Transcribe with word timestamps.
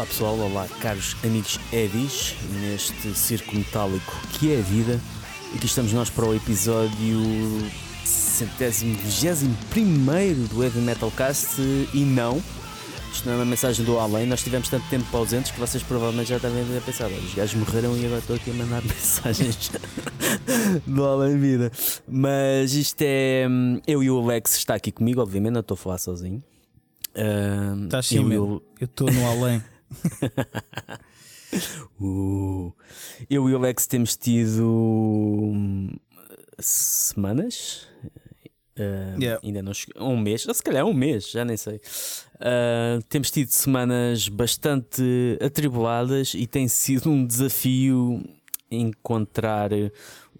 Olá 0.00 0.06
pessoal, 0.06 0.38
olá 0.38 0.66
caros 0.80 1.14
amigos 1.22 1.60
Eddies, 1.70 2.34
neste 2.58 3.12
circo 3.14 3.54
metálico 3.54 4.18
que 4.32 4.50
é 4.50 4.58
a 4.58 4.62
vida. 4.62 4.98
Aqui 5.54 5.66
estamos 5.66 5.92
nós 5.92 6.08
para 6.08 6.24
o 6.24 6.34
episódio 6.34 7.20
centésimo, 8.02 8.96
vigésimo 8.96 9.54
primeiro 9.68 10.40
do 10.48 10.64
Heavy 10.64 10.78
Metal 10.78 11.10
Cast 11.10 11.60
e 11.92 12.02
não, 12.02 12.42
isto 13.12 13.26
não 13.26 13.34
é 13.34 13.36
uma 13.36 13.44
mensagem 13.44 13.84
do 13.84 13.98
além, 13.98 14.26
nós 14.26 14.42
tivemos 14.42 14.70
tanto 14.70 14.88
tempo 14.88 15.14
ausentes 15.14 15.50
que 15.52 15.60
vocês 15.60 15.82
provavelmente 15.82 16.30
já 16.30 16.38
devem 16.38 16.64
ter 16.64 16.80
pensado, 16.80 17.14
os 17.16 17.34
gajos 17.34 17.56
morreram 17.56 17.94
e 17.94 18.06
agora 18.06 18.20
estou 18.20 18.36
aqui 18.36 18.52
a 18.52 18.54
mandar 18.54 18.80
mensagens 18.88 19.70
do 20.86 21.04
além 21.04 21.38
vida. 21.38 21.70
Mas 22.08 22.72
isto 22.72 23.02
é, 23.02 23.46
eu 23.86 24.02
e 24.02 24.10
o 24.10 24.18
Alex 24.18 24.56
está 24.56 24.76
aqui 24.76 24.90
comigo, 24.90 25.20
obviamente, 25.20 25.52
não 25.52 25.60
estou 25.60 25.74
a 25.74 25.78
falar 25.78 25.98
sozinho. 25.98 26.42
Uh, 27.14 27.84
Estás 27.84 28.06
sim, 28.06 28.32
eu 28.32 28.62
estou 28.80 29.12
no 29.12 29.26
além. 29.28 29.62
uh, 32.00 32.72
eu 33.28 33.48
e 33.48 33.54
o 33.54 33.56
Alex 33.56 33.86
temos 33.86 34.16
tido 34.16 34.64
hum, 34.64 35.90
semanas. 36.58 37.88
Uh, 38.78 39.20
Yeah. 39.20 39.40
Ainda 39.44 39.62
não 39.62 39.74
cheguei. 39.74 40.00
Um 40.00 40.16
mês, 40.16 40.46
ou 40.46 40.54
se 40.54 40.62
calhar 40.62 40.86
um 40.86 40.94
mês, 40.94 41.30
já 41.30 41.44
nem 41.44 41.56
sei. 41.56 41.80
Uh, 42.36 43.02
temos 43.08 43.30
tido 43.30 43.50
semanas 43.50 44.28
bastante 44.28 45.38
atribuladas 45.44 46.32
e 46.34 46.46
tem 46.46 46.68
sido 46.68 47.10
um 47.10 47.26
desafio 47.26 48.22
encontrar 48.70 49.70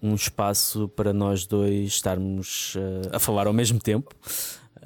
um 0.01 0.15
espaço 0.15 0.87
para 0.89 1.13
nós 1.13 1.45
dois 1.45 1.89
estarmos 1.89 2.75
uh, 2.75 3.15
a 3.15 3.19
falar 3.19 3.45
ao 3.45 3.53
mesmo 3.53 3.79
tempo. 3.79 4.15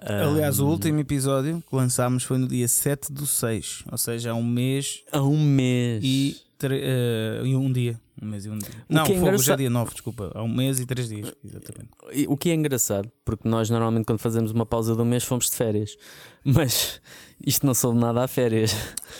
Aliás, 0.05 0.59
o 0.59 0.65
Um, 0.65 0.69
último 0.69 0.99
episódio 0.99 1.63
que 1.67 1.75
lançámos 1.75 2.23
foi 2.23 2.37
no 2.37 2.47
dia 2.47 2.67
7 2.67 3.11
do 3.11 3.25
6, 3.25 3.83
ou 3.91 3.97
seja, 3.97 4.31
há 4.31 4.33
um 4.35 4.43
mês 4.43 5.03
há 5.11 5.21
um 5.21 5.39
mês 5.39 6.03
e, 6.03 6.37
eh, 6.63 7.41
e 7.43 7.55
um 7.55 7.71
dia. 7.71 7.99
Um 8.21 8.27
mês 8.27 8.45
e 8.45 8.49
um 8.49 8.57
dia. 8.57 8.69
O 8.89 8.93
Não, 8.93 9.01
é 9.01 9.03
hoje 9.05 9.13
é 9.13 9.17
engraçado- 9.19 9.57
dia 9.57 9.69
9, 9.69 9.91
desculpa. 9.91 10.31
Há 10.33 10.41
um 10.43 10.47
mês 10.47 10.79
e 10.79 10.85
três 10.85 11.09
dias, 11.09 11.33
exatamente. 11.43 11.89
O 12.27 12.37
que 12.37 12.49
é 12.49 12.53
engraçado, 12.53 13.11
porque 13.25 13.47
nós 13.49 13.69
normalmente 13.69 14.05
quando 14.05 14.19
fazemos 14.19 14.51
uma 14.51 14.65
pausa 14.65 14.95
de 14.95 15.01
um 15.01 15.05
mês 15.05 15.23
fomos 15.23 15.49
de 15.49 15.55
férias, 15.55 15.97
mas 16.43 17.01
isto 17.45 17.65
não 17.65 17.73
soube 17.73 17.99
nada 17.99 18.23
a 18.23 18.27
férias. 18.27 18.73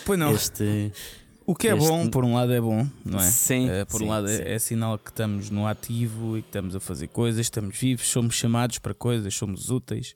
Pois 0.06 0.17
não, 0.19 0.31
Este, 0.31 0.91
o 1.45 1.55
que 1.55 1.67
é 1.67 1.75
este- 1.75 1.88
bom, 1.88 2.07
por 2.09 2.23
um 2.25 2.33
lado 2.35 2.51
é 2.53 2.59
bom, 2.61 2.88
não 3.03 3.19
é? 3.19 3.23
Sim, 3.29 3.69
Eh, 3.69 3.85
por 3.85 3.99
sim, 3.99 4.05
um 4.05 4.09
lado 4.09 4.27
sim. 4.27 4.33
é, 4.41 4.53
é 4.53 4.59
sinal 4.59 4.97
que 4.97 5.09
estamos 5.09 5.49
no 5.49 5.65
ativo 5.67 6.38
e 6.38 6.41
que 6.41 6.49
estamos 6.49 6.75
a 6.75 6.79
fazer 6.79 7.07
coisas, 7.07 7.41
estamos 7.41 7.77
vivos, 7.77 8.07
somos 8.07 8.35
chamados 8.35 8.79
para 8.79 8.93
coisas, 8.93 9.33
somos 9.33 9.69
úteis. 9.69 10.16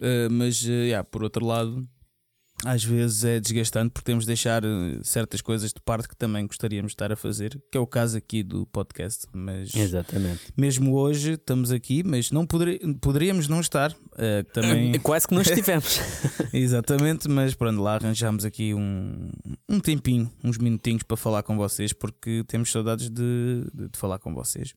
Eh, 0.00 0.28
mas, 0.30 0.64
eh, 0.66 0.86
yeah, 0.88 1.04
por 1.04 1.22
outro 1.22 1.44
lado, 1.46 1.86
às 2.64 2.82
vezes 2.82 3.22
é 3.24 3.38
desgastante 3.38 3.92
porque 3.92 4.04
temos 4.04 4.24
de 4.24 4.28
deixar 4.28 4.62
certas 5.04 5.40
coisas 5.40 5.72
de 5.72 5.80
parte 5.80 6.08
que 6.08 6.16
também 6.16 6.44
gostaríamos 6.44 6.90
de 6.90 6.94
estar 6.94 7.12
a 7.12 7.16
fazer, 7.16 7.56
que 7.70 7.78
é 7.78 7.80
o 7.80 7.86
caso 7.86 8.16
aqui 8.18 8.42
do 8.42 8.66
podcast. 8.66 9.26
Mas 9.32 9.72
Exatamente. 9.76 10.40
mesmo 10.56 10.96
hoje 10.96 11.34
estamos 11.34 11.70
aqui, 11.70 12.02
mas 12.02 12.32
não 12.32 12.44
poderíamos 13.00 13.46
não 13.46 13.60
estar. 13.60 13.94
Eh, 14.18 14.42
que 14.44 14.52
também 14.60 14.98
Quase 15.00 15.26
que 15.28 15.34
não 15.34 15.42
estivemos. 15.42 16.00
Exatamente, 16.52 17.28
mas 17.28 17.54
pronto, 17.54 17.80
lá 17.80 17.94
arranjámos 17.94 18.44
aqui 18.44 18.74
um, 18.74 19.30
um 19.68 19.80
tempinho, 19.80 20.30
uns 20.44 20.58
minutinhos 20.58 21.02
para 21.02 21.16
falar 21.16 21.42
com 21.42 21.56
vocês, 21.56 21.92
porque 21.92 22.44
temos 22.46 22.70
saudades 22.70 23.08
de, 23.08 23.64
de, 23.74 23.88
de 23.88 23.98
falar 23.98 24.18
com 24.18 24.34
vocês. 24.34 24.74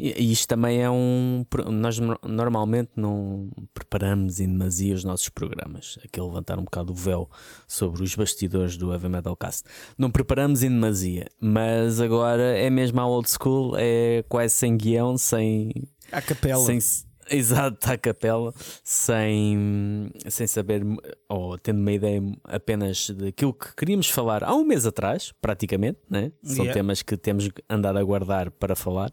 E 0.00 0.30
isto 0.30 0.46
também 0.46 0.80
é 0.80 0.88
um. 0.88 1.44
Nós 1.72 1.98
no- 1.98 2.16
normalmente 2.24 2.90
não 2.94 3.50
preparamos 3.74 4.38
em 4.38 4.46
demasia 4.46 4.94
os 4.94 5.02
nossos 5.02 5.28
programas. 5.28 5.98
Aqui 6.04 6.20
a 6.20 6.24
levantar 6.24 6.56
um 6.56 6.62
bocado 6.62 6.92
o 6.92 6.94
véu 6.94 7.28
sobre 7.66 8.04
os 8.04 8.14
bastidores 8.14 8.76
do 8.76 8.92
Heavy 8.92 9.08
Metal 9.08 9.34
Cast. 9.36 9.64
Não 9.98 10.08
preparamos 10.08 10.62
em 10.62 10.68
demasia, 10.68 11.26
mas 11.40 12.00
agora 12.00 12.56
é 12.56 12.70
mesmo 12.70 13.00
a 13.00 13.06
old 13.08 13.28
school, 13.28 13.74
é 13.76 14.22
quase 14.28 14.54
sem 14.54 14.76
guião, 14.76 15.18
sem. 15.18 15.72
À 16.12 16.22
capela. 16.22 16.64
sem 16.64 16.78
Exato, 17.30 17.90
à 17.90 17.96
capela, 17.98 18.52
sem, 18.82 20.10
sem 20.28 20.46
saber 20.46 20.82
ou 21.28 21.58
tendo 21.58 21.78
uma 21.80 21.92
ideia 21.92 22.20
apenas 22.44 23.10
daquilo 23.10 23.52
que 23.52 23.74
queríamos 23.76 24.08
falar 24.08 24.42
há 24.44 24.54
um 24.54 24.64
mês 24.64 24.86
atrás, 24.86 25.32
praticamente, 25.40 25.98
né? 26.08 26.32
são 26.42 26.64
Yeah. 26.64 26.72
temas 26.74 27.02
que 27.02 27.16
temos 27.16 27.48
andado 27.68 27.98
a 27.98 28.02
guardar 28.02 28.50
para 28.50 28.74
falar. 28.76 29.10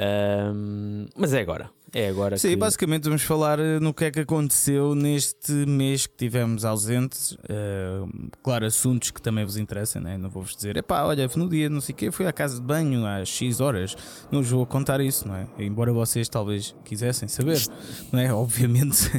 Ahm, 0.00 1.06
mas 1.16 1.32
é 1.32 1.40
agora, 1.40 1.70
é 1.92 2.08
agora 2.08 2.36
Sim, 2.36 2.50
que 2.50 2.56
basicamente 2.56 3.04
vamos 3.04 3.22
falar 3.22 3.58
eh, 3.58 3.80
no 3.80 3.94
que 3.94 4.04
é 4.04 4.10
que 4.10 4.20
aconteceu 4.20 4.94
neste 4.94 5.52
mês 5.52 6.06
que 6.06 6.14
tivemos 6.16 6.64
ausentes. 6.64 7.36
Eh, 7.48 8.02
claro, 8.42 8.66
assuntos 8.66 9.10
que 9.10 9.22
também 9.22 9.44
vos 9.44 9.56
interessam, 9.56 10.02
né? 10.02 10.18
não 10.18 10.28
vou-vos 10.28 10.54
dizer, 10.54 10.76
epá, 10.76 11.04
olha, 11.04 11.28
no 11.34 11.48
dia 11.48 11.70
não 11.70 11.80
sei 11.80 11.94
o 11.94 11.96
quê, 11.96 12.10
fui 12.10 12.26
à 12.26 12.32
casa 12.32 12.56
de 12.56 12.62
banho 12.62 13.06
às 13.06 13.28
X 13.28 13.60
horas. 13.60 13.96
Não 14.30 14.42
vos 14.42 14.50
vou 14.50 14.66
contar 14.66 15.00
isso, 15.00 15.26
não 15.26 15.34
é? 15.34 15.46
Embora 15.58 15.92
vocês 15.92 16.28
talvez 16.28 16.74
quisessem 16.84 17.26
saber, 17.26 17.58
não 18.12 18.20
é? 18.20 18.32
Obviamente, 18.32 19.10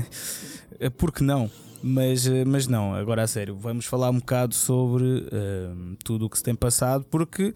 porque 0.97 1.24
não? 1.24 1.50
Mas, 1.81 2.28
eh, 2.28 2.44
mas 2.46 2.68
não, 2.68 2.94
agora 2.94 3.24
a 3.24 3.28
sério, 3.28 3.56
vamos 3.56 3.86
falar 3.86 4.09
um 4.09 4.19
bocado 4.19 4.53
sobre 4.53 5.25
eh, 5.31 5.69
tudo 6.03 6.25
o 6.25 6.30
que 6.30 6.38
se 6.38 6.44
tem 6.44 6.53
passado, 6.53 7.06
porque 7.09 7.53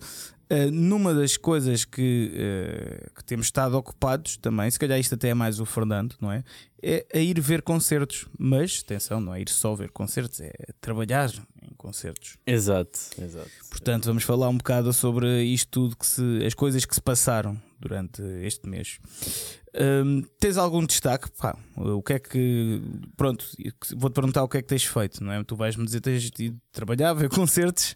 eh, 0.53 0.69
numa 0.69 1.13
das 1.15 1.35
coisas 1.35 1.83
que, 1.83 2.31
eh, 2.35 3.09
que 3.15 3.23
temos 3.23 3.47
estado 3.47 3.75
ocupados 3.75 4.37
também, 4.37 4.69
se 4.69 4.77
calhar 4.77 4.99
isto 4.99 5.15
até 5.15 5.29
é 5.29 5.33
mais 5.33 5.59
o 5.59 5.65
Fernando, 5.65 6.15
não 6.21 6.31
é? 6.31 6.43
É 6.81 7.05
a 7.13 7.17
ir 7.17 7.39
ver 7.39 7.61
concertos, 7.61 8.27
mas 8.37 8.83
atenção, 8.85 9.19
não 9.19 9.33
é 9.33 9.41
ir 9.41 9.49
só 9.49 9.73
ver 9.73 9.89
concertos, 9.89 10.41
é 10.41 10.53
trabalhar 10.79 11.31
em 11.61 11.73
concertos. 11.75 12.37
Exato, 12.45 12.99
exato. 13.19 13.49
Portanto, 13.69 14.05
vamos 14.05 14.23
falar 14.23 14.49
um 14.49 14.57
bocado 14.57 14.93
sobre 14.93 15.43
isto 15.43 15.69
tudo, 15.69 15.95
que 15.95 16.05
se, 16.05 16.45
as 16.45 16.53
coisas 16.53 16.85
que 16.85 16.93
se 16.93 17.01
passaram 17.01 17.59
durante 17.79 18.21
este 18.43 18.67
mês. 18.67 18.99
Hum, 19.75 20.23
tens 20.39 20.55
algum 20.57 20.85
destaque? 20.85 21.29
Pá, 21.31 21.57
o 21.75 22.01
que 22.03 22.13
é 22.13 22.19
que. 22.19 22.81
Pronto, 23.17 23.43
vou-te 23.95 24.13
perguntar 24.13 24.43
o 24.43 24.47
que 24.47 24.57
é 24.57 24.61
que 24.61 24.67
tens 24.67 24.85
feito, 24.85 25.23
não 25.23 25.31
é? 25.31 25.43
Tu 25.43 25.55
vais-me 25.55 25.83
dizer 25.83 25.97
que 25.97 26.03
tens 26.03 26.31
ido 26.39 26.59
trabalhar, 26.71 27.13
ver 27.13 27.29
concertos 27.33 27.95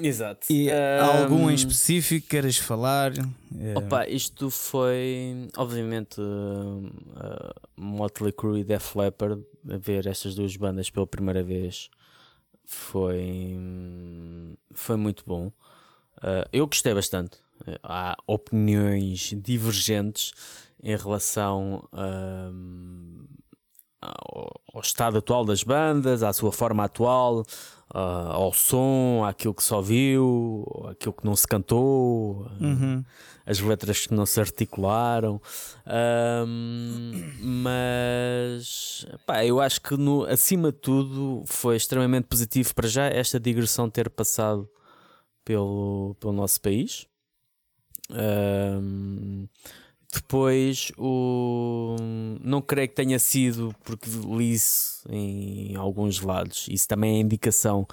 Exato. 0.00 0.46
e 0.50 0.70
há 0.70 1.20
algum 1.20 1.50
em 1.50 1.54
específico 1.54 2.22
que 2.22 2.30
queres 2.36 2.56
falar? 2.56 3.12
Eh, 3.18 3.74
Opa, 3.76 4.08
isto 4.08 4.50
foi 4.50 5.48
obviamente 5.56 6.20
uh, 6.20 6.86
uh, 6.86 7.54
Motley 7.76 8.32
Crue 8.32 8.60
e 8.60 8.64
Def 8.64 8.94
Leppard 8.96 9.42
ver 9.62 10.06
estas 10.06 10.34
duas 10.34 10.56
bandas 10.56 10.88
pela 10.88 11.06
primeira 11.06 11.42
vez 11.42 11.90
foi 12.64 13.58
foi 14.72 14.96
muito 14.96 15.22
bom. 15.26 15.48
Uh, 16.18 16.48
eu 16.52 16.66
gostei 16.66 16.94
bastante. 16.94 17.38
Uh, 17.66 17.78
há 17.82 18.16
opiniões 18.26 19.34
divergentes 19.36 20.32
em 20.82 20.96
relação 20.96 21.86
um, 21.92 23.26
ao, 24.00 24.60
ao 24.74 24.80
estado 24.80 25.18
atual 25.18 25.44
das 25.44 25.62
bandas, 25.62 26.22
à 26.22 26.32
sua 26.32 26.50
forma 26.52 26.84
atual, 26.84 27.44
uh, 27.94 27.98
ao 28.32 28.52
som, 28.52 29.24
àquilo 29.24 29.54
que 29.54 29.62
se 29.62 29.74
ouviu, 29.74 30.66
àquilo 30.90 31.12
que 31.12 31.24
não 31.24 31.36
se 31.36 31.46
cantou, 31.46 32.42
uh, 32.42 32.64
uhum. 32.64 33.04
as 33.44 33.60
letras 33.60 34.06
que 34.06 34.14
não 34.14 34.24
se 34.24 34.40
articularam. 34.40 35.40
Ahm, 35.86 37.12
mas 37.62 39.06
pá, 39.26 39.44
eu 39.44 39.60
acho 39.60 39.80
que 39.80 39.96
no, 39.96 40.24
acima 40.24 40.72
de 40.72 40.78
tudo 40.78 41.44
foi 41.46 41.76
extremamente 41.76 42.24
positivo 42.24 42.74
para 42.74 42.88
já 42.88 43.06
esta 43.06 43.38
digressão 43.38 43.90
ter 43.90 44.08
passado 44.08 44.68
pelo, 45.44 46.16
pelo 46.18 46.32
nosso 46.32 46.60
país. 46.60 47.06
Ahm, 48.10 49.46
depois, 50.12 50.90
o... 50.98 51.94
não 52.42 52.60
creio 52.60 52.88
que 52.88 52.94
tenha 52.94 53.18
sido 53.18 53.74
porque 53.84 54.08
li 54.10 54.54
isso 54.54 55.04
em 55.08 55.76
alguns 55.76 56.20
lados. 56.20 56.66
Isso 56.68 56.88
também 56.88 57.16
é 57.16 57.20
indicação. 57.20 57.86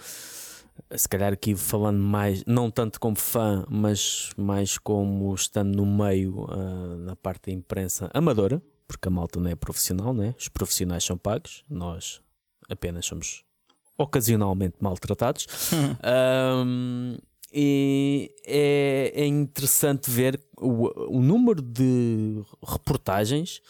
Se 0.96 1.08
calhar 1.08 1.34
aqui 1.34 1.56
falando 1.56 2.00
mais, 2.00 2.44
não 2.46 2.72
tanto 2.72 3.00
como 3.00 3.16
fã, 3.16 3.66
mas 3.70 4.32
mais 4.36 4.78
como 4.78 5.34
estando 5.34 5.76
no 5.76 5.86
meio, 5.86 6.48
ah, 6.50 6.96
na 6.98 7.16
parte 7.16 7.48
da 7.48 7.52
imprensa 7.52 8.10
amadora, 8.14 8.62
porque 8.88 9.08
a 9.08 9.12
malta 9.12 9.40
não 9.40 9.52
é 9.52 9.56
profissional, 9.56 10.14
né? 10.14 10.34
os 10.40 10.48
profissionais 10.48 11.04
são 11.04 11.18
pagos, 11.18 11.64
nós 11.70 12.22
apenas 12.70 13.06
somos 13.06 13.44
ocasionalmente 13.98 14.76
maltratados. 14.80 15.48
Ahm, 16.02 17.18
e 17.60 18.32
é, 18.46 19.14
é 19.16 19.26
interessante 19.26 20.12
ver 20.12 20.40
o, 20.56 21.18
o 21.18 21.22
número 21.24 21.60
de 21.60 22.40
reportagens 22.64 23.62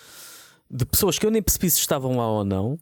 de 0.70 0.86
pessoas 0.86 1.18
que 1.18 1.26
eu 1.26 1.32
nem 1.32 1.42
percebi 1.42 1.70
se 1.70 1.80
estavam 1.80 2.18
lá 2.18 2.30
ou 2.30 2.44
não. 2.44 2.78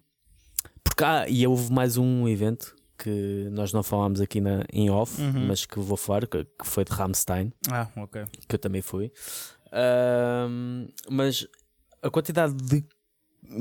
Porque 0.83 1.03
há, 1.03 1.29
e 1.29 1.45
houve 1.45 1.71
mais 1.71 1.95
um 1.97 2.27
evento 2.27 2.75
que 2.97 3.47
nós 3.51 3.71
não 3.71 3.83
falámos 3.83 4.19
aqui 4.19 4.41
na, 4.41 4.63
em 4.73 4.89
off, 4.89 5.21
Uhum. 5.21 5.45
mas 5.47 5.63
que 5.65 5.77
vou 5.79 5.97
falar, 5.97 6.25
que, 6.25 6.43
que 6.43 6.65
foi 6.65 6.83
de 6.85 6.91
Rammstein 6.93 7.51
Ah, 7.69 7.87
ok. 7.97 8.23
que 8.47 8.55
eu 8.55 8.59
também 8.59 8.81
fui. 8.81 9.11
Mas 11.09 11.47
a 12.01 12.09
quantidade 12.09 12.53
de, 12.55 12.83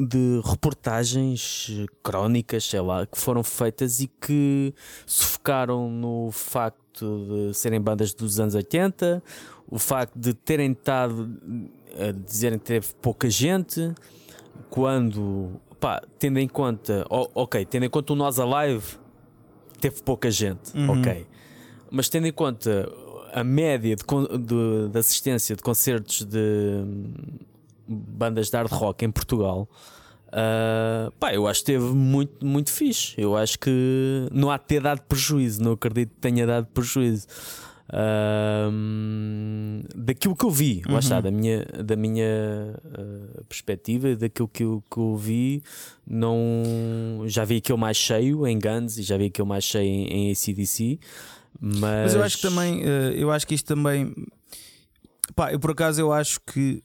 de 0.08 0.41
reportagens, 0.44 1.69
crónicas, 2.02 2.64
sei 2.64 2.81
lá, 2.81 3.06
que 3.06 3.19
foram 3.19 3.43
feitas 3.43 4.00
e 4.00 4.06
que 4.06 4.75
se 5.06 5.25
focaram 5.25 5.91
no 5.91 6.31
facto 6.31 6.83
de 7.02 7.55
serem 7.55 7.81
bandas 7.81 8.12
dos 8.14 8.38
anos 8.38 8.55
80, 8.55 9.23
o 9.70 9.79
facto 9.79 10.17
de 10.19 10.35
terem 10.35 10.73
estado 10.73 11.31
a 11.99 12.12
dizerem 12.12 12.58
que 12.58 12.64
teve 12.67 12.87
pouca 13.00 13.29
gente, 13.31 13.93
quando, 14.70 15.52
pá, 15.81 16.02
tendo 16.19 16.38
em 16.38 16.49
conta, 16.49 17.06
oh, 17.11 17.29
ok, 17.35 17.64
tendo 17.64 17.85
em 17.85 17.91
conta 17.91 18.12
o 18.12 18.17
Nós 18.17 18.38
Alive, 18.38 18.85
teve 19.81 20.02
pouca 20.02 20.31
gente, 20.31 20.76
Uhum. 20.76 21.00
ok, 21.00 21.26
mas 21.91 22.08
tendo 22.08 22.26
em 22.26 22.32
conta 22.32 22.91
a 23.32 23.43
média 23.44 23.96
de, 23.96 24.02
de- 24.38 24.88
de 24.91 24.99
assistência 24.99 25.56
de 25.56 25.62
concertos 25.62 26.25
de 26.25 26.38
hum, 26.38 27.12
bandas 27.88 28.49
de 28.50 28.56
hard 28.56 28.70
rock 28.70 29.05
em 29.05 29.11
Portugal. 29.11 29.69
Ah, 30.36 31.12
pá, 31.20 31.32
eu 31.32 31.46
acho 31.46 31.60
que 31.60 31.66
teve 31.66 31.84
muito, 31.84 32.44
muito 32.44 32.72
fixe. 32.72 33.14
Eu 33.16 33.36
acho 33.36 33.56
que 33.56 34.28
não 34.32 34.50
há 34.50 34.58
de 34.58 34.64
ter 34.64 34.82
dado 34.82 35.00
prejuízo, 35.02 35.62
não 35.62 35.72
acredito 35.72 36.10
que 36.10 36.20
tenha 36.20 36.44
dado 36.44 36.66
prejuízo. 36.66 37.28
Ah, 37.88 38.69
hum, 38.72 39.82
daquilo 39.94 40.34
que 40.34 40.44
eu 40.44 40.50
vi, 40.50 40.82
lá 40.88 40.98
está, 40.98 41.20
da 41.20 41.31
minha, 41.31 41.64
da 41.84 41.94
minha 41.94 42.75
ah, 42.84 43.42
perspectiva, 43.48 44.16
daquilo 44.16 44.48
que 44.48 44.64
eu, 44.64 44.82
que 44.90 44.98
eu 44.98 45.16
vi, 45.16 45.62
não 46.04 47.22
já 47.26 47.44
vi 47.44 47.58
aquilo 47.58 47.78
mais 47.78 47.96
cheio 47.96 48.44
em 48.44 48.58
Guns 48.58 48.98
e 48.98 49.02
já 49.04 49.16
vi 49.16 49.26
aquilo 49.26 49.46
mais 49.46 49.62
cheio 49.62 49.86
em, 49.86 50.31
em 50.31 50.32
ACDC. 50.32 50.98
Mas, 51.60 51.81
Mas 51.81 52.14
eu 52.16 52.22
acho 52.25 52.36
que 52.38 52.42
também, 52.42 52.82
eh, 52.82 53.14
eu 53.16 53.31
acho 53.31 53.46
que 53.46 53.54
isto 53.54 53.66
também, 53.66 54.12
pá, 55.36 55.52
eu 55.52 55.60
por 55.60 55.70
acaso 55.70 56.00
eu 56.00 56.12
acho 56.12 56.40
que 56.40 56.82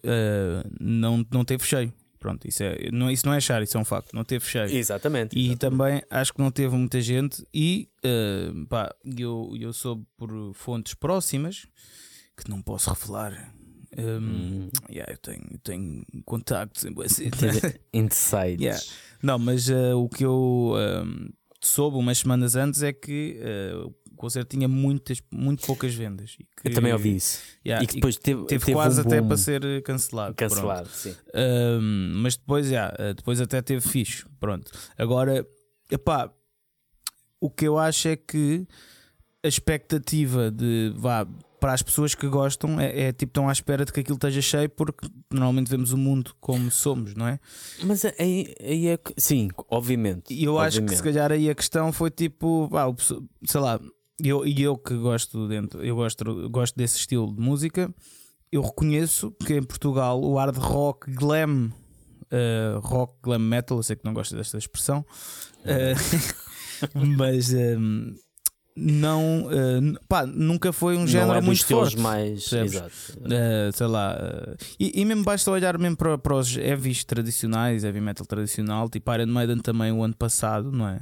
não, 0.79 1.25
não 1.31 1.43
teve 1.43 1.63
cheio. 1.65 1.91
Pronto, 2.19 2.45
isso, 2.47 2.61
é, 2.63 2.91
não, 2.91 3.09
isso 3.09 3.25
não 3.25 3.33
é 3.33 3.37
achar, 3.37 3.63
isso 3.63 3.77
é 3.77 3.79
um 3.79 3.85
facto, 3.85 4.13
não 4.13 4.25
teve 4.25 4.45
cheio. 4.45 4.69
Exatamente. 4.69 5.37
E 5.37 5.51
exatamente. 5.51 5.59
também 5.59 6.03
acho 6.09 6.33
que 6.33 6.39
não 6.39 6.51
teve 6.51 6.75
muita 6.75 6.99
gente 6.99 7.45
e 7.53 7.89
eh, 8.03 8.51
pá, 8.67 8.93
eu, 9.17 9.53
eu 9.57 9.71
soube 9.71 10.05
por 10.17 10.29
fontes 10.53 10.93
próximas 10.93 11.65
que 12.35 12.49
não 12.49 12.61
posso 12.61 12.91
revelar. 12.91 13.53
Um, 13.97 14.69
yeah, 14.89 15.11
eu, 15.11 15.17
tenho, 15.17 15.47
eu 15.51 15.57
tenho 15.59 16.05
contactos 16.25 16.83
em 16.85 16.91
boa 16.91 17.07
cena. 17.07 17.31
Insights. 17.93 18.61
Yeah. 18.61 18.83
Não, 19.23 19.39
mas 19.39 19.69
eh, 19.69 19.93
o 19.93 20.09
que 20.09 20.25
eu 20.25 20.73
ehm, 20.77 21.29
soube 21.61 21.97
umas 21.97 22.19
semanas 22.19 22.55
antes 22.55 22.83
é 22.83 22.91
que 22.91 23.39
o 23.85 23.91
concerto 24.19 24.55
tinha 24.55 24.67
muitas, 24.67 25.21
muito 25.31 25.65
poucas 25.65 25.93
vendas. 25.95 26.35
Que, 26.35 26.67
Eu 26.67 26.73
também 26.73 26.91
ouvi 26.91 27.15
isso. 27.15 27.41
Yeah, 27.65 27.83
e 27.83 27.87
que 27.87 27.95
depois 27.95 28.17
teve, 28.17 28.45
teve 28.45 28.65
teve 28.65 28.73
quase 28.73 28.99
um 28.99 29.03
até 29.05 29.21
para 29.21 29.37
ser 29.37 29.63
eh, 29.63 29.81
cancelado. 29.81 30.35
pronto. 30.35 30.53
cancelado. 30.53 30.89
Sim. 30.89 31.15
Um, 31.33 32.11
mas 32.21 32.35
depois, 32.35 32.71
eh, 32.71 33.13
depois 33.15 33.39
até 33.39 33.61
teve 33.61 33.81
fixe. 33.87 34.25
Pronto. 34.39 34.71
Agora, 34.97 35.47
epá, 35.89 36.31
o 37.39 37.49
que 37.49 37.65
eu 37.65 37.77
acho 37.77 38.09
é 38.09 38.17
que 38.17 38.67
a 39.41 39.47
expectativa 39.47 40.51
de 40.51 40.93
vá 40.97 41.25
para 41.59 41.73
as 41.73 41.81
pessoas 41.81 42.15
que 42.15 42.27
gostam 42.27 42.79
é, 42.79 43.07
é 43.07 43.11
tipo 43.11 43.31
estão 43.31 43.49
à 43.49 43.51
espera 43.51 43.83
de 43.83 43.91
que 43.91 43.99
aquilo 43.99 44.15
esteja 44.15 44.41
cheio 44.41 44.69
porque 44.69 45.07
normalmente 45.29 45.69
vemos 45.69 45.91
o 45.91 45.97
mundo 45.97 46.33
como 46.39 46.71
somos, 46.71 47.15
não 47.15 47.27
é? 47.27 47.39
Mas 47.83 48.05
aí, 48.05 48.53
aí 48.61 48.87
é 48.87 48.97
que. 48.97 49.13
Sim, 49.17 49.49
obviamente. 49.69 50.33
E 50.33 50.43
eu 50.43 50.57
acho 50.57 50.77
que 50.77 50.83
obviamente. 50.83 50.97
se 50.97 51.03
calhar 51.03 51.31
aí 51.31 51.49
a 51.49 51.55
questão 51.55 51.91
foi 51.91 52.09
tipo, 52.09 52.69
pá, 52.69 52.85
sei 53.45 53.61
lá, 53.61 53.79
e 54.21 54.61
eu 54.61 54.77
que 54.77 54.95
gosto 54.95 55.47
dentro, 55.47 55.83
eu 55.83 55.95
gosto, 55.95 56.49
gosto 56.49 56.75
desse 56.75 56.97
estilo 56.97 57.33
de 57.33 57.41
música, 57.41 57.93
eu 58.51 58.61
reconheço 58.61 59.31
que 59.45 59.55
em 59.55 59.63
Portugal 59.63 60.21
o 60.21 60.37
hard 60.37 60.57
rock 60.57 61.11
glam, 61.11 61.71
eh, 62.31 62.77
rock 62.81 63.13
glam 63.21 63.39
metal, 63.39 63.77
eu 63.77 63.83
sei 63.83 63.95
que 63.95 64.05
não 64.05 64.13
gosto 64.13 64.35
desta 64.35 64.57
expressão, 64.57 65.05
eh, 65.63 65.93
mas 67.17 67.53
ehm, 67.53 68.15
não, 68.75 69.47
n- 69.81 69.97
pá, 70.07 70.25
nunca 70.25 70.71
foi 70.71 70.95
um 70.97 71.05
género 71.05 71.33
é 71.37 71.41
muito 71.41 71.65
forte. 71.65 71.97
mais. 71.99 72.51
Exato. 72.53 72.91
Uh, 73.19 73.75
sei 73.75 73.87
lá, 73.87 74.15
uh, 74.17 74.55
e, 74.79 75.01
e 75.01 75.05
mesmo 75.05 75.23
basta 75.23 75.51
olhar 75.51 75.77
mesmo 75.77 75.97
para, 75.97 76.17
para 76.17 76.35
os 76.35 76.55
heavies 76.55 77.03
tradicionais, 77.03 77.83
heavy 77.83 77.99
metal 77.99 78.25
tradicional, 78.25 78.89
tipo 78.89 79.13
Iron 79.13 79.27
Maiden 79.27 79.57
também 79.59 79.91
o 79.91 80.01
ano 80.03 80.15
passado, 80.15 80.71
não 80.71 80.87
é? 80.87 81.01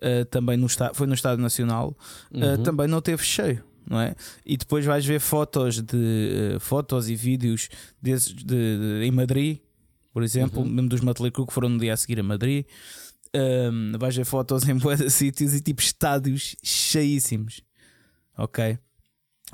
Uh, 0.00 0.24
também 0.26 0.56
no 0.56 0.66
foi 0.94 1.06
no 1.06 1.14
Estado 1.14 1.40
Nacional, 1.42 1.96
uh, 2.32 2.36
Uhum. 2.56 2.62
também 2.62 2.86
não 2.88 3.00
teve 3.00 3.22
cheio. 3.22 3.62
Não 3.90 3.98
é? 3.98 4.14
E 4.44 4.54
depois 4.58 4.84
vais 4.84 5.02
ver 5.06 5.18
fotos 5.18 5.80
de 5.80 6.56
uh, 6.56 6.60
fotos 6.60 7.08
e 7.08 7.16
vídeos 7.16 7.70
desses 8.02 8.34
de, 8.34 8.44
de- 8.44 9.00
em 9.02 9.10
Madrid, 9.10 9.60
por 10.12 10.22
exemplo, 10.22 10.60
Uhum. 10.62 10.68
mesmo 10.68 10.88
dos 10.90 11.00
Crue 11.32 11.46
que 11.46 11.52
foram 11.54 11.70
no 11.70 11.78
dia 11.78 11.94
a 11.94 11.96
seguir 11.96 12.20
a 12.20 12.22
Madrid. 12.22 12.66
Um, 13.34 13.92
vais 13.98 14.16
ver 14.16 14.24
fotos 14.24 14.66
em 14.68 14.76
de 14.76 15.10
sítios 15.10 15.54
e 15.54 15.60
tipo 15.60 15.80
estádios 15.82 16.56
cheíssimos, 16.62 17.60
ok? 18.36 18.78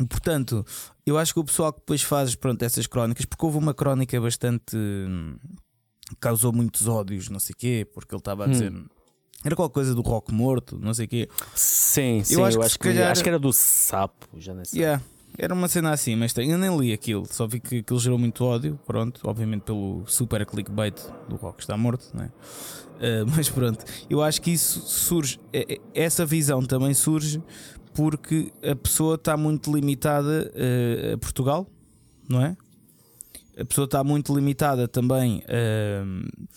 Portanto, 0.09 0.65
eu 1.07 1.17
acho 1.19 1.33
que 1.33 1.41
o 1.41 1.45
pessoal 1.45 1.73
que 1.73 1.81
depois 1.81 2.03
faz 2.03 2.35
pronto, 2.35 2.63
essas 2.63 2.87
crónicas, 2.87 3.25
porque 3.27 3.45
houve 3.45 3.59
uma 3.59 3.73
crónica 3.75 4.21
bastante. 4.21 4.77
hum, 4.77 5.37
causou 6.21 6.53
muitos 6.53 6.87
ódios, 6.89 7.29
não 7.29 7.39
sei 7.39 7.53
o 7.55 7.57
quê, 7.57 7.89
porque 7.95 8.15
ele 8.15 8.21
estava 8.21 8.45
a 8.45 8.49
dizer. 8.49 8.73
Era 9.45 9.55
qualquer 9.55 9.75
coisa 9.75 9.95
do 9.95 10.01
rock 10.01 10.33
morto, 10.33 10.79
não 10.81 10.95
sei 10.95 11.05
o 11.05 11.09
quê. 11.09 11.29
Sim, 11.55 12.23
sim, 12.25 12.35
eu 12.35 12.45
acho 12.45 12.61
acho, 12.63 12.79
que 12.79 12.89
que, 12.89 12.89
se 12.89 12.95
calhar- 12.95 13.13
acho 13.13 13.23
que 13.23 13.29
era 13.29 13.39
do 13.39 13.53
sapo, 13.53 14.29
já 14.41 14.55
nem 14.55 14.65
sei. 14.65 14.81
Yeah, 14.81 15.03
era 15.39 15.53
uma 15.55 15.69
cena 15.69 15.91
assim, 15.93 16.15
mas 16.17 16.33
tem- 16.33 16.51
eu 16.51 16.59
nem 16.59 16.77
li 16.79 16.93
aquilo, 16.93 17.27
só 17.31 17.47
vi 17.47 17.61
que 17.61 17.79
aquilo 17.79 17.99
gerou 17.99 18.19
muito 18.19 18.45
ódio, 18.45 18.79
pronto, 18.87 19.21
obviamente 19.25 19.63
pelo 19.63 20.05
super 20.07 20.45
clickbait 20.47 20.95
do 21.29 21.37
rock 21.37 21.61
está 21.63 21.77
morto, 21.77 22.11
né? 22.17 22.31
Uh, 22.97 23.27
mas 23.37 23.49
pronto, 23.49 23.85
eu 24.09 24.23
acho 24.23 24.41
que 24.41 24.51
isso 24.53 24.81
surge, 24.81 25.41
é- 25.53 25.75
é- 25.75 25.81
essa 25.95 26.25
visão 26.25 26.63
também 26.63 26.95
surge 26.95 27.43
porque 27.95 28.53
a 28.69 28.75
pessoa 28.75 29.15
está 29.17 29.37
muito 29.37 29.73
limitada 29.75 30.51
uh, 30.55 31.15
a 31.15 31.19
Portugal, 31.19 31.67
não 32.29 32.41
é? 32.43 32.57
A 33.57 33.65
pessoa 33.65 33.85
está 33.85 34.03
muito 34.03 34.35
limitada 34.35 34.89
também 34.89 35.45
uh, 35.45 36.49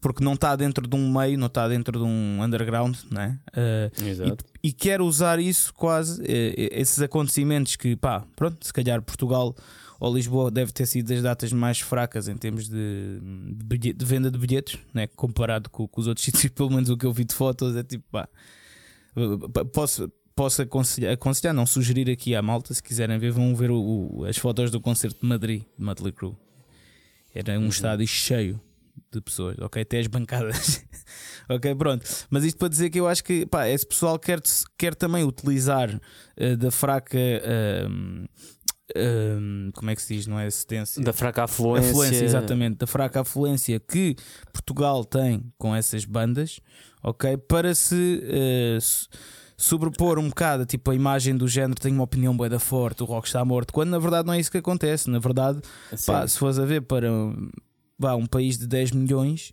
porque 0.00 0.24
não 0.24 0.32
está 0.34 0.56
dentro 0.56 0.88
de 0.88 0.96
um 0.96 1.12
meio, 1.12 1.38
não 1.38 1.46
está 1.46 1.68
dentro 1.68 1.98
de 1.98 2.04
um 2.04 2.42
underground, 2.42 2.96
não 3.10 3.20
é? 3.22 3.38
Uh, 3.54 4.04
Exato. 4.08 4.44
E, 4.62 4.68
e 4.68 4.72
quer 4.72 5.00
usar 5.00 5.38
isso 5.38 5.72
quase, 5.74 6.22
eh, 6.22 6.54
eh, 6.56 6.80
esses 6.80 7.00
acontecimentos 7.00 7.76
que, 7.76 7.96
pá, 7.96 8.24
pronto, 8.36 8.64
se 8.64 8.72
calhar 8.72 9.00
Portugal 9.02 9.54
ou 9.98 10.14
Lisboa 10.14 10.50
deve 10.50 10.72
ter 10.72 10.86
sido 10.86 11.08
das 11.08 11.22
datas 11.22 11.52
mais 11.52 11.78
fracas 11.80 12.26
em 12.28 12.36
termos 12.36 12.68
de, 12.68 13.20
de, 13.54 13.64
bilhe- 13.64 13.92
de 13.92 14.04
venda 14.04 14.30
de 14.30 14.38
bilhetes, 14.38 14.78
né? 14.94 15.06
comparado 15.08 15.68
com, 15.68 15.86
com 15.86 16.00
os 16.00 16.06
outros 16.06 16.24
sítios, 16.26 16.48
pelo 16.52 16.70
menos 16.70 16.88
o 16.88 16.96
que 16.96 17.04
eu 17.04 17.12
vi 17.12 17.24
de 17.24 17.34
fotos 17.34 17.76
é 17.76 17.82
tipo, 17.82 18.04
pá, 18.10 18.28
eh, 19.16 19.64
posso, 19.72 20.10
posso 20.34 20.62
aconselhar, 20.62 21.12
aconselhar, 21.12 21.52
não 21.54 21.66
sugerir 21.66 22.08
aqui 22.10 22.34
à 22.34 22.40
malta, 22.40 22.72
se 22.72 22.82
quiserem 22.82 23.18
ver, 23.18 23.30
vão 23.30 23.54
ver 23.54 23.70
o- 23.70 24.20
o- 24.20 24.24
as 24.24 24.38
fotos 24.38 24.70
do 24.70 24.80
concerto 24.80 25.20
de 25.20 25.26
Madrid, 25.26 25.62
de 25.78 25.84
Motley 25.84 26.12
Crue. 26.12 26.34
Era 27.34 27.58
um 27.60 27.68
estádio 27.68 28.06
cheio 28.06 28.60
de 29.12 29.20
pessoas, 29.20 29.56
ok? 29.60 29.82
Até 29.82 29.98
as 29.98 30.06
bancadas. 30.06 30.84
ok, 31.48 31.74
pronto. 31.74 32.04
Mas 32.30 32.44
isto 32.44 32.58
para 32.58 32.68
dizer 32.68 32.90
que 32.90 33.00
eu 33.00 33.08
acho 33.08 33.24
que 33.24 33.44
pá, 33.46 33.68
esse 33.68 33.86
pessoal 33.86 34.18
quer, 34.18 34.40
quer 34.78 34.94
também 34.94 35.24
utilizar 35.24 36.00
eh, 36.36 36.54
da 36.56 36.70
fraca. 36.70 37.18
ehm, 38.94 39.70
como 39.74 39.90
é 39.90 39.94
que 39.96 40.02
se 40.02 40.14
diz? 40.14 40.26
Não 40.26 40.38
é 40.38 40.46
assistência? 40.46 41.02
Da 41.02 41.12
fraca 41.12 41.44
afluência. 41.44 41.90
afluência, 41.90 42.24
exatamente, 42.24 42.78
da 42.78 42.86
fraca 42.86 43.20
afluência 43.20 43.78
que 43.80 44.16
Portugal 44.52 45.04
tem 45.04 45.52
com 45.58 45.74
essas 45.74 46.04
bandas, 46.04 46.60
ok? 47.02 47.36
Para 47.36 47.74
se 47.74 48.20
s- 48.76 49.06
sobrepor 49.56 50.18
um 50.18 50.28
bocado, 50.28 50.64
tipo 50.66 50.90
a 50.90 50.94
imagem 50.94 51.36
do 51.36 51.46
género 51.46 51.78
tem 51.80 51.92
uma 51.92 52.04
opinião 52.04 52.36
bué 52.36 52.48
da 52.48 52.58
forte, 52.58 53.02
o 53.02 53.06
rock 53.06 53.26
está 53.28 53.44
morto, 53.44 53.72
quando 53.72 53.90
na 53.90 53.98
verdade 53.98 54.26
não 54.26 54.34
é 54.34 54.40
isso 54.40 54.50
que 54.50 54.58
acontece. 54.58 55.08
Na 55.10 55.18
verdade, 55.18 55.60
pá, 56.06 56.26
se 56.26 56.38
fores 56.38 56.58
a 56.58 56.64
ver 56.64 56.82
para 56.82 57.08
vá, 58.00 58.14
um 58.16 58.26
país 58.26 58.56
de 58.58 58.66
10 58.66 58.90
milhões, 58.92 59.52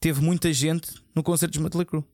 teve 0.00 0.20
muita 0.20 0.52
gente 0.52 0.90
no 1.14 1.22
concerto 1.22 1.52
dos 1.54 1.62
Motley 1.62 1.86
Crue, 1.86 2.04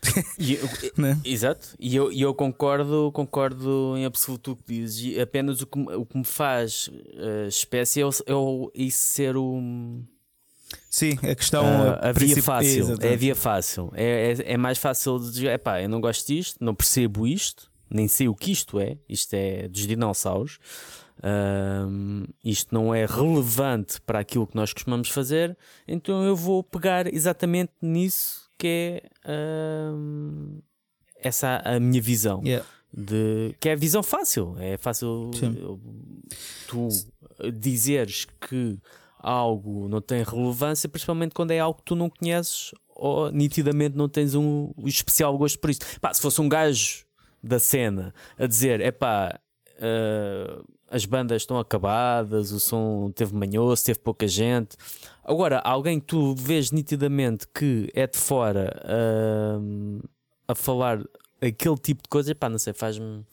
E 0.38 0.54
eu- 0.54 0.68
né? 0.96 1.20
Exato, 1.24 1.74
e 1.78 1.94
eu, 1.96 2.12
eu 2.12 2.32
concordo, 2.32 3.10
concordo 3.12 3.94
em 3.96 4.04
absoluto 4.04 4.52
o 4.52 4.56
que 4.56 4.62
dizes. 4.80 5.18
Apenas 5.18 5.60
o 5.60 5.66
que, 5.66 5.76
me- 5.78 5.92
o 5.94 6.06
que 6.06 6.16
me 6.16 6.24
faz 6.24 6.88
eh, 7.14 7.48
espécie 7.48 8.00
é, 8.00 8.06
o, 8.06 8.10
é 8.26 8.34
o- 8.34 8.70
isso 8.74 8.98
ser 8.98 9.36
o, 9.36 9.60
Sim, 10.88 11.18
a 11.22 11.34
questão 11.34 11.64
ah, 11.64 12.10
a 12.10 12.12
via 12.12 12.40
fácil. 12.42 12.96
É 13.00 13.12
a 13.14 13.16
via 13.16 13.34
fácil. 13.34 13.90
É, 13.94 14.32
é, 14.38 14.52
é 14.52 14.56
mais 14.56 14.78
fácil 14.78 15.18
de 15.18 15.30
dizer: 15.32 15.48
epá, 15.50 15.82
eu 15.82 15.88
não 15.88 16.00
gosto 16.00 16.26
disto, 16.28 16.58
não 16.62 16.74
percebo 16.76 17.26
isto, 17.26 17.68
nem 17.90 18.06
sei 18.06 18.28
o 18.28 18.34
que 18.36 18.52
isto 18.52 18.78
é. 18.78 18.96
Isto 19.08 19.34
é 19.34 19.66
dos 19.66 19.86
dinossauros. 19.86 20.58
Ahm, 21.22 22.24
isto 22.44 22.72
não 22.74 22.94
é 22.94 23.04
relevante 23.06 24.00
para 24.00 24.20
aquilo 24.20 24.46
que 24.46 24.54
nós 24.56 24.72
costumamos 24.72 25.08
fazer, 25.08 25.56
então 25.86 26.24
eu 26.24 26.36
vou 26.36 26.62
pegar 26.62 27.12
exatamente 27.12 27.72
nisso 27.82 28.48
que 28.56 29.02
é 29.02 29.30
ahm, 29.30 30.58
essa 31.20 31.60
a 31.64 31.78
minha 31.80 32.00
visão 32.00 32.42
Yeah. 32.44 32.64
de 32.92 33.54
que 33.60 33.68
é 33.68 33.72
a 33.72 33.76
visão 33.76 34.02
fácil. 34.02 34.56
É 34.58 34.76
fácil 34.76 35.30
Sim. 35.34 35.78
tu 36.68 36.88
dizeres 37.52 38.26
que 38.40 38.78
algo 39.18 39.88
não 39.88 40.00
tem 40.00 40.22
relevância, 40.22 40.88
principalmente 40.88 41.34
quando 41.34 41.50
é 41.50 41.58
algo 41.58 41.78
que 41.78 41.84
tu 41.84 41.96
não 41.96 42.08
conheces 42.08 42.72
ou 42.88 43.30
nitidamente 43.30 43.96
não 43.96 44.08
tens 44.08 44.34
um, 44.34 44.72
especial 44.84 45.36
gosto 45.36 45.58
por 45.58 45.70
isso. 45.70 45.80
Pá, 46.00 46.12
se 46.14 46.20
fosse 46.20 46.40
um 46.40 46.48
gajo 46.48 47.04
da 47.42 47.58
cena 47.58 48.14
a 48.38 48.46
dizer: 48.46 48.80
é 48.80 48.90
pá, 48.90 49.38
uh, 49.78 50.64
as 50.90 51.04
bandas 51.04 51.42
estão 51.42 51.58
acabadas, 51.58 52.52
o 52.52 52.58
som 52.58 53.10
teve 53.14 53.34
manhoso, 53.34 53.84
teve 53.84 53.98
pouca 53.98 54.26
gente. 54.26 54.76
Agora, 55.22 55.58
alguém 55.58 56.00
que 56.00 56.06
tu 56.06 56.34
vês 56.34 56.70
nitidamente 56.70 57.46
que 57.54 57.90
é 57.94 58.06
de 58.06 58.16
fora 58.16 58.74
uh, 58.84 60.08
a 60.46 60.54
falar 60.54 61.02
aquele 61.40 61.76
tipo 61.76 62.02
de 62.02 62.08
coisa, 62.08 62.34
pá, 62.34 62.48
não 62.48 62.58
sei, 62.58 62.72
faz-me. 62.72 63.24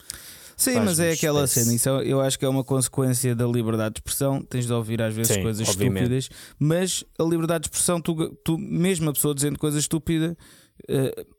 Sim, 0.56 0.80
mas 0.80 0.98
é 0.98 1.12
aquela 1.12 1.44
espécie. 1.44 1.64
cena. 1.64 1.76
Isso 1.76 1.88
é, 1.90 2.06
eu 2.06 2.20
acho 2.20 2.38
que 2.38 2.44
é 2.44 2.48
uma 2.48 2.64
consequência 2.64 3.34
da 3.34 3.46
liberdade 3.46 3.94
de 3.94 3.98
expressão. 4.00 4.42
Tens 4.42 4.66
de 4.66 4.72
ouvir 4.72 5.02
às 5.02 5.14
vezes 5.14 5.34
Sim, 5.34 5.42
coisas 5.42 5.68
obviamente. 5.68 6.02
estúpidas, 6.02 6.30
mas 6.58 7.04
a 7.18 7.22
liberdade 7.24 7.64
de 7.64 7.66
expressão, 7.68 8.00
tu, 8.00 8.30
tu 8.42 8.56
mesmo 8.56 9.10
a 9.10 9.12
pessoa 9.12 9.34
dizendo 9.34 9.58
coisas 9.58 9.80
estúpidas, 9.80 10.32
uh, 10.32 11.35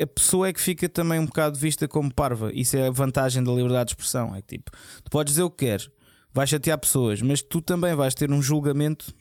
a 0.00 0.06
pessoa 0.06 0.48
é 0.48 0.52
que 0.52 0.60
fica 0.60 0.88
também 0.88 1.18
um 1.18 1.26
bocado 1.26 1.58
vista 1.58 1.86
como 1.86 2.12
parva. 2.12 2.50
Isso 2.54 2.76
é 2.76 2.88
a 2.88 2.90
vantagem 2.90 3.42
da 3.42 3.52
liberdade 3.52 3.88
de 3.88 3.92
expressão. 3.92 4.34
É 4.34 4.40
que 4.40 4.56
tipo, 4.56 4.70
tu 5.04 5.10
podes 5.10 5.32
dizer 5.34 5.42
o 5.42 5.50
que 5.50 5.66
queres, 5.66 5.90
vais 6.32 6.48
chatear 6.48 6.78
pessoas, 6.78 7.20
mas 7.20 7.42
tu 7.42 7.60
também 7.60 7.94
vais 7.94 8.14
ter 8.14 8.30
um 8.30 8.40
julgamento 8.40 9.14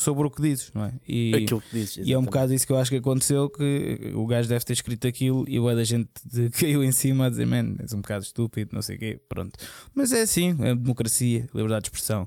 sobre 0.00 0.26
o 0.26 0.30
que 0.30 0.40
dizes, 0.40 0.70
não 0.72 0.84
é? 0.84 0.94
E, 1.06 1.34
Aquilo 1.34 1.60
que 1.60 1.70
dizes, 1.72 2.06
e 2.06 2.12
é 2.12 2.18
um 2.18 2.24
bocado 2.24 2.54
isso 2.54 2.66
que 2.66 2.72
eu 2.72 2.78
acho 2.78 2.90
que 2.90 2.96
aconteceu: 2.96 3.50
que 3.50 4.12
o 4.14 4.26
gajo 4.26 4.48
deve 4.48 4.64
ter 4.64 4.72
escrito 4.72 5.06
aquilo 5.06 5.44
e 5.48 5.58
o 5.58 5.74
da 5.74 5.84
gente 5.84 6.08
caiu 6.58 6.82
em 6.82 6.92
cima 6.92 7.26
a 7.26 7.28
dizer, 7.28 7.46
man, 7.46 7.74
és 7.78 7.92
um 7.92 8.00
bocado 8.00 8.24
estúpido, 8.24 8.70
não 8.72 8.82
sei 8.82 8.96
o 8.96 8.98
quê, 8.98 9.20
pronto. 9.28 9.58
Mas 9.94 10.12
é 10.12 10.22
assim, 10.22 10.56
é 10.60 10.74
democracia, 10.74 11.46
liberdade 11.54 11.82
de 11.82 11.88
expressão. 11.88 12.26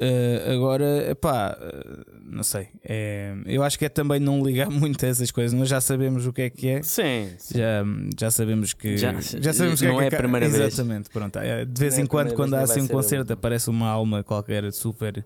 Uh, 0.00 0.52
agora, 0.52 1.16
pá, 1.20 1.58
uh, 1.60 2.20
não 2.22 2.44
sei. 2.44 2.68
É, 2.84 3.34
eu 3.46 3.64
acho 3.64 3.76
que 3.76 3.84
é 3.84 3.88
também 3.88 4.20
não 4.20 4.40
ligar 4.44 4.70
muito 4.70 5.04
a 5.04 5.08
essas 5.08 5.32
coisas. 5.32 5.52
Nós 5.58 5.68
já 5.68 5.80
sabemos 5.80 6.24
o 6.24 6.32
que 6.32 6.42
é 6.42 6.50
que 6.50 6.68
é. 6.68 6.82
Sim. 6.82 7.30
sim. 7.36 7.58
Já, 7.58 7.84
já 8.16 8.30
sabemos 8.30 8.72
que. 8.72 8.96
Já, 8.96 9.12
já 9.20 9.52
sabemos 9.52 9.82
não 9.82 9.96
que 9.96 10.04
é, 10.04 10.06
é, 10.06 10.10
que 10.10 10.14
a 10.14 10.18
primeira 10.18 10.46
Exatamente, 10.46 10.58
vez. 10.58 10.74
Exatamente. 10.74 11.10
Pronto. 11.10 11.38
É, 11.40 11.64
de 11.64 11.80
vez 11.80 11.94
não 11.94 12.00
em 12.00 12.04
é 12.04 12.08
quando, 12.08 12.34
quando 12.34 12.54
há 12.54 12.60
assim 12.60 12.82
um 12.82 12.86
concerto, 12.86 13.32
aparece 13.32 13.68
uma 13.68 13.88
alma 13.88 14.22
qualquer 14.22 14.72
super. 14.72 15.24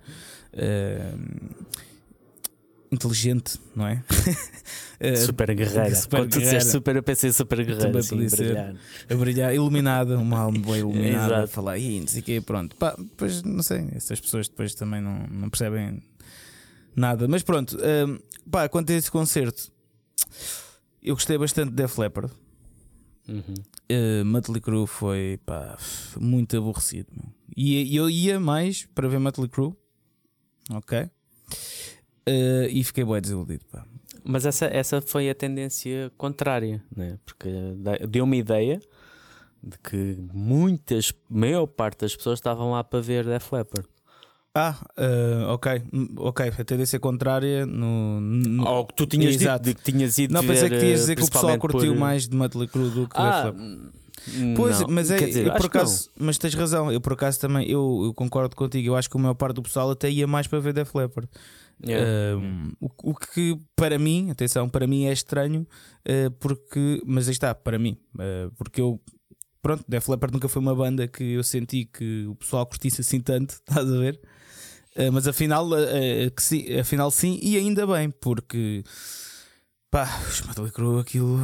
Uh, 0.55 1.63
inteligente, 2.93 3.59
não 3.75 3.87
é? 3.87 4.05
Eh, 5.05 5.17
super 5.17 5.53
guerreira. 5.53 5.93
Super 5.97 6.21
Quando 6.21 6.39
guerreira. 6.39 6.61
tu 6.61 6.71
super, 6.71 6.95
eu 6.95 7.03
pensei 7.03 7.33
super 7.33 7.65
guerreira. 7.65 7.99
Assim, 7.99 8.25
brilhar. 8.25 8.77
A 9.11 9.15
brilhar, 9.17 9.53
iluminada, 9.53 10.17
uma 10.17 10.39
alma 10.39 10.61
boa 10.61 10.79
iluminada. 10.79 11.43
a 11.43 11.47
falar, 11.49 11.77
e 11.77 11.99
não 11.99 12.07
sei 12.07 12.21
o 12.21 12.23
quê, 12.23 12.41
pronto. 12.41 12.77
Pá, 12.77 12.95
depois, 12.97 13.43
não 13.43 13.65
sei, 13.65 13.89
essas 13.97 14.21
pessoas 14.21 14.49
depois 14.49 14.77
também 14.77 15.01
não, 15.01 15.27
não 15.27 15.51
percebem 15.51 16.01
nada. 16.95 17.27
Mas 17.27 17.43
pronto, 17.43 17.77
um, 17.77 18.21
pá, 18.49 18.69
quanto 18.69 18.93
a 18.93 18.95
esse 18.95 19.11
concerto, 19.11 19.73
eu 21.03 21.17
gostei 21.17 21.37
bastante 21.37 21.71
de 21.71 21.75
Def 21.75 21.99
Leppard. 21.99 22.33
Uhum. 23.29 23.55
Uh, 23.91 24.25
Mötley 24.25 24.61
Crue 24.61 24.87
foi 24.87 25.41
pá, 25.45 25.77
muito 26.17 26.57
aborrecido. 26.57 27.11
E 27.57 27.97
eu 27.97 28.09
ia 28.09 28.39
mais 28.39 28.87
para 28.95 29.09
ver 29.09 29.19
Mötley 29.19 29.49
Crue, 29.49 29.75
ok? 30.71 31.11
Uh, 32.29 32.69
e 32.71 32.85
fiquei 32.85 33.05
bem 33.05 33.21
desiludido. 33.21 33.65
Pá. 33.71 33.85
Mas 34.25 34.47
essa, 34.47 34.67
essa 34.67 35.01
foi 35.01 35.29
a 35.29 35.35
tendência 35.35 36.13
contrária, 36.17 36.83
né? 36.95 37.19
porque 37.25 37.49
deu 38.09 38.25
uma 38.25 38.37
ideia 38.37 38.81
de 39.63 39.79
que 39.79 40.19
muitas, 40.33 41.13
maior 41.29 41.67
parte 41.67 42.01
das 42.01 42.15
pessoas 42.15 42.39
estavam 42.39 42.73
lá 42.73 42.83
para 42.85 43.01
ver 43.01 43.25
Def 43.25 43.53
Leppard. 43.53 43.89
Ah, 44.55 44.77
uh, 44.99 45.53
ok, 45.53 45.83
ok, 46.19 46.53
a 46.59 46.65
tendência 46.65 47.01
contrária 47.01 47.65
no. 47.65 48.21
no... 48.21 48.69
Ou 48.69 48.87
que 48.87 48.95
tu 48.95 49.07
tinhas 49.07 49.35
Exato. 49.35 49.65
dito 49.65 49.83
que 49.83 49.93
tinhas 49.93 50.19
ido 50.19 50.35
Não, 50.35 50.45
pensei 50.45 50.69
que 50.69 50.79
tinhas 50.79 51.01
dizer 51.01 51.17
que 51.17 51.23
o 51.23 51.31
pessoal 51.31 51.59
curtiu 51.59 51.95
por... 51.95 51.99
mais 51.99 52.29
de 52.29 52.37
Mötley 52.37 52.69
Crue 52.69 52.91
do 52.91 53.09
que 53.09 53.17
ah, 53.17 53.51
Def 53.51 53.59
Leppard. 53.59 53.93
Pois, 54.55 54.81
não. 54.81 54.89
mas 54.91 55.11
é, 55.11 55.17
dizer, 55.17 55.47
eu, 55.47 55.55
por 55.55 55.67
acaso, 55.67 56.11
mas 56.17 56.37
tens 56.39 56.55
razão, 56.55 56.93
eu 56.93 57.01
por 57.01 57.15
acaso 57.15 57.41
também 57.41 57.69
eu, 57.69 58.03
eu, 58.05 58.15
concordo 58.15 58.55
contigo, 58.55 58.89
eu 58.89 58.95
acho 58.95 59.09
que 59.09 59.17
a 59.17 59.21
maior 59.21 59.35
parte 59.35 59.57
do 59.57 59.63
pessoal 59.63 59.91
até 59.91 60.11
ia 60.11 60.27
mais 60.27 60.47
para 60.47 60.61
ver 60.61 60.75
Def 60.75 60.95
Leppard. 60.95 61.29
Yeah. 61.85 62.41
O, 62.81 62.89
o, 63.11 63.15
que 63.15 63.59
para 63.75 63.99
mim, 63.99 64.31
atenção, 64.31 64.69
para 64.69 64.87
mim 64.87 65.07
é 65.07 65.13
estranho, 65.13 65.67
uh, 66.09 66.31
porque, 66.39 67.03
mas 67.05 67.27
aí 67.27 67.33
está, 67.33 67.55
para 67.55 67.79
mim, 67.79 67.99
uh, 68.15 68.53
porque 68.57 68.81
eu, 68.81 69.01
pronto, 69.61 69.85
Def 69.89 70.09
Leppard 70.09 70.33
nunca 70.33 70.49
foi 70.49 70.63
uma 70.63 70.75
banda 70.75 71.09
que 71.09 71.33
eu 71.33 71.43
senti 71.43 71.85
que 71.85 72.27
o 72.27 72.37
pessoal 72.37 72.65
curtisse 72.67 73.01
assim 73.01 73.21
tanto, 73.21 73.55
estás 73.69 73.91
a 73.91 73.99
ver? 73.99 74.21
Uh, 74.97 75.11
mas 75.13 75.27
afinal, 75.27 75.69
que 76.37 76.43
sim, 76.43 76.79
afinal 76.79 77.11
sim, 77.11 77.39
e 77.43 77.57
ainda 77.57 77.87
bem, 77.87 78.11
porque 78.11 78.85
pá, 79.91 80.09
os 80.29 80.43
Metal 80.43 80.71
Crew 80.71 80.99
aquilo 80.99 81.41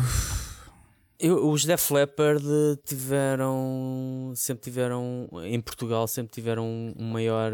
eu, 1.19 1.51
os 1.51 1.65
Def 1.65 1.91
Leppard 1.91 2.45
tiveram 2.85 4.33
sempre 4.37 4.65
tiveram 4.65 5.29
em 5.45 5.61
Portugal 5.61 6.07
sempre 6.07 6.33
tiveram 6.33 6.65
um 6.97 7.05
maior 7.05 7.53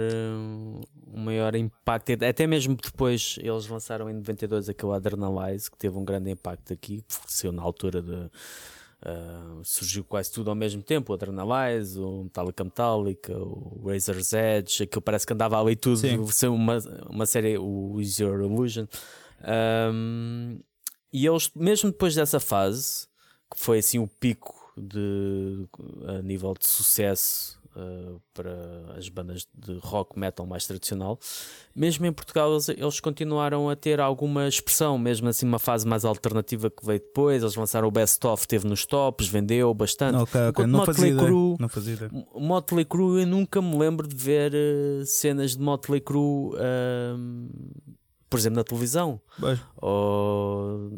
um 1.12 1.20
maior 1.20 1.54
impacto 1.54 2.12
até 2.12 2.46
mesmo 2.46 2.76
depois 2.76 3.36
eles 3.40 3.66
lançaram 3.66 4.10
em 4.10 4.14
92 4.14 4.68
aquele 4.68 4.92
Adrenalize 4.92 5.70
que 5.70 5.78
teve 5.78 5.96
um 5.96 6.04
grande 6.04 6.30
impacto 6.30 6.74
aqui 6.74 7.02
porque 7.08 7.50
na 7.50 7.62
altura 7.62 8.02
de 8.02 8.12
uh, 8.12 9.64
surgiu 9.64 10.04
quase 10.04 10.30
tudo 10.30 10.50
ao 10.50 10.56
mesmo 10.56 10.82
tempo 10.82 11.12
o 11.12 11.14
Adrenalize, 11.14 11.98
o 11.98 12.24
Metallica 12.24 12.64
Metallica 12.64 13.34
o 13.34 13.82
Razor's 13.86 14.34
Edge 14.34 14.82
aquilo 14.82 15.00
parece 15.00 15.26
que 15.26 15.32
andava 15.32 15.58
ali 15.58 15.74
tudo 15.74 15.96
Sim. 15.96 16.48
uma, 16.48 16.78
uma 17.08 17.24
série 17.24 17.56
o 17.56 17.98
Is 17.98 18.18
Your 18.18 18.42
Illusion 18.42 18.86
um, 19.90 20.58
e 21.10 21.26
eles 21.26 21.50
mesmo 21.54 21.90
depois 21.90 22.14
dessa 22.14 22.38
fase 22.38 23.13
que 23.50 23.58
foi 23.58 23.78
assim 23.78 23.98
o 23.98 24.06
pico 24.06 24.54
de, 24.76 25.66
a 26.08 26.22
nível 26.22 26.54
de 26.58 26.66
sucesso 26.66 27.60
uh, 27.76 28.20
para 28.32 28.96
as 28.96 29.08
bandas 29.08 29.46
de 29.54 29.78
rock 29.78 30.18
metal 30.18 30.46
mais 30.46 30.66
tradicional. 30.66 31.18
Mesmo 31.74 32.06
em 32.06 32.12
Portugal, 32.12 32.52
eles, 32.52 32.68
eles, 32.68 33.00
continuaram 33.00 33.68
a 33.68 33.76
ter 33.76 34.00
alguma 34.00 34.48
expressão, 34.48 34.98
mesmo 34.98 35.28
assim, 35.28 35.46
uma 35.46 35.58
fase 35.58 35.86
mais 35.86 36.04
alternativa 36.04 36.70
que 36.70 36.84
veio 36.84 37.00
depois. 37.00 37.42
Eles 37.42 37.54
lançaram 37.54 37.88
o 37.88 37.90
Best 37.90 38.24
Of, 38.26 38.46
teve 38.46 38.66
nos 38.66 38.86
tops, 38.86 39.28
vendeu 39.28 39.72
bastante. 39.74 40.16
Ok, 40.16 40.40
ok, 40.48 40.66
não 40.66 40.84
fazia, 40.84 41.16
Crue, 41.16 41.56
não 41.58 41.68
fazia 41.68 41.94
ideia. 41.94 42.10
Motley 42.34 42.84
Crue, 42.84 43.22
eu 43.22 43.26
nunca 43.26 43.60
me 43.60 43.76
lembro 43.76 44.06
de 44.06 44.16
ver 44.16 44.52
uh, 44.54 45.06
cenas 45.06 45.56
de 45.56 45.62
Motley 45.62 46.00
Crue. 46.00 46.54
Uh, 46.54 47.84
por 48.28 48.38
exemplo, 48.38 48.56
na 48.56 48.64
televisão. 48.64 49.20
Ou 49.76 50.90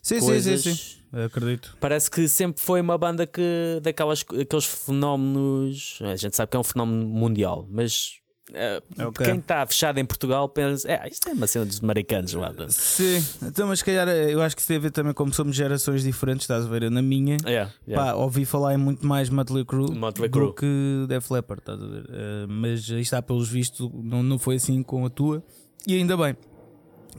sim, 0.00 0.20
coisas... 0.20 0.62
sim, 0.62 0.74
sim, 0.74 0.76
sim. 0.76 0.97
Acredito. 1.12 1.76
Parece 1.80 2.10
que 2.10 2.28
sempre 2.28 2.60
foi 2.62 2.80
uma 2.80 2.98
banda 2.98 3.26
que 3.26 3.80
daquelas 3.82 4.24
aqueles 4.40 4.64
fenómenos. 4.64 5.98
A 6.02 6.16
gente 6.16 6.36
sabe 6.36 6.50
que 6.50 6.56
é 6.56 6.60
um 6.60 6.64
fenómeno 6.64 7.06
mundial, 7.06 7.66
mas 7.70 8.18
Uh, 8.50 9.08
okay. 9.08 9.26
Quem 9.26 9.36
está 9.36 9.66
fechado 9.66 9.98
em 9.98 10.06
Portugal 10.06 10.48
pensa, 10.48 10.90
é, 10.90 11.06
isto 11.08 11.28
é 11.28 11.32
uma 11.32 11.46
cena 11.46 11.66
dos 11.66 11.82
americanos 11.82 12.32
lá. 12.32 12.50
Sim, 12.68 13.22
então, 13.42 13.68
mas 13.68 13.80
se 13.80 13.84
calhar 13.84 14.08
eu 14.08 14.40
acho 14.40 14.56
que 14.56 14.62
isso 14.62 14.68
tem 14.68 14.78
a 14.78 14.80
ver 14.80 14.90
também 14.90 15.12
como 15.12 15.32
somos 15.34 15.54
gerações 15.54 16.02
diferentes, 16.02 16.44
estás 16.44 16.64
a 16.64 16.68
ver? 16.68 16.90
na 16.90 17.02
minha, 17.02 17.36
yeah, 17.44 17.70
yeah. 17.86 18.12
Pá, 18.12 18.16
ouvi 18.16 18.46
falar 18.46 18.74
em 18.74 18.78
muito 18.78 19.06
mais 19.06 19.28
Motley 19.28 19.66
Crue, 19.66 19.94
Motley 19.94 20.30
Crue. 20.30 20.46
do 20.46 20.54
que 20.54 21.06
Def 21.08 21.30
Leppard, 21.30 21.60
estás 21.60 21.82
a 21.82 21.86
ver? 21.86 22.04
Uh, 22.04 22.48
mas 22.48 22.90
aí 22.90 23.02
está, 23.02 23.20
pelos 23.20 23.50
vistos, 23.50 23.90
não, 23.92 24.22
não 24.22 24.38
foi 24.38 24.56
assim 24.56 24.82
com 24.82 25.04
a 25.04 25.10
tua, 25.10 25.44
e 25.86 25.96
ainda 25.96 26.16
bem, 26.16 26.34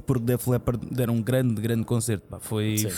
porque 0.07 0.23
Def 0.23 0.47
Leppard 0.47 0.83
deram 0.89 1.13
um 1.13 1.21
grande, 1.21 1.61
grande 1.61 1.85
concerto, 1.85 2.25
pá, 2.27 2.39
foi. 2.39 2.77
Sim 2.77 2.89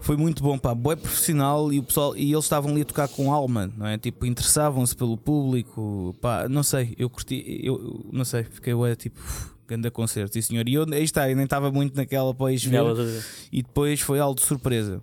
foi 0.00 0.16
muito 0.16 0.42
bom, 0.42 0.58
pá, 0.58 0.74
boé 0.74 0.96
profissional 0.96 1.72
e 1.72 1.78
o 1.78 1.82
pessoal 1.82 2.16
e 2.16 2.32
eles 2.32 2.44
estavam 2.44 2.70
ali 2.70 2.82
a 2.82 2.84
tocar 2.84 3.08
com 3.08 3.32
alma, 3.32 3.72
não 3.76 3.86
é? 3.86 3.98
Tipo, 3.98 4.26
interessavam-se 4.26 4.94
pelo 4.94 5.16
público, 5.16 6.14
pá, 6.20 6.48
não 6.48 6.62
sei, 6.62 6.94
eu 6.98 7.08
curti, 7.10 7.60
eu 7.62 8.06
não 8.12 8.24
sei, 8.24 8.44
fiquei 8.44 8.74
ué, 8.74 8.94
tipo, 8.94 9.20
grande 9.66 9.90
concerto, 9.90 10.34
sim 10.34 10.42
senhor. 10.42 10.68
E 10.68 10.74
eu 10.74 10.86
aí 10.92 11.02
está, 11.02 11.28
eu 11.28 11.36
nem 11.36 11.44
estava 11.44 11.70
muito 11.70 11.96
naquela 11.96 12.32
pois 12.34 12.64
ver, 12.64 12.82
e 13.52 13.62
depois 13.62 14.00
foi 14.00 14.18
algo 14.18 14.38
de 14.38 14.46
surpresa. 14.46 15.02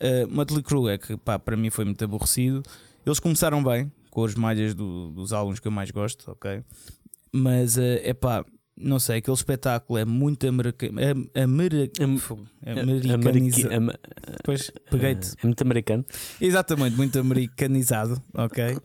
Uh, 0.00 0.28
Motley 0.28 0.62
Crue 0.62 0.92
é 0.92 0.98
que, 0.98 1.16
pá, 1.16 1.38
para 1.38 1.56
mim 1.56 1.70
foi 1.70 1.84
muito 1.84 2.02
aborrecido. 2.04 2.62
Eles 3.06 3.20
começaram 3.20 3.62
bem 3.62 3.90
com 4.10 4.24
as 4.24 4.34
malhas 4.34 4.74
do, 4.74 5.10
dos 5.12 5.32
álbuns 5.32 5.60
que 5.60 5.68
eu 5.68 5.72
mais 5.72 5.90
gosto, 5.90 6.30
ok? 6.30 6.62
Mas 7.32 7.78
é 7.78 8.10
uh, 8.10 8.14
pá 8.14 8.44
não 8.82 8.98
sei, 8.98 9.18
aquele 9.18 9.36
espetáculo 9.36 9.98
é 9.98 10.04
muito 10.04 10.46
americano. 10.46 11.00
É, 11.00 11.42
Ameri 11.42 11.90
americanizado. 13.12 13.92
Depois 14.36 14.70
peguei-te. 14.90 15.32
É 15.42 15.46
muito 15.46 15.62
americano. 15.62 16.04
Exatamente, 16.40 16.96
muito 16.96 17.18
americanizado, 17.18 18.22
ok? 18.34 18.76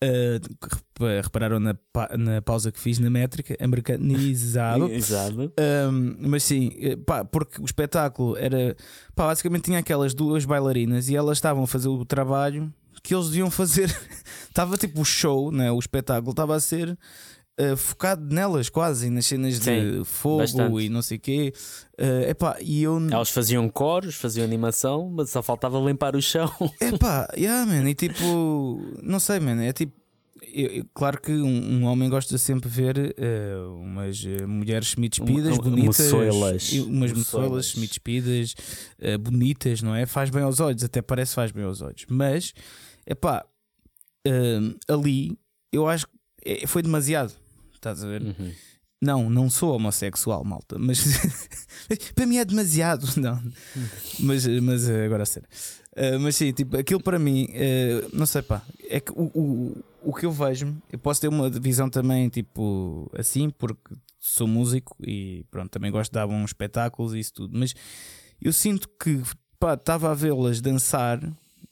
Uh, 0.00 0.40
repararam 1.22 1.58
na, 1.58 1.74
na 2.16 2.40
pausa 2.40 2.70
que 2.70 2.78
fiz 2.78 3.00
na 3.00 3.10
métrica, 3.10 3.56
americanizado. 3.60 4.86
Exato. 4.92 5.52
Um, 5.58 6.16
mas 6.20 6.44
sim, 6.44 6.70
eh, 6.78 6.94
pá, 6.94 7.24
porque 7.24 7.60
o 7.60 7.64
espetáculo 7.64 8.36
era. 8.36 8.76
Pá, 9.16 9.26
basicamente 9.26 9.64
tinha 9.64 9.80
aquelas 9.80 10.14
duas 10.14 10.44
bailarinas 10.44 11.08
e 11.08 11.16
elas 11.16 11.38
estavam 11.38 11.64
a 11.64 11.66
fazer 11.66 11.88
o 11.88 12.04
trabalho 12.04 12.72
que 13.02 13.14
eles 13.14 13.26
deviam 13.26 13.50
fazer. 13.50 13.90
Estava 14.48 14.76
tipo 14.76 15.00
o 15.00 15.04
show, 15.04 15.50
né? 15.50 15.70
o 15.70 15.78
espetáculo 15.78 16.30
estava 16.30 16.56
a 16.56 16.60
ser 16.60 16.98
uh, 17.60 17.76
focado 17.76 18.34
nelas 18.34 18.68
quase, 18.68 19.10
nas 19.10 19.26
cenas 19.26 19.54
Sim, 19.56 19.98
de 20.00 20.04
fogo 20.04 20.38
bastante. 20.38 20.84
e 20.84 20.88
não 20.88 21.02
sei 21.02 21.16
o 21.16 21.20
quê. 21.20 21.52
Uh, 21.98 22.30
epá, 22.30 22.56
e 22.60 22.82
eu. 22.82 22.98
Elas 23.10 23.30
faziam 23.30 23.68
coros, 23.68 24.14
faziam 24.14 24.44
animação, 24.44 25.10
mas 25.10 25.30
só 25.30 25.42
faltava 25.42 25.78
limpar 25.80 26.14
o 26.16 26.22
chão. 26.22 26.50
Epá, 26.80 27.28
yeah, 27.36 27.66
man, 27.66 27.88
e 27.88 27.94
tipo, 27.94 28.80
não 29.02 29.18
sei, 29.20 29.40
man, 29.40 29.60
é 29.62 29.72
tipo. 29.72 29.92
eu- 30.54 30.68
eu- 30.68 30.84
claro 30.94 31.20
que 31.20 31.32
um, 31.32 31.74
um 31.80 31.84
homem 31.84 32.08
gosta 32.08 32.38
sempre 32.38 32.68
de 32.70 32.74
ver 32.74 33.14
eh, 33.18 33.56
umas 33.76 34.24
eh, 34.24 34.46
mulheres 34.46 34.88
semi-despidas, 34.90 35.58
Um- 35.58 35.60
um- 35.60 35.70
bonitas, 35.70 36.12
umas 36.86 37.12
moçoilas 37.12 37.66
semi-despidas, 37.66 38.54
eh, 38.98 39.18
bonitas, 39.18 39.82
não 39.82 39.94
é? 39.94 40.06
Faz 40.06 40.30
bem 40.30 40.42
aos 40.42 40.58
olhos, 40.60 40.82
até 40.84 41.02
parece 41.02 41.32
que 41.32 41.34
faz 41.36 41.50
bem 41.52 41.64
aos 41.64 41.82
olhos. 41.82 42.06
Mas, 42.08 42.54
epá, 43.06 43.44
eh, 44.24 44.58
ali 44.88 45.38
eu 45.72 45.86
acho 45.88 46.06
que 46.06 46.66
foi 46.66 46.80
demasiado. 46.82 47.32
Estás 47.90 48.04
a 48.04 48.08
ver? 48.08 48.22
Uhum. 48.22 48.52
Não, 49.00 49.30
não 49.30 49.48
sou 49.48 49.76
homossexual, 49.76 50.44
malta, 50.44 50.76
mas 50.78 51.04
para 52.14 52.26
mim 52.26 52.38
é 52.38 52.44
demasiado. 52.44 53.06
Não, 53.16 53.40
mas, 54.18 54.46
mas 54.60 54.88
eh, 54.88 55.06
agora 55.06 55.22
a 55.22 55.26
sério. 55.26 55.48
Eh, 55.94 56.18
mas 56.18 56.34
sim, 56.34 56.52
tipo, 56.52 56.76
aquilo 56.76 57.00
para 57.00 57.18
mim, 57.18 57.48
eh, 57.52 58.04
não 58.12 58.26
sei, 58.26 58.42
pá, 58.42 58.62
é 58.88 58.98
que 58.98 59.12
o, 59.12 59.30
o, 59.34 59.84
o 60.02 60.14
que 60.14 60.26
eu 60.26 60.32
vejo, 60.32 60.76
eu 60.92 60.98
posso 60.98 61.20
ter 61.20 61.28
uma 61.28 61.48
visão 61.48 61.88
também, 61.88 62.28
tipo, 62.28 63.10
assim, 63.16 63.50
porque 63.50 63.94
sou 64.18 64.48
músico 64.48 64.96
e 65.00 65.44
pronto, 65.50 65.70
também 65.70 65.90
gosto 65.92 66.10
de 66.10 66.14
dar 66.14 66.26
bons 66.26 66.50
espetáculos 66.50 67.14
e 67.14 67.20
isso 67.20 67.32
tudo, 67.32 67.56
mas 67.56 67.74
eu 68.40 68.52
sinto 68.52 68.88
que, 69.00 69.20
pá, 69.60 69.74
estava 69.74 70.10
a 70.10 70.14
vê-las 70.14 70.60
dançar 70.60 71.20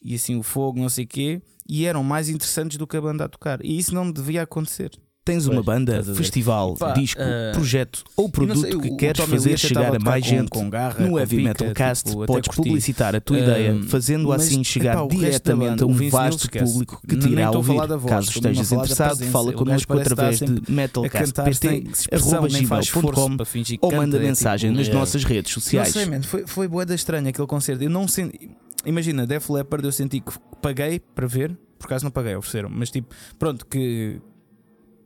e 0.00 0.14
assim 0.14 0.36
o 0.36 0.42
fogo, 0.42 0.78
não 0.78 0.88
sei 0.88 1.04
o 1.04 1.08
quê, 1.08 1.42
e 1.68 1.84
eram 1.86 2.04
mais 2.04 2.28
interessantes 2.28 2.78
do 2.78 2.86
que 2.86 2.96
a 2.96 3.00
banda 3.00 3.24
a 3.24 3.28
tocar, 3.28 3.64
e 3.64 3.76
isso 3.76 3.94
não 3.94 4.10
devia 4.10 4.42
acontecer. 4.42 4.90
Tens 5.26 5.44
uma 5.48 5.60
banda, 5.60 6.04
festival, 6.14 6.76
Pá, 6.76 6.92
disco, 6.92 7.20
eh, 7.20 7.50
projeto 7.52 8.04
ou 8.16 8.26
não 8.26 8.30
produto 8.30 8.60
sei, 8.60 8.78
que 8.78 8.96
queres 8.96 9.24
fazer 9.24 9.58
chegar 9.58 9.96
a 9.96 9.98
mais 9.98 10.24
gente 10.24 10.48
com 10.48 10.70
garra, 10.70 11.04
no 11.04 11.18
Heavy 11.18 11.38
pica, 11.38 11.48
Metal 11.48 11.74
Cast, 11.74 12.04
tipo, 12.08 12.24
podes 12.26 12.54
publicitar 12.54 13.16
a 13.16 13.20
tua 13.20 13.40
ideia, 13.40 13.72
Um, 13.74 13.82
fazendo 13.82 14.28
mas, 14.28 14.42
assim 14.42 14.62
chegar 14.62 14.94
epá, 14.96 15.06
diretamente 15.08 15.82
a 15.82 15.86
um 15.86 16.08
vasto 16.08 16.48
público 16.48 17.02
que 17.08 17.16
te 17.16 17.28
irá 17.28 17.50
ouvir. 17.50 17.74
voz, 17.74 18.02
Caso 18.04 18.30
estejas 18.30 18.70
interessado, 18.70 19.24
fala 19.26 19.52
connosco 19.52 19.92
parece 19.92 20.12
através 20.12 20.38
de 20.38 20.72
metalcast.pt 20.72 21.84
arroba 22.12 22.48
gmail.com 22.48 23.36
para 23.36 23.46
fingir 23.46 23.78
ou 23.82 23.92
manda 23.92 24.16
é 24.18 24.20
mensagem 24.20 24.70
tipo, 24.70 24.80
nas 24.80 24.94
nossas 24.94 25.24
redes 25.24 25.50
Não 25.56 25.60
sociais. 25.60 25.88
sei, 25.88 26.06
man, 26.06 26.22
foi, 26.22 26.46
foi 26.46 26.68
boeda 26.68 26.94
estranha 26.94 27.30
aquele 27.30 27.48
concerto. 27.48 27.82
Eu 27.82 27.90
não 27.90 28.06
senti. 28.06 28.48
Imagina, 28.84 29.26
Def 29.26 29.50
Leppard 29.50 29.84
eu 29.84 29.90
senti 29.90 30.20
que 30.20 30.32
paguei 30.62 31.00
para 31.00 31.26
ver, 31.26 31.56
por 31.76 31.86
acaso 31.86 32.04
não 32.04 32.12
paguei, 32.12 32.36
ofereceram, 32.36 32.68
mas 32.72 32.90
tipo, 32.90 33.12
pronto, 33.36 33.66
que 33.66 34.20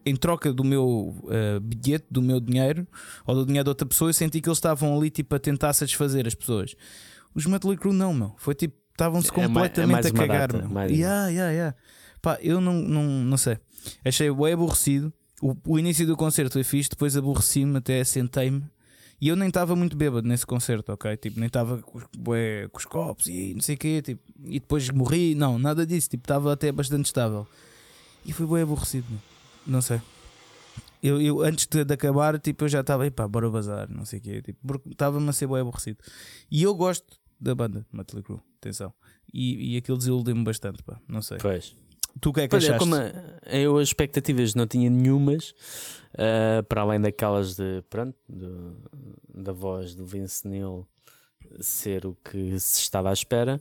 em 0.06 0.16
troca 0.16 0.52
do 0.52 0.64
meu 0.64 1.14
uh, 1.24 1.60
bilhete, 1.60 2.06
do 2.10 2.20
meu 2.22 2.40
dinheiro 2.40 2.86
ou 3.26 3.34
do 3.34 3.44
dinheiro 3.46 3.64
de 3.64 3.68
outra 3.70 3.86
pessoa, 3.86 4.08
eu 4.10 4.14
senti 4.14 4.40
que 4.40 4.48
eles 4.48 4.58
estavam 4.58 4.96
ali 4.96 5.10
tipo 5.10 5.34
a 5.34 5.38
tentar 5.38 5.72
satisfazer 5.72 6.26
as 6.26 6.34
pessoas. 6.34 6.74
Os 7.34 7.46
Mötley 7.46 7.76
Crüe 7.76 7.92
não, 7.92 8.12
meu, 8.14 8.34
foi 8.38 8.54
tipo, 8.54 8.76
estavam-se 8.92 9.28
É 9.28 9.30
é 9.30 9.46
completamente 9.46 9.92
mais 9.92 10.06
a 10.06 10.08
uma 10.10 10.18
cagar, 10.26 10.48
data, 10.52 10.58
meu. 10.64 10.70
mais- 10.74 10.90
Yeah, 10.92 11.28
yeah, 11.28 11.52
yeah. 11.52 11.76
Pá, 12.22 12.38
eu 12.42 12.60
não, 12.60 12.74
não, 12.74 13.04
não 13.04 13.36
sei, 13.36 13.58
achei 14.04 14.30
bem 14.32 14.52
aborrecido. 14.52 15.12
O, 15.42 15.56
o 15.66 15.78
início 15.78 16.06
do 16.06 16.16
concerto 16.16 16.52
foi 16.52 16.64
fixe, 16.64 16.90
depois 16.90 17.16
aborreci-me, 17.16 17.78
até 17.78 18.02
sentei-me. 18.04 18.62
E 19.18 19.28
eu 19.28 19.36
nem 19.36 19.48
estava 19.48 19.74
muito 19.76 19.96
bêbado 19.96 20.26
nesse 20.26 20.44
concerto, 20.46 20.92
ok? 20.92 21.16
Tipo, 21.16 21.38
nem 21.40 21.46
estava 21.46 21.78
com, 21.78 22.00
com 22.00 22.76
os 22.78 22.84
copos 22.86 23.26
e 23.26 23.52
não 23.54 23.60
sei 23.60 23.74
o 23.74 23.78
quê, 23.78 24.02
tipo, 24.02 24.22
e 24.44 24.58
depois 24.60 24.88
morri, 24.90 25.34
não, 25.34 25.58
nada 25.58 25.86
disso, 25.86 26.08
tipo, 26.10 26.24
estava 26.24 26.52
até 26.52 26.70
bastante 26.72 27.06
estável. 27.06 27.46
E 28.24 28.32
foi 28.32 28.46
bem 28.46 28.62
aborrecido, 28.62 29.06
meu. 29.10 29.18
Não 29.66 29.80
sei. 29.82 30.00
Eu, 31.02 31.20
eu 31.20 31.40
antes 31.42 31.66
de, 31.66 31.82
de 31.84 31.94
acabar, 31.94 32.38
tipo, 32.38 32.64
eu 32.64 32.68
já 32.68 32.80
estava, 32.80 33.06
epá, 33.06 33.26
bora 33.26 33.48
bazar, 33.50 33.88
não 33.90 34.04
sei 34.04 34.18
o 34.18 34.22
quê, 34.22 34.42
tipo, 34.42 34.58
porque 34.66 34.90
estava-me 34.90 35.28
a 35.28 35.32
ser 35.32 35.46
bem 35.46 35.60
aborrecido. 35.60 35.98
E 36.50 36.62
eu 36.62 36.74
gosto 36.74 37.18
da 37.40 37.54
banda, 37.54 37.86
Mötley 37.90 38.22
Crüe, 38.22 38.38
atenção. 38.58 38.92
E, 39.32 39.74
e 39.74 39.76
aquilo 39.78 39.96
desiludiu-me 39.96 40.44
bastante, 40.44 40.82
pá, 40.82 41.00
não 41.08 41.22
sei. 41.22 41.38
Pois. 41.38 41.74
Tu 42.20 42.30
o 42.30 42.32
que 42.32 42.40
é 42.40 42.42
que 42.42 42.48
Pois 42.50 42.64
é, 42.64 42.74
achaste? 42.74 42.78
como 42.90 42.96
eu 43.46 43.78
as 43.78 43.88
expectativas 43.88 44.54
não 44.54 44.66
tinha 44.66 44.90
nenhumas, 44.90 45.54
ah, 46.18 46.62
para 46.68 46.82
além 46.82 47.00
daquelas 47.00 47.54
de 47.56 47.82
pronto, 47.88 48.16
do- 48.28 48.76
da 49.32 49.52
voz 49.52 49.94
do 49.94 50.04
Vince 50.04 50.46
Neil 50.46 50.86
ser 51.60 52.04
o 52.06 52.14
que 52.16 52.58
se 52.58 52.80
estava 52.80 53.08
à 53.10 53.12
espera, 53.12 53.60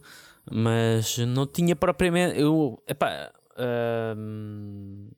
mas 0.52 1.18
não 1.20 1.46
tinha 1.48 1.76
propriamente. 1.76 2.40
Eu 2.40 2.82
epá, 2.88 3.32
ahm, 3.56 5.10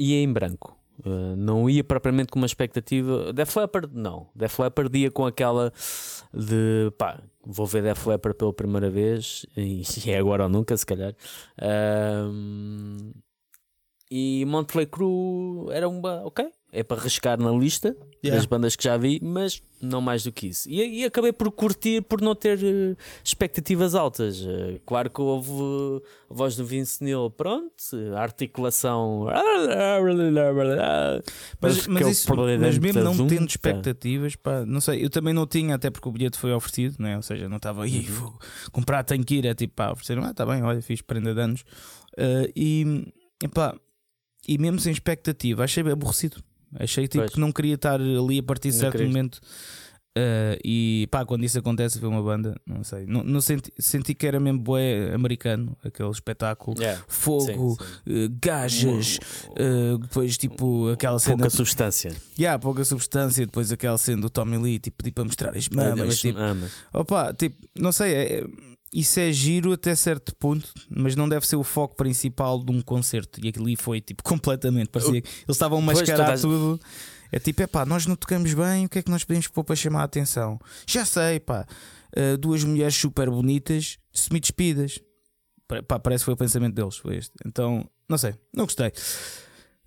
ia 0.00 0.22
em 0.22 0.32
branco. 0.32 0.76
Ah, 1.04 1.34
não 1.36 1.68
ia 1.68 1.84
propriamente 1.84 2.30
com 2.30 2.38
uma 2.38 2.46
expectativa. 2.46 3.32
Def 3.32 3.54
Leppard, 3.56 3.90
não. 3.94 4.28
Def 4.34 4.58
Leppard 4.58 4.96
ia 4.98 5.10
com 5.10 5.26
aquela 5.26 5.72
de 6.32 6.92
pá, 6.98 7.22
vou 7.44 7.66
ver 7.66 7.82
Def 7.82 8.06
Leppard 8.06 8.36
pela 8.38 8.52
primeira 8.52 8.90
vez 8.90 9.46
e 9.56 9.82
é 10.10 10.18
agora 10.18 10.44
ou 10.44 10.48
nunca, 10.48 10.76
se 10.76 10.86
calhar. 10.86 11.14
Ahm, 11.60 13.12
e 14.10 14.44
Montley 14.46 14.86
Crue 14.86 15.70
era 15.70 15.88
uma. 15.88 16.22
Ok, 16.24 16.50
é 16.72 16.82
para 16.82 17.00
riscar 17.00 17.38
na 17.40 17.50
lista 17.50 17.96
Yeah. 18.22 18.36
das 18.38 18.44
bandas 18.44 18.76
que 18.76 18.84
já 18.84 18.98
vi, 18.98 19.18
mas 19.22 19.62
não 19.80 20.02
mais 20.02 20.22
do 20.22 20.30
que 20.30 20.48
isso. 20.48 20.68
E, 20.68 21.00
e 21.00 21.04
acabei 21.06 21.32
por 21.32 21.50
curtir 21.50 22.02
por 22.02 22.20
não 22.20 22.34
ter 22.34 22.62
eh, 22.62 22.94
expectativas 23.24 23.94
altas. 23.94 24.44
Eh, 24.46 24.78
claro 24.84 25.08
que 25.08 25.22
houve 25.22 25.50
eh, 25.50 26.02
a 26.30 26.34
voz 26.34 26.54
do 26.54 26.62
Vince 26.62 27.02
Neil, 27.02 27.30
pronto, 27.30 27.72
a 28.14 28.20
articulação. 28.20 29.26
Mas, 31.60 31.86
mas, 31.86 32.06
o 32.06 32.10
isso, 32.10 32.34
mas 32.60 32.76
mesmo 32.78 33.02
não 33.02 33.26
tendo 33.26 33.48
expectativas, 33.48 34.36
pá, 34.36 34.66
não 34.66 34.82
sei, 34.82 35.02
eu 35.02 35.08
também 35.08 35.32
não 35.32 35.46
tinha, 35.46 35.74
até 35.76 35.88
porque 35.90 36.06
o 36.06 36.12
bilhete 36.12 36.38
foi 36.38 36.52
oferecido, 36.52 36.96
né? 36.98 37.16
ou 37.16 37.22
seja, 37.22 37.48
não 37.48 37.56
estava 37.56 37.84
aí, 37.84 38.00
Uhum. 38.00 38.14
vou 38.14 38.38
comprar, 38.70 39.02
tenho 39.02 39.24
que 39.24 39.36
ir, 39.36 39.46
é 39.46 39.54
tipo, 39.54 39.72
pá, 39.74 39.92
ofereceram, 39.92 40.24
ah, 40.24 40.34
tá 40.34 40.44
bem, 40.44 40.62
olha, 40.62 40.82
fiz 40.82 41.00
prenda 41.00 41.34
de 41.34 41.40
anos. 41.40 41.64
E, 42.54 43.10
epá, 43.42 43.74
e 44.46 44.58
mesmo 44.58 44.78
sem 44.78 44.92
expectativa, 44.92 45.64
achei 45.64 45.82
aborrecido. 45.90 46.42
Achei 46.78 47.08
tipo, 47.08 47.22
Pois. 47.24 47.32
que 47.34 47.40
não 47.40 47.50
queria 47.52 47.74
estar 47.74 48.00
ali 48.00 48.38
a 48.38 48.42
partir 48.42 48.70
de 48.70 48.76
certo 48.76 49.02
momento. 49.02 49.40
Ah, 50.16 50.58
e 50.64 51.06
pá, 51.08 51.24
quando 51.24 51.44
isso 51.44 51.56
acontece, 51.58 51.98
ver 52.00 52.08
uma 52.08 52.20
banda, 52.20 52.60
não 52.66 52.82
sei, 52.82 53.06
não, 53.06 53.22
não 53.22 53.40
senti, 53.40 53.72
senti 53.78 54.12
que 54.12 54.26
era 54.26 54.40
mesmo 54.40 54.58
bué 54.58 55.14
americano, 55.14 55.76
aquele 55.84 56.10
espetáculo, 56.10 56.76
Yeah, 56.80 57.00
fogo, 57.06 57.46
sim, 57.46 57.84
sim. 58.12 58.24
eh, 58.24 58.28
gajas, 58.42 59.18
eh, 59.56 59.96
depois 60.00 60.36
tipo 60.36 60.88
aquela 60.90 61.18
cena 61.20 61.36
Pouca 61.36 61.50
substância. 61.50 62.12
Yeah, 62.36 62.58
pouca 62.58 62.84
substância, 62.84 63.46
depois 63.46 63.70
aquela 63.70 63.96
cena 63.98 64.20
do 64.22 64.28
Tommy 64.28 64.58
Lee, 64.58 64.78
tipo, 64.80 65.00
tipo 65.02 65.22
a 65.22 65.24
mostrar 65.24 65.56
as 65.56 65.68
mamas. 65.68 65.98
Mas- 66.06 66.20
tipo, 66.20 66.38
ah, 66.40 66.54
mas- 66.54 66.72
opa, 66.92 67.32
tipo, 67.32 67.56
não 67.78 67.92
sei, 67.92 68.12
é- 68.12 68.44
isso 68.92 69.20
é 69.20 69.30
giro 69.32 69.72
até 69.72 69.94
certo 69.94 70.34
ponto, 70.36 70.68
mas 70.88 71.14
não 71.14 71.28
deve 71.28 71.46
ser 71.46 71.56
o 71.56 71.62
foco 71.64 71.94
principal 71.96 72.62
de 72.62 72.72
um 72.72 72.80
concerto. 72.82 73.40
E 73.44 73.48
aquilo 73.48 73.66
ali 73.66 73.76
foi 73.76 74.00
tipo 74.00 74.22
completamente, 74.24 74.88
parecia 74.88 75.20
que 75.22 75.28
eles 75.28 75.44
estavam 75.56 75.78
a 75.78 75.82
mascarar 75.82 76.38
tudo. 76.40 76.80
É 77.32 77.38
tipo, 77.38 77.62
é 77.62 77.66
pá, 77.68 77.86
nós 77.86 78.06
não 78.06 78.16
tocamos 78.16 78.52
bem, 78.54 78.86
o 78.86 78.88
que 78.88 78.98
é 78.98 79.02
que 79.02 79.10
nós 79.10 79.22
podemos 79.22 79.46
pôr 79.46 79.62
para 79.62 79.76
chamar 79.76 80.00
a 80.00 80.04
atenção? 80.04 80.58
Já 80.86 81.04
sei, 81.04 81.38
pá, 81.38 81.64
eh, 82.12 82.36
duas 82.36 82.64
mulheres 82.64 82.96
super 82.96 83.30
bonitas, 83.30 83.98
semi-despidas. 84.12 84.98
Pa- 85.68 85.80
Pá, 85.84 85.98
parece 86.00 86.22
que 86.22 86.24
foi 86.24 86.34
o 86.34 86.36
pensamento 86.36 86.74
deles, 86.74 86.96
foi 86.96 87.16
este. 87.18 87.32
Então, 87.46 87.88
não 88.08 88.18
sei, 88.18 88.34
não 88.52 88.64
gostei. 88.64 88.90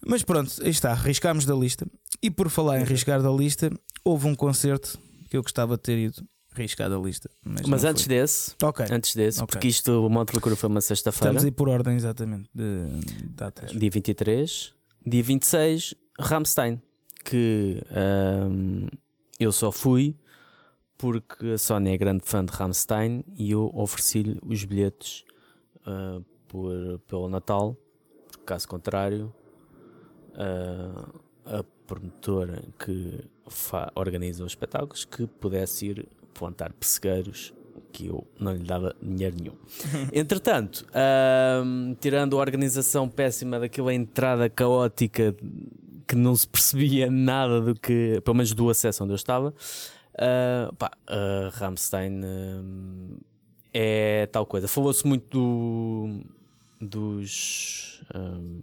Mas 0.05 0.23
pronto, 0.23 0.51
aí 0.63 0.69
está, 0.69 0.93
riscámos 0.93 1.43
da 1.45 1.53
lista. 1.53 1.85
E 2.21 2.31
por 2.31 2.49
falar 2.49 2.79
em 2.79 2.85
riscar 2.85 3.21
da 3.21 3.29
lista, 3.29 3.69
houve 4.05 4.27
um 4.27 4.35
concerto 4.35 4.97
que 5.29 5.35
eu 5.35 5.41
gostava 5.41 5.75
de 5.75 5.83
ter 5.83 5.97
ido 5.97 6.23
riscar 6.61 6.89
da 6.89 6.97
lista. 6.97 7.29
Mas, 7.43 7.67
Mas 7.67 7.83
antes 7.83 8.03
foi. 8.05 8.15
desse, 8.15 8.55
Ok. 8.61 8.85
antes 8.91 9.15
desse, 9.15 9.39
Ok. 9.41 9.47
porque 9.53 9.67
isto, 9.67 10.05
o 10.05 10.09
Monte 10.09 10.31
Loucura 10.33 10.55
foi 10.55 10.69
uma 10.69 10.81
sexta-feira, 10.81 11.29
Estamos 11.31 11.43
aí 11.45 11.51
por 11.51 11.69
ordem 11.69 11.95
exatamente 11.95 12.49
de 12.53 12.85
datas. 13.35 13.71
dia 13.71 13.89
23, 13.89 14.73
dia 15.05 15.23
26, 15.23 15.95
Rammstein, 16.19 16.81
que 17.25 17.81
ahm, 17.91 18.87
eu 19.39 19.51
só 19.51 19.71
fui 19.71 20.15
porque 20.97 21.47
a 21.53 21.57
Sónia 21.57 21.93
é 21.93 21.97
grande 21.97 22.23
fã 22.25 22.45
de 22.45 22.51
Rammstein 22.53 23.23
e 23.35 23.51
eu 23.51 23.69
ofereci-lhe 23.73 24.39
os 24.45 24.63
bilhetes 24.63 25.23
ah, 25.85 26.21
por, 26.47 26.99
pelo 27.07 27.27
Natal, 27.27 27.75
caso 28.45 28.67
contrário, 28.67 29.33
ah, 30.35 31.09
a 31.45 31.63
promotora 31.85 32.63
que 32.79 33.19
organiza 33.95 34.43
os 34.45 34.51
espetáculos 34.53 35.03
que 35.03 35.27
pudesse 35.27 35.87
ir 35.87 36.07
plantar 36.33 36.73
pessegueiros 36.73 37.53
que 37.91 38.07
eu 38.07 38.25
não 38.39 38.53
lhe 38.53 38.63
dava 38.63 38.95
dinheiro 39.01 39.35
nenhum. 39.39 39.55
Entretanto, 40.11 40.85
tirando 41.99 42.37
a 42.37 42.39
organização 42.41 43.07
péssima 43.07 43.59
daquela 43.59 43.93
entrada 43.93 44.49
caótica 44.49 45.35
que 46.07 46.15
não 46.15 46.35
se 46.35 46.47
percebia 46.47 47.09
nada 47.11 47.61
do 47.61 47.75
que, 47.75 48.19
pelo 48.25 48.35
menos 48.35 48.53
do 48.53 48.69
acesso 48.69 49.03
onde 49.03 49.13
eu 49.13 49.15
estava, 49.15 49.53
ah, 50.17 50.71
pá, 50.77 50.91
a 51.07 51.49
Rammstein 51.53 52.21
ahm, 52.23 53.17
é 53.73 54.25
tal 54.27 54.45
coisa. 54.45 54.67
Falou-se 54.67 55.05
muito 55.07 55.27
do- 55.37 56.25
dos. 56.87 58.01
ahm, 58.13 58.59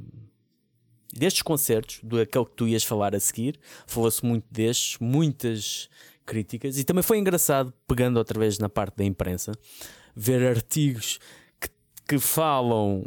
destes 1.13 1.43
concertos, 1.43 2.01
do 2.03 2.21
aquele 2.21 2.45
que 2.45 2.53
tu 2.53 2.69
ias 2.69 2.85
falar 2.85 3.15
a 3.17 3.21
seguir, 3.21 3.59
falou-se 3.87 4.25
muito 4.25 4.45
destes, 4.51 4.97
muitas 5.01 5.89
críticas, 6.31 6.79
e 6.79 6.85
também 6.85 7.03
foi 7.03 7.19
engraçado, 7.19 7.75
pegando 7.89 8.19
outra 8.19 8.39
vez 8.39 8.57
na 8.61 8.69
parte 8.69 8.97
da 8.99 9.05
imprensa, 9.05 9.51
ver 10.15 10.47
artigos 10.47 11.19
que, 11.61 11.69
que 12.09 12.19
falam 12.21 13.05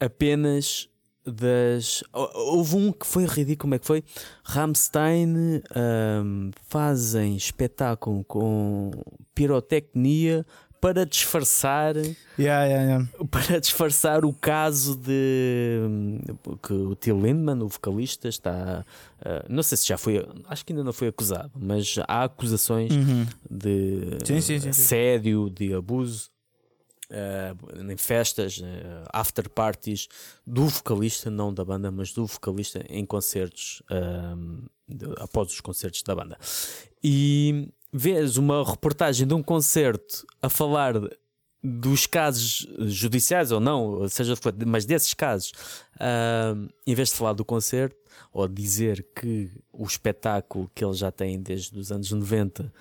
apenas 0.00 0.88
das. 1.24 2.02
Houve 2.12 2.76
um 2.76 2.92
que 2.92 3.06
foi 3.06 3.24
ridículo, 3.24 3.58
como 3.58 3.74
é 3.76 3.78
que 3.78 3.86
foi? 3.86 4.02
Rammstein 4.42 5.62
um, 5.76 6.50
fazem 6.66 7.36
espetáculo 7.36 8.24
com 8.24 8.90
pirotecnia 9.32 10.44
para 10.80 11.04
disfarçar 11.06 11.96
yeah, 12.38 12.64
yeah, 12.64 12.82
yeah. 12.82 13.08
para 13.30 13.58
disfarçar 13.60 14.24
o 14.24 14.32
caso 14.32 14.96
de 14.96 15.80
que 16.62 16.72
o 16.72 16.94
Till 16.94 17.16
Lindemann, 17.20 17.62
o 17.62 17.68
vocalista, 17.68 18.28
está 18.28 18.84
uh, 19.20 19.44
não 19.52 19.62
sei 19.62 19.78
se 19.78 19.86
já 19.86 19.96
foi, 19.98 20.26
acho 20.48 20.64
que 20.64 20.72
ainda 20.72 20.84
não 20.84 20.92
foi 20.92 21.08
acusado, 21.08 21.50
mas 21.54 21.96
há 22.06 22.24
acusações 22.24 22.92
Uhum. 22.92 23.26
de 23.50 24.18
Sim, 24.24 24.40
sim, 24.40 24.58
sim, 24.58 24.60
sim. 24.60 24.68
assédio, 24.70 25.50
de 25.50 25.74
abuso 25.74 26.30
uh, 27.10 27.90
em 27.90 27.96
festas, 27.96 28.58
uh, 28.58 28.64
after 29.12 29.48
parties 29.48 30.08
do 30.46 30.66
vocalista, 30.68 31.30
não 31.30 31.52
da 31.52 31.64
banda, 31.64 31.90
mas 31.90 32.12
do 32.12 32.26
vocalista 32.26 32.84
em 32.88 33.04
concertos 33.04 33.82
um, 33.90 34.62
de- 34.88 35.06
após 35.18 35.50
os 35.50 35.60
concertos 35.60 36.02
da 36.02 36.14
banda. 36.14 36.38
E 37.02 37.68
vês 37.92 38.36
uma 38.36 38.64
reportagem 38.64 39.26
de 39.26 39.34
um 39.34 39.42
concerto 39.42 40.26
a 40.42 40.48
falar 40.48 40.94
dos 41.62 42.06
casos 42.06 42.66
judiciais 42.80 43.50
ou 43.50 43.58
não, 43.58 44.08
seja, 44.08 44.34
mas 44.66 44.84
desses 44.84 45.14
casos, 45.14 45.52
um, 46.00 46.68
em 46.86 46.94
vez 46.94 47.08
de 47.08 47.14
falar 47.16 47.32
do 47.32 47.44
concerto 47.44 47.96
ou 48.32 48.46
dizer 48.46 49.04
que 49.14 49.50
o 49.72 49.84
espetáculo 49.84 50.70
que 50.74 50.84
eles 50.84 50.98
já 50.98 51.10
têm 51.10 51.40
desde 51.40 51.78
os 51.78 51.90
anos 51.90 52.10
90 52.10 52.72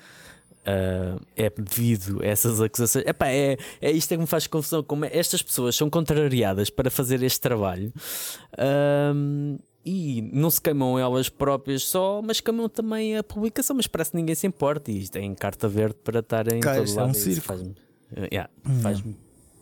Uh, 0.66 1.24
é 1.36 1.48
devido 1.48 2.24
a 2.24 2.26
essas 2.26 2.60
acusações. 2.60 3.06
Epá, 3.06 3.28
é, 3.28 3.56
é 3.80 3.92
isto 3.92 4.12
é 4.12 4.16
que 4.16 4.22
me 4.22 4.26
faz 4.26 4.48
confusão. 4.48 4.82
Como 4.82 5.06
é- 5.06 5.16
estas 5.16 5.44
pessoas 5.44 5.76
são 5.76 5.92
contrariadas 5.92 6.72
para 6.72 6.90
fazer 6.90 7.22
este 7.22 7.40
trabalho 7.40 7.94
um, 9.14 9.60
e 9.86 10.30
não 10.34 10.50
se 10.50 10.60
queimam 10.60 10.98
elas 10.98 11.30
próprias 11.30 11.84
só, 11.84 12.22
mas 12.22 12.42
queimam 12.42 12.68
também 12.68 13.18
a 13.18 13.24
publicação. 13.24 13.76
Mas 13.76 13.86
parece 13.86 14.12
que 14.12 14.18
ninguém 14.18 14.34
se 14.34 14.48
importa 14.48 14.92
e 14.92 15.08
tem 15.08 15.34
carta 15.36 15.68
verde 15.68 15.96
para 16.04 16.20
estar 16.20 16.52
em 16.52 16.60
Cá, 16.60 16.76
todo 16.76 16.86
isto 16.86 17.00
é 17.00 17.04
um 17.04 17.06
lado. 17.08 17.18
circo. 17.18 17.42
Faz-me 17.42 17.70
uh, 17.70 18.28
yeah, 18.32 18.50
faz-me 18.82 19.16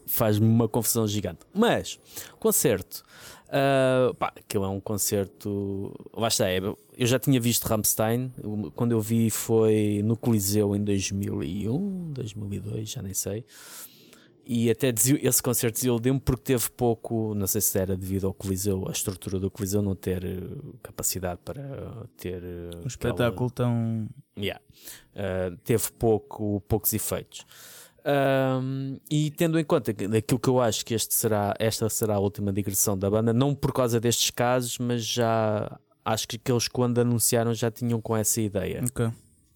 faz-me 0.05 0.47
uma 0.47 0.67
confusão 0.67 1.07
gigante. 1.07 1.39
Mas, 1.53 1.99
concerto. 2.39 3.03
Uh, 3.47 4.13
pá, 4.15 4.33
aquilo 4.35 4.63
é 4.63 4.69
um 4.69 4.79
concerto. 4.79 5.93
Lá 6.13 6.27
está, 6.27 6.49
é, 6.49 6.59
eu 6.59 7.05
já 7.05 7.19
tinha 7.19 7.39
visto 7.39 7.65
Rammstein. 7.65 8.31
Quando 8.75 8.91
eu 8.91 9.01
vi 9.01 9.29
foi 9.29 10.01
no 10.03 10.17
Coliseu 10.17 10.75
em 10.75 10.83
2001, 10.83 12.11
2002, 12.13 12.89
já 12.89 13.01
nem 13.01 13.13
sei. 13.13 13.45
E 14.45 14.69
até 14.69 14.93
esse 15.21 15.41
concerto 15.41 15.75
desiludiu-me 15.75 16.19
porque 16.19 16.43
teve 16.43 16.69
pouco. 16.71 17.33
Não 17.33 17.47
sei 17.47 17.61
se 17.61 17.79
era 17.79 17.95
devido 17.95 18.27
ao 18.27 18.33
Coliseu, 18.33 18.85
a 18.89 18.91
estrutura 18.91 19.39
do 19.39 19.49
Coliseu 19.49 19.81
não 19.81 19.95
ter 19.95 20.23
eh, 20.25 20.39
capacidade 20.81 21.39
para 21.45 21.63
ter. 22.17 22.43
eh, 22.43 22.69
Um 22.83 22.87
espetáculo 22.87 23.49
tão. 23.49 24.07
Yeah. 24.37 24.61
Uh, 25.15 25.55
teve 25.63 25.91
pouco, 25.97 26.61
poucos 26.67 26.91
efeitos. 26.93 27.45
Um, 28.05 28.99
e 29.09 29.31
tendo 29.31 29.57
em 29.57 29.63
conta 29.63 29.93
que 29.93 30.03
aquilo 30.03 30.39
que 30.39 30.49
eu 30.49 30.59
acho 30.59 30.85
que 30.85 30.93
este 30.93 31.13
será, 31.13 31.53
esta 31.57 31.87
será 31.87 32.15
a 32.15 32.19
última 32.19 32.51
digressão 32.51 32.97
da 32.97 33.09
banda, 33.09 33.31
não 33.31 33.55
por 33.55 33.71
causa 33.71 33.97
destes 33.97 34.29
casos, 34.29 34.77
mas 34.77 35.05
já 35.05 35.79
acho 36.03 36.27
que 36.27 36.51
eles 36.51 36.67
quando 36.67 36.99
anunciaram 36.99 37.53
já 37.53 37.71
tinham 37.71 38.01
com 38.01 38.15
essa 38.17 38.41
ideia. 38.41 38.83
Ok. 38.85 39.09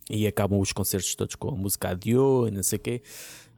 E 0.10 0.26
acabam 0.26 0.62
os 0.62 0.72
concertos 0.72 1.14
todos 1.16 1.36
com 1.36 1.50
a 1.50 1.56
música 1.56 1.90
Adieu 1.90 2.48
e 2.48 2.52
não 2.52 2.64
sei 2.64 2.78
o 2.78 2.80
quê, 2.80 3.02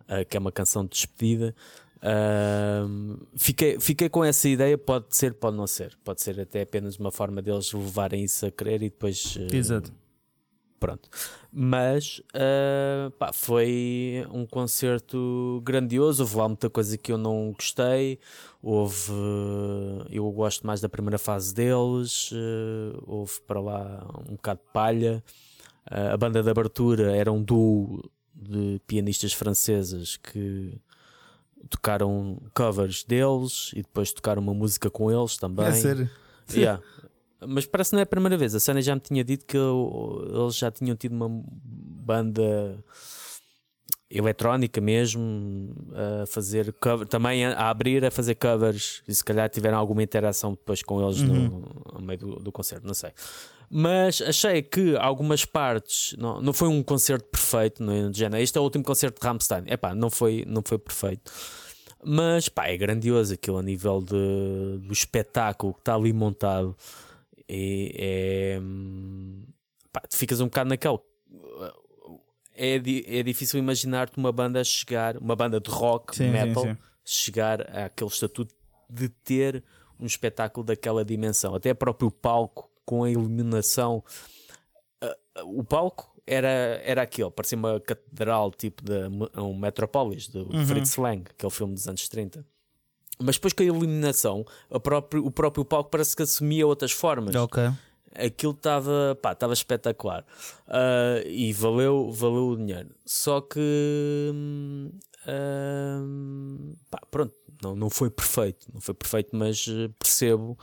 uh, 0.09 0.25
que 0.27 0.35
é 0.35 0.39
uma 0.39 0.51
canção 0.51 0.83
de 0.83 0.91
despedida. 0.91 1.55
Um, 2.01 3.17
fiquei, 3.35 3.79
fiquei 3.79 4.09
com 4.09 4.23
essa 4.23 4.47
ideia, 4.47 4.77
pode 4.77 5.15
ser, 5.15 5.33
pode 5.33 5.57
não 5.57 5.67
ser. 5.67 5.97
Pode 6.03 6.21
ser 6.21 6.39
até 6.39 6.61
apenas 6.61 6.97
uma 6.97 7.11
forma 7.11 7.41
deles 7.41 7.71
levarem 7.71 8.23
isso 8.23 8.45
a 8.45 8.51
crer 8.51 8.81
e 8.81 8.89
depois 8.89 9.35
uh, 9.35 9.55
Exato. 9.55 9.93
Pronto. 10.79 11.09
Mas 11.51 12.21
ah, 12.33 13.11
pá, 13.19 13.33
foi 13.33 14.25
um 14.31 14.45
concerto 14.45 15.61
grandioso. 15.63 16.23
Houve 16.23 16.37
lá 16.37 16.47
muita 16.47 16.69
coisa 16.69 16.97
que 16.97 17.11
eu 17.11 17.17
não 17.17 17.51
gostei. 17.51 18.17
Houve. 18.61 19.11
Eu 20.09 20.31
gosto 20.31 20.65
mais 20.65 20.79
da 20.79 20.87
primeira 20.87 21.17
fase 21.17 21.53
deles. 21.53 22.31
ah, 22.33 22.97
houve 23.05 23.41
para 23.45 23.59
lá 23.59 24.07
um 24.29 24.35
bocado 24.35 24.61
de 24.65 24.71
palha. 24.71 25.23
A 25.85 26.15
banda 26.15 26.41
de 26.41 26.49
abertura 26.49 27.15
era 27.15 27.31
um 27.31 27.43
duo 27.43 28.09
de 28.41 28.79
pianistas 28.87 29.33
francesas 29.33 30.15
que 30.17 30.77
tocaram 31.69 32.41
covers 32.53 33.03
deles 33.03 33.71
e 33.73 33.81
depois 33.81 34.11
tocaram 34.13 34.41
uma 34.41 34.53
música 34.53 34.89
com 34.89 35.11
eles 35.11 35.35
também. 35.37 35.65
É 35.65 35.71
sério. 35.73 36.09
Yeah. 36.53 36.81
Mas 37.45 37.65
parece 37.65 37.89
que 37.91 37.95
não 37.95 37.99
é 37.99 38.03
a 38.03 38.07
primeira 38.07 38.37
vez. 38.37 38.55
A 38.55 38.59
Sônia 38.59 38.81
já 38.81 38.95
me 38.95 39.01
tinha 39.01 39.23
dito 39.23 39.45
que 39.45 39.55
eu- 39.57 40.25
eles 40.43 40.55
já 40.57 40.71
tinham 40.71 40.95
tido 40.95 41.13
uma 41.13 41.27
banda 41.29 42.83
eletrónica 44.09 44.81
mesmo 44.81 45.75
a 45.93 46.25
fazer 46.25 46.73
cover, 46.73 47.07
também 47.07 47.45
a, 47.45 47.69
abrir 47.69 48.03
a 48.03 48.09
fazer 48.09 48.35
covers 48.35 49.03
e 49.07 49.13
se 49.13 49.23
calhar 49.23 49.47
tiveram 49.49 49.77
alguma 49.77 50.01
interação 50.01 50.51
depois 50.51 50.81
com 50.81 51.03
eles 51.05 51.21
no, 51.21 51.61
no 51.93 52.01
meio 52.01 52.17
do, 52.19 52.35
do 52.39 52.51
concerto, 52.51 52.87
não 52.87 52.93
sei. 52.95 53.11
Mas 53.69 54.21
achei 54.21 54.63
que 54.63 54.95
algumas 54.97 55.45
partes 55.45 56.15
não, 56.17 56.41
não 56.41 56.53
foi 56.53 56.67
um 56.67 56.81
concerto 56.81 57.27
perfeito, 57.29 57.83
não 57.83 57.93
é? 57.93 58.13
Género, 58.13 58.41
Este 58.41 58.57
é 58.57 58.61
o 58.61 58.63
último 58.63 58.83
concerto 58.83 59.21
de 59.21 59.27
Rammstein. 59.27 59.63
Epá, 59.67 59.93
não 59.93 60.09
foi, 60.09 60.43
não 60.47 60.63
foi 60.65 60.79
perfeito. 60.79 61.31
Mas 62.03 62.49
pá, 62.49 62.67
é 62.67 62.77
grandioso 62.77 63.33
aquilo 63.33 63.57
a 63.57 63.63
nível 63.63 63.99
de, 64.01 64.79
do 64.87 64.93
espetáculo 64.93 65.73
que 65.73 65.81
está 65.81 65.95
ali 65.95 66.13
montado. 66.13 66.75
E 67.47 67.93
é. 67.95 68.59
Pá, 69.91 70.01
tu 70.01 70.17
ficas 70.17 70.39
um 70.39 70.45
bocado 70.45 70.69
naquele. 70.69 70.97
É, 72.55 72.75
é 72.75 73.23
difícil 73.23 73.59
imaginar-te 73.59 74.17
uma 74.17 74.31
banda 74.31 74.63
chegar, 74.63 75.17
uma 75.17 75.35
banda 75.35 75.59
de 75.59 75.69
rock, 75.69 76.15
Sim, 76.15 76.25
sim, 76.25 76.31
metal, 76.31 76.63
sim. 76.63 76.77
chegar 77.05 77.61
àquele 77.75 78.09
estatuto 78.09 78.53
de 78.89 79.07
ter 79.09 79.63
um 79.99 80.05
espetáculo 80.05 80.65
daquela 80.65 81.05
dimensão. 81.05 81.55
Até 81.55 81.73
próprio 81.73 82.09
palco, 82.09 82.68
com 82.89 83.03
a 83.03 83.11
iluminação. 83.11 84.03
Ah, 84.99 85.15
O 85.43 85.63
palco 85.63 86.11
era, 86.25 86.81
era 86.83 87.03
aquele, 87.03 87.29
parecia 87.29 87.55
uma 87.55 87.79
catedral 87.79 88.49
tipo 88.51 88.81
de 88.83 88.93
um 89.39 89.55
Metropolis, 89.55 90.27
do 90.27 90.51
Uhum. 90.51 90.65
Fritz 90.65 90.95
Lang, 90.97 91.23
aquele 91.29 91.51
filme 91.51 91.73
dos 91.75 91.87
anos 91.87 92.09
30. 92.09 92.43
Mas 93.21 93.35
depois 93.35 93.53
com 93.53 93.61
a 93.61 93.65
iluminação, 93.65 94.43
a 94.71 94.79
próprio, 94.79 95.23
o 95.23 95.29
próprio 95.29 95.63
palco 95.65 95.91
parece 95.91 96.15
que 96.15 96.23
assumia 96.23 96.65
outras 96.65 96.91
formas. 96.91 97.35
Ok. 97.35 97.61
Aquilo 98.15 98.53
estava 98.53 99.15
pá, 99.21 99.33
estava 99.33 99.53
espetacular 99.53 100.25
Ah, 100.67 101.21
e 101.27 101.53
valeu, 101.53 102.09
valeu 102.11 102.47
o 102.49 102.57
dinheiro. 102.57 102.89
Só 103.05 103.39
que 103.39 103.59
pá, 106.89 106.99
pronto, 107.11 107.33
não, 107.61 107.75
não 107.75 107.89
foi 107.89 108.09
perfeito, 108.09 108.67
não 108.73 108.81
foi 108.81 108.93
perfeito, 108.93 109.29
mas 109.35 109.65
eh, 109.67 109.89
percebo 109.99 110.57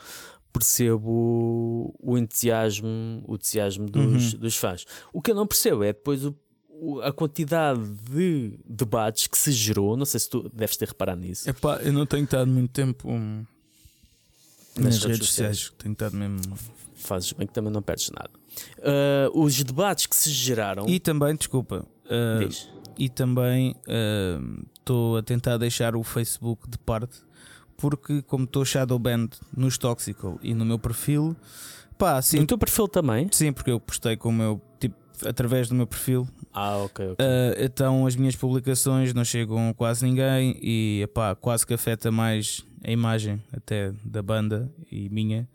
percebo 0.59 1.95
o 2.01 2.17
entusiasmo, 2.19 3.23
o 3.27 3.35
entusiasmo 3.35 3.87
dos, 3.87 4.35
dos 4.35 4.57
fãs. 4.57 4.85
O 5.13 5.21
que 5.23 5.31
eu 5.31 5.35
não 5.35 5.47
percebo 5.47 5.83
é 5.85 5.93
depois 5.93 6.25
o- 6.25 6.35
o- 6.69 7.01
a 7.01 7.13
quantidade 7.13 7.81
de 8.11 8.59
debates 8.65 9.27
que 9.27 9.37
se 9.39 9.51
gerou. 9.53 9.97
Não 9.97 10.05
sei 10.05 10.21
se 10.21 10.29
tu 10.31 10.49
deves 10.53 10.77
ter 10.77 10.89
reparado 10.89 11.21
nisso. 11.21 11.49
Epá, 11.49 11.77
eu 11.79 11.93
não 11.93 12.05
tenho 12.07 12.25
estado 12.25 12.51
muito 12.51 12.71
tempo 12.71 13.11
hum, 13.11 13.45
nas, 14.77 14.95
redes 14.97 15.05
redes 15.05 15.27
sociais. 15.29 15.57
sociais. 15.59 15.79
Tenho 15.79 15.93
estado 15.93 16.17
mesmo. 16.17 16.39
Fazes 16.95 17.33
bem 17.33 17.47
que 17.47 17.53
também 17.53 17.73
não 17.73 17.83
perdes 17.83 18.11
nada. 18.11 18.31
Ah, 18.83 19.31
os 19.35 19.63
debates 19.63 20.07
que 20.07 20.17
se 20.17 20.31
geraram. 20.31 20.89
E 20.89 20.99
também, 20.99 21.35
desculpa. 21.37 21.87
Diz. 22.39 22.69
e 22.97 23.09
também 23.09 23.75
estou 24.79 25.17
a 25.17 25.23
tentar 25.23 25.57
deixar 25.59 25.97
o 25.97 26.03
Facebook 26.05 26.69
de 26.71 26.79
parte 26.79 27.19
porque 27.77 28.23
como 28.23 28.45
estou 28.45 28.65
shadowbanned 28.65 29.37
nos 29.57 29.77
Toxical 29.79 30.39
e 30.43 30.55
no 30.55 30.65
meu 30.65 30.79
perfil 30.79 31.37
pá, 31.99 32.21
sim, 32.23 32.41
No 32.41 32.47
teu 32.47 32.59
perfil 32.59 32.89
também? 32.89 33.29
sim 33.33 33.53
porque 33.53 33.71
eu 33.71 33.81
postei 33.81 34.17
com 34.17 34.29
o 34.29 34.33
meu 34.33 34.61
tipo, 34.79 34.97
através 35.25 35.69
do 35.69 35.75
meu 35.75 35.87
perfil 35.87 36.29
Ah, 36.53 36.77
ok, 36.79 37.13
ok. 37.13 37.25
ah, 37.27 37.55
então 37.59 38.07
as 38.07 38.17
minhas 38.17 38.37
publicações 38.37 39.13
não 39.15 39.25
chegam 39.25 39.71
a 39.71 39.75
quase 39.75 40.05
ninguém 40.05 40.59
e 40.63 41.01
epá, 41.03 41.35
quase 41.35 41.67
que 41.67 41.75
afeta 41.75 42.11
mais 42.11 42.65
a 42.85 42.91
imagem 42.91 43.43
até 43.53 43.93
da 44.05 44.23
banda 44.23 44.71
e 44.93 45.09
minha 45.09 45.49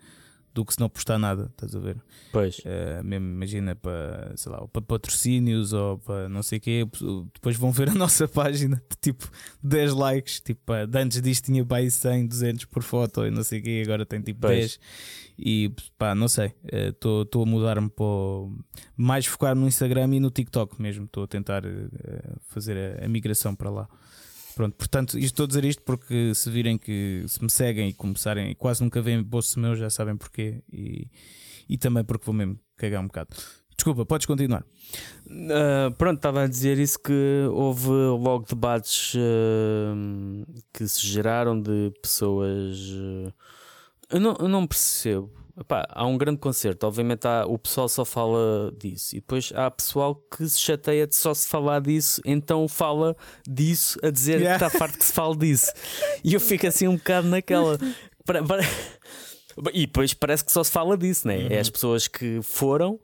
do 0.54 0.66
que 0.66 0.74
se 0.74 0.80
não 0.80 0.90
postar 0.90 1.18
nada, 1.18 1.50
estás 1.52 1.76
a 1.76 1.80
ver? 1.80 1.98
Pois. 2.32 2.60
Uh, 2.60 3.04
mesmo 3.04 3.28
imagina 3.28 3.76
para, 3.76 4.34
sei 4.36 4.52
lá, 4.52 4.68
para 4.68 4.82
patrocínios 4.82 5.74
ou 5.74 5.98
para 6.00 6.28
não 6.30 6.44
sei 6.44 6.58
o 6.58 6.62
quê, 6.62 6.88
depois 7.34 7.56
vão 7.56 7.72
ver 7.72 7.90
a 7.90 7.94
nossa 7.96 8.28
página 8.28 8.82
de 8.90 8.98
tipo 9.00 9.30
10 9.64 9.94
likes, 9.94 10.40
tipo, 10.40 10.74
antes 10.74 11.22
disto 11.22 11.46
tinha 11.46 11.66
para 11.66 11.78
aí 11.78 11.90
100, 11.90 12.28
200 12.28 12.66
por 12.66 12.84
foto 12.84 13.26
e 13.26 13.32
não 13.32 13.44
sei 13.44 13.60
o 13.60 13.64
quê, 13.64 13.82
agora 13.86 14.06
tem 14.06 14.22
tipo 14.22 14.42
pois. 14.42 14.78
10 14.78 14.80
e 15.44 15.72
pá, 15.98 16.14
não 16.14 16.28
sei, 16.28 16.54
estou 16.72 17.24
uh, 17.24 17.44
a 17.44 17.46
mudar-me 17.46 17.90
para 17.90 18.06
mais 18.96 19.26
focar 19.26 19.56
no 19.56 19.68
Instagram 19.68 20.16
e 20.16 20.20
no 20.20 20.30
TikTok 20.30 20.80
mesmo, 20.80 21.06
estou 21.06 21.24
a 21.24 21.28
tentar 21.28 21.66
uh, 21.66 21.70
fazer 22.48 23.00
a, 23.02 23.06
a 23.06 23.08
migração 23.08 23.56
para 23.56 23.70
lá. 23.70 23.90
Pronto, 24.56 24.76
portanto, 24.76 25.18
estou 25.18 25.46
a 25.46 25.48
dizer 25.48 25.66
isto 25.66 25.82
porque 25.84 26.34
se 26.36 26.50
virem 26.50 26.78
que 26.78 27.24
se 27.28 27.42
me 27.42 27.50
seguem 27.50 27.90
e 27.90 27.94
começarem, 27.94 28.54
quase 28.56 28.84
nunca 28.84 29.02
veem 29.02 29.24
bolso 29.24 29.60
meu, 29.60 29.76
já 29.76 29.90
sabem 29.90 30.16
porquê. 30.16 30.62
E, 30.72 31.08
e 31.70 31.78
também 31.78 32.04
porque 32.04 32.26
vou 32.26 32.34
mesmo 32.34 32.60
cagar 32.76 33.02
um 33.02 33.08
bocado. 33.08 33.30
Desculpa, 33.76 34.06
podes 34.06 34.28
continuar. 34.28 34.64
Uh, 35.26 35.92
pronto, 35.98 36.18
estava 36.18 36.44
a 36.44 36.48
dizer 36.48 36.78
isso 36.78 37.00
que 37.00 37.48
houve 37.52 37.90
logo 37.90 38.46
debates 38.48 39.16
uh, 39.16 40.62
que 40.72 40.88
se 40.88 41.02
geraram 41.08 41.60
de 41.60 41.92
pessoas. 42.02 42.78
Uh, 42.78 43.34
eu, 44.12 44.20
não, 44.20 44.38
eu 44.40 44.48
não 44.48 44.68
percebo 44.68 45.32
Epá, 45.60 45.86
há 45.90 46.06
um 46.06 46.18
grande 46.18 46.40
concerto, 46.40 46.88
obviamente 46.88 47.28
há, 47.28 47.46
o 47.46 47.58
pessoal 47.58 47.90
só 47.90 48.06
fala 48.06 48.72
disso, 48.78 49.16
e 49.16 49.20
depois 49.20 49.52
há 49.54 49.70
pessoal 49.70 50.16
que 50.16 50.48
se 50.48 50.60
chateia 50.60 51.06
de 51.06 51.16
só 51.16 51.34
se 51.34 51.48
falar 51.48 51.82
disso, 51.82 52.22
então 52.26 52.68
fala 52.68 53.16
disso 53.48 54.00
a 54.02 54.10
dizer 54.10 54.40
yeah. 54.40 54.58
que 54.58 54.66
está 54.66 54.80
farto 54.80 54.98
que 54.98 55.06
se 55.06 55.12
fale 55.12 55.36
disso. 55.36 55.72
E 56.24 56.34
eu 56.34 56.40
fico 56.40 56.66
assim 56.68 56.88
um 56.88 56.96
bocado 56.96 57.28
naquela. 57.28 57.78
Para, 58.26 58.44
para... 58.44 58.62
E 59.74 59.86
depois 59.86 60.14
parece 60.14 60.46
que 60.46 60.52
só 60.52 60.64
se 60.64 60.72
fala 60.72 60.98
disso, 60.98 61.28
né? 61.28 61.38
Uhum. 61.38 61.48
É 61.50 61.60
as 61.60 61.70
pessoas 61.70 62.08
que 62.08 62.40
foram. 62.42 63.00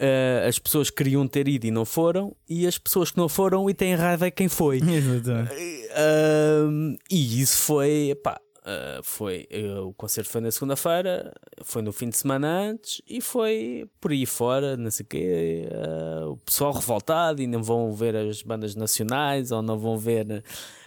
Uh, 0.00 0.46
as 0.48 0.58
pessoas 0.58 0.90
que 0.90 0.96
queriam 0.96 1.26
ter 1.26 1.48
ido 1.48 1.66
e 1.66 1.72
não 1.72 1.84
foram, 1.84 2.34
e 2.48 2.68
as 2.68 2.78
pessoas 2.78 3.10
que 3.10 3.16
não 3.16 3.28
foram 3.28 3.68
e 3.68 3.74
têm 3.74 3.96
raiva 3.96 4.26
é 4.26 4.30
quem 4.30 4.48
foi. 4.48 4.78
Exatamente. 4.82 5.52
Uh, 5.52 6.96
e 7.10 7.40
isso 7.40 7.56
foi, 7.58 8.16
pá, 8.22 8.40
Uh, 8.58 9.02
foi 9.02 9.48
uh, 9.52 9.88
o 9.88 9.94
concerto 9.94 10.30
foi 10.30 10.40
na 10.40 10.50
segunda-feira, 10.50 11.32
foi 11.62 11.80
no 11.80 11.92
fim 11.92 12.08
de 12.08 12.16
semana 12.16 12.48
antes 12.70 13.00
e 13.08 13.20
foi 13.20 13.88
por 14.00 14.10
aí 14.10 14.26
fora, 14.26 14.76
não 14.76 14.90
sei 14.90 15.04
o 15.04 15.08
quê. 15.08 15.68
Uh, 15.70 16.32
o 16.32 16.36
pessoal 16.38 16.72
revoltado 16.72 17.40
e 17.40 17.46
não 17.46 17.62
vão 17.62 17.92
ver 17.92 18.16
as 18.16 18.42
bandas 18.42 18.74
nacionais 18.74 19.50
ou 19.50 19.62
não 19.62 19.78
vão 19.78 19.96
ver. 19.96 20.44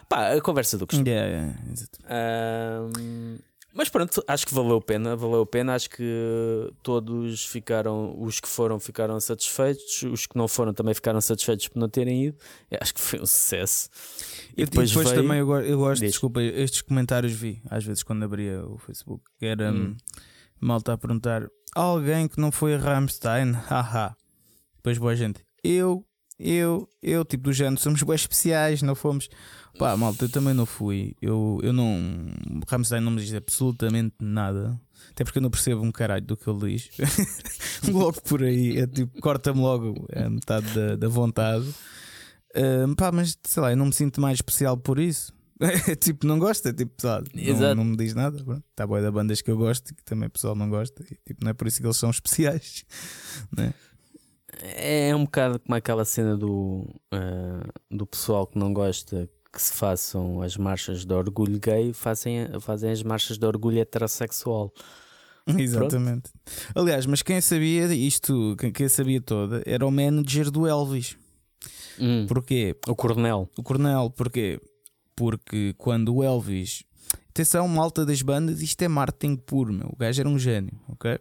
Pá, 0.08 0.34
a 0.34 0.42
conversa 0.42 0.78
do 0.78 0.86
costume. 0.86 1.10
Yeah, 1.10 1.56
yeah, 2.10 3.51
mas 3.74 3.90
pronto, 3.90 4.24
acho 4.28 4.46
que 4.46 4.54
valeu 4.54 4.78
a 4.78 4.82
pena, 4.82 5.16
valeu 5.16 5.42
a 5.42 5.46
pena. 5.46 5.76
Acho 5.76 5.90
que 5.90 6.74
todos 6.84 7.46
ficaram, 7.46 8.16
os 8.22 8.40
que 8.40 8.48
foram 8.48 8.80
ficaram 8.80 9.20
satisfeitos, 9.20 10.04
os 10.04 10.26
que 10.26 10.38
não 10.38 10.48
foram 10.48 10.74
também 10.74 10.94
ficaram 10.94 11.22
satisfeitos 11.22 11.68
por 11.70 11.80
não 11.80 11.88
terem 11.88 12.26
ido. 12.26 12.38
Acho 12.80 12.94
que 12.94 13.00
foi 13.00 13.20
um 13.22 13.26
sucesso. 13.26 13.90
E, 14.58 14.66
depois, 14.66 14.90
e 14.90 14.94
depois 14.94 15.10
veio... 15.12 15.22
também 15.22 15.40
eu, 15.40 15.60
eu 15.62 15.78
gosto, 15.78 16.02
Diz. 16.02 16.12
desculpa, 16.12 16.42
estes 16.42 16.82
comentários 16.82 17.32
vi 17.32 17.62
às 17.70 17.84
vezes 17.86 18.04
quando 18.04 18.24
abria 18.24 18.66
o 18.66 18.78
Facebook, 18.78 19.24
que 19.40 19.46
era 19.46 19.72
hum. 19.72 19.96
malta 20.60 20.94
a 20.94 20.98
perguntar 20.98 21.48
alguém 21.74 22.28
que 22.28 22.40
não 22.40 22.52
foi 22.52 22.76
a 22.76 22.78
Rammstein, 22.78 23.54
haha. 23.70 24.16
Depois 24.76 24.98
boa 24.98 25.16
gente, 25.16 25.46
eu, 25.64 26.06
eu, 26.42 26.90
eu, 27.02 27.24
tipo 27.24 27.44
do 27.44 27.54
género, 27.54 27.80
somos 27.80 28.02
bem 28.02 28.16
especiais, 28.16 28.82
não 28.82 28.96
fomos. 28.96 29.30
Pá, 29.78 29.96
malta, 29.96 30.26
eu 30.26 30.30
também 30.30 30.54
não 30.54 30.66
fui. 30.66 31.16
Eu, 31.22 31.60
eu 31.64 31.72
não. 31.72 31.88
Rammstein 32.68 33.02
não 33.02 33.12
me 33.12 33.22
diz 33.22 33.34
absolutamente 33.34 34.16
nada. 34.20 34.80
Até 35.12 35.24
porque 35.24 35.40
eu 35.40 35.42
não 35.42 35.50
percebo 35.50 35.82
um 35.82 35.92
caralho 35.92 36.26
do 36.26 36.36
que 36.36 36.50
ele 36.50 36.74
diz. 36.74 36.90
logo 37.92 38.22
por 38.22 38.44
aí, 38.44 38.78
é 38.78 38.88
tipo, 38.88 39.20
corta-me 39.22 39.60
logo 39.60 40.08
a 40.14 40.30
metade 40.30 40.68
da, 40.74 40.96
da 40.96 41.08
vontade. 41.08 41.68
Uh, 42.56 42.94
pá, 42.96 43.12
mas 43.12 43.38
sei 43.46 43.64
lá, 43.64 43.72
eu 43.72 43.78
não 43.78 43.86
me 43.86 43.94
sinto 43.94 44.20
mais 44.20 44.38
especial 44.38 44.78
por 44.78 45.00
isso. 45.00 45.34
tipo, 46.02 46.26
não 46.26 46.40
gosta, 46.40 46.74
tipo, 46.74 46.92
pessoal, 46.96 47.22
não, 47.34 47.76
não, 47.76 47.86
me 47.86 47.98
diz 47.98 48.14
nada. 48.14 48.38
Está 48.72 48.86
boa 48.88 49.02
da 49.02 49.12
bandas 49.12 49.42
que 49.42 49.52
eu 49.52 49.58
gosto 49.58 49.94
que 49.94 50.04
também 50.04 50.28
o 50.28 50.32
pessoal 50.32 50.56
não 50.56 50.70
gosta. 50.70 51.04
E, 51.04 51.16
tipo, 51.26 51.44
não 51.44 51.52
é 51.52 51.54
por 51.54 51.68
isso 51.68 51.80
que 51.80 51.86
eles 51.86 51.98
são 51.98 52.10
especiais. 52.10 52.84
Né? 53.56 53.74
É 54.62 55.16
um 55.16 55.26
bocado 55.26 55.60
como 55.60 55.76
aquela 55.76 56.06
cena 56.06 56.38
do, 56.38 56.86
uh, 57.14 57.72
do 57.90 58.06
pessoal 58.06 58.46
que 58.46 58.58
não 58.58 58.74
gosta 58.74 59.30
que 59.52 59.62
se 59.62 59.74
façam 59.74 60.42
as 60.42 60.56
marchas 60.56 61.04
de 61.04 61.14
orgulho 61.14 61.60
gay, 61.60 61.92
fazem, 61.92 62.48
fazem 62.62 62.92
as 62.92 63.04
marchas 63.04 63.38
de 63.38 63.46
orgulho 63.46 63.80
heterossexual. 63.80 64.74
Exatamente. 65.58 66.32
Pronto. 66.32 66.72
Aliás, 66.76 67.06
mas 67.06 67.22
quem 67.22 67.42
sabia 67.42 67.94
isto, 67.94 68.56
quem 68.74 68.88
sabia 68.88 69.20
toda, 69.20 69.62
era 69.66 69.86
o 69.86 69.92
manager 69.92 70.50
do 70.50 70.66
Elvis. 70.66 71.18
Hum, 72.00 72.26
porquê? 72.28 72.76
O 72.88 72.96
Coronel. 72.96 73.50
O 73.58 73.64
Coronel, 73.64 74.10
porquê? 74.12 74.60
Porque 75.16 75.74
quando 75.78 76.16
o 76.16 76.24
Elvis. 76.24 76.84
Atenção, 77.30 77.68
malta 77.68 78.06
das 78.06 78.22
bandas, 78.22 78.62
isto 78.62 78.82
é 78.82 78.88
marketing 78.88 79.36
puro, 79.36 79.74
meu. 79.74 79.88
O 79.88 79.96
gajo 79.96 80.22
era 80.22 80.30
um 80.30 80.38
gênio, 80.38 80.80
ok? 80.90 81.20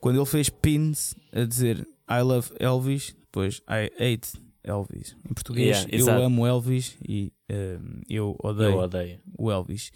Quando 0.00 0.16
ele 0.16 0.26
fez 0.26 0.48
pins 0.48 1.14
a 1.32 1.44
dizer 1.44 1.86
I 2.08 2.22
love 2.22 2.54
Elvis, 2.58 3.14
depois 3.20 3.62
I 3.68 3.90
hate 3.98 4.32
Elvis. 4.62 5.16
Em 5.28 5.34
português, 5.34 5.84
yeah, 5.84 5.96
eu 5.96 6.24
amo 6.24 6.46
Elvis 6.46 6.96
e 7.06 7.32
uh, 7.50 8.02
eu, 8.08 8.36
odeio 8.42 8.70
eu 8.70 8.78
odeio 8.78 9.20
o 9.38 9.50
Elvis. 9.50 9.90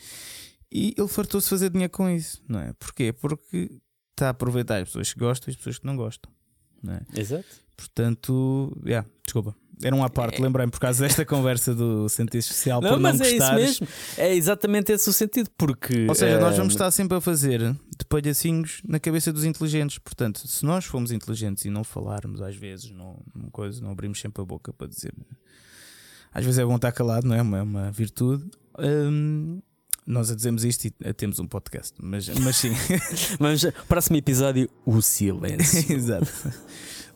E 0.72 0.94
ele 0.96 1.08
fartou-se 1.08 1.48
fazer 1.48 1.70
dinheiro 1.70 1.92
com 1.92 2.08
isso, 2.08 2.42
não 2.48 2.60
é? 2.60 2.72
Porquê? 2.74 3.12
Porque 3.12 3.70
está 4.12 4.28
a 4.28 4.30
aproveitar 4.30 4.76
as 4.76 4.88
pessoas 4.88 5.12
que 5.12 5.18
gostam 5.18 5.48
e 5.48 5.50
as 5.50 5.56
pessoas 5.56 5.78
que 5.78 5.86
não 5.86 5.96
gostam. 5.96 6.30
Não 6.82 6.94
é? 6.94 7.02
Exato. 7.16 7.48
Portanto, 7.76 8.80
yeah, 8.84 9.08
desculpa. 9.24 9.56
Era 9.82 9.94
um 9.96 10.04
à 10.04 10.10
parte, 10.10 10.40
é. 10.40 10.44
lembrei-me 10.44 10.70
por 10.70 10.80
causa 10.80 11.02
desta 11.04 11.24
conversa 11.24 11.74
do 11.74 12.08
sentido 12.08 12.40
especial. 12.40 12.80
Não, 12.80 12.90
por 12.90 13.00
mas 13.00 13.18
não 13.18 13.26
é 13.26 13.30
gostares. 13.30 13.70
isso 13.70 13.84
mesmo. 13.84 13.94
É 14.18 14.34
exatamente 14.34 14.92
esse 14.92 15.08
o 15.08 15.12
sentido, 15.12 15.50
porque. 15.56 16.06
Ou 16.08 16.14
seja, 16.14 16.38
nós 16.38 16.56
vamos 16.56 16.72
eh, 16.72 16.76
estar 16.76 16.90
sempre 16.90 17.16
a 17.16 17.20
fazer 17.20 17.60
de 17.60 18.04
palhacinhos 18.08 18.82
na 18.86 19.00
cabeça 19.00 19.32
dos 19.32 19.44
inteligentes. 19.44 19.98
Portanto, 19.98 20.46
se 20.46 20.64
nós 20.64 20.84
formos 20.84 21.12
inteligentes 21.12 21.64
e 21.64 21.70
não 21.70 21.82
falarmos, 21.82 22.42
às 22.42 22.54
vezes, 22.54 22.90
não, 22.90 23.16
coisa, 23.50 23.80
não 23.82 23.90
abrimos 23.90 24.20
sempre 24.20 24.42
a 24.42 24.44
boca 24.44 24.72
para 24.72 24.86
dizer. 24.86 25.14
Às 26.32 26.44
vezes 26.44 26.58
é 26.58 26.64
bom 26.64 26.76
estar 26.76 26.92
calado, 26.92 27.26
não 27.26 27.34
é? 27.34 27.42
Uma, 27.42 27.58
é 27.58 27.62
uma 27.62 27.90
virtude. 27.90 28.44
Hum, 28.78 29.60
nós 30.06 30.30
a 30.30 30.34
dizemos 30.34 30.64
isto 30.64 30.86
e 30.86 30.90
temos 31.14 31.38
um 31.38 31.46
podcast, 31.46 31.94
mas, 32.02 32.28
mas 32.28 32.56
sim. 32.56 32.72
mas 33.38 33.64
próximo 33.88 34.16
episódio, 34.16 34.68
o 34.84 35.00
silêncio. 35.00 35.90
Exato. 35.92 36.30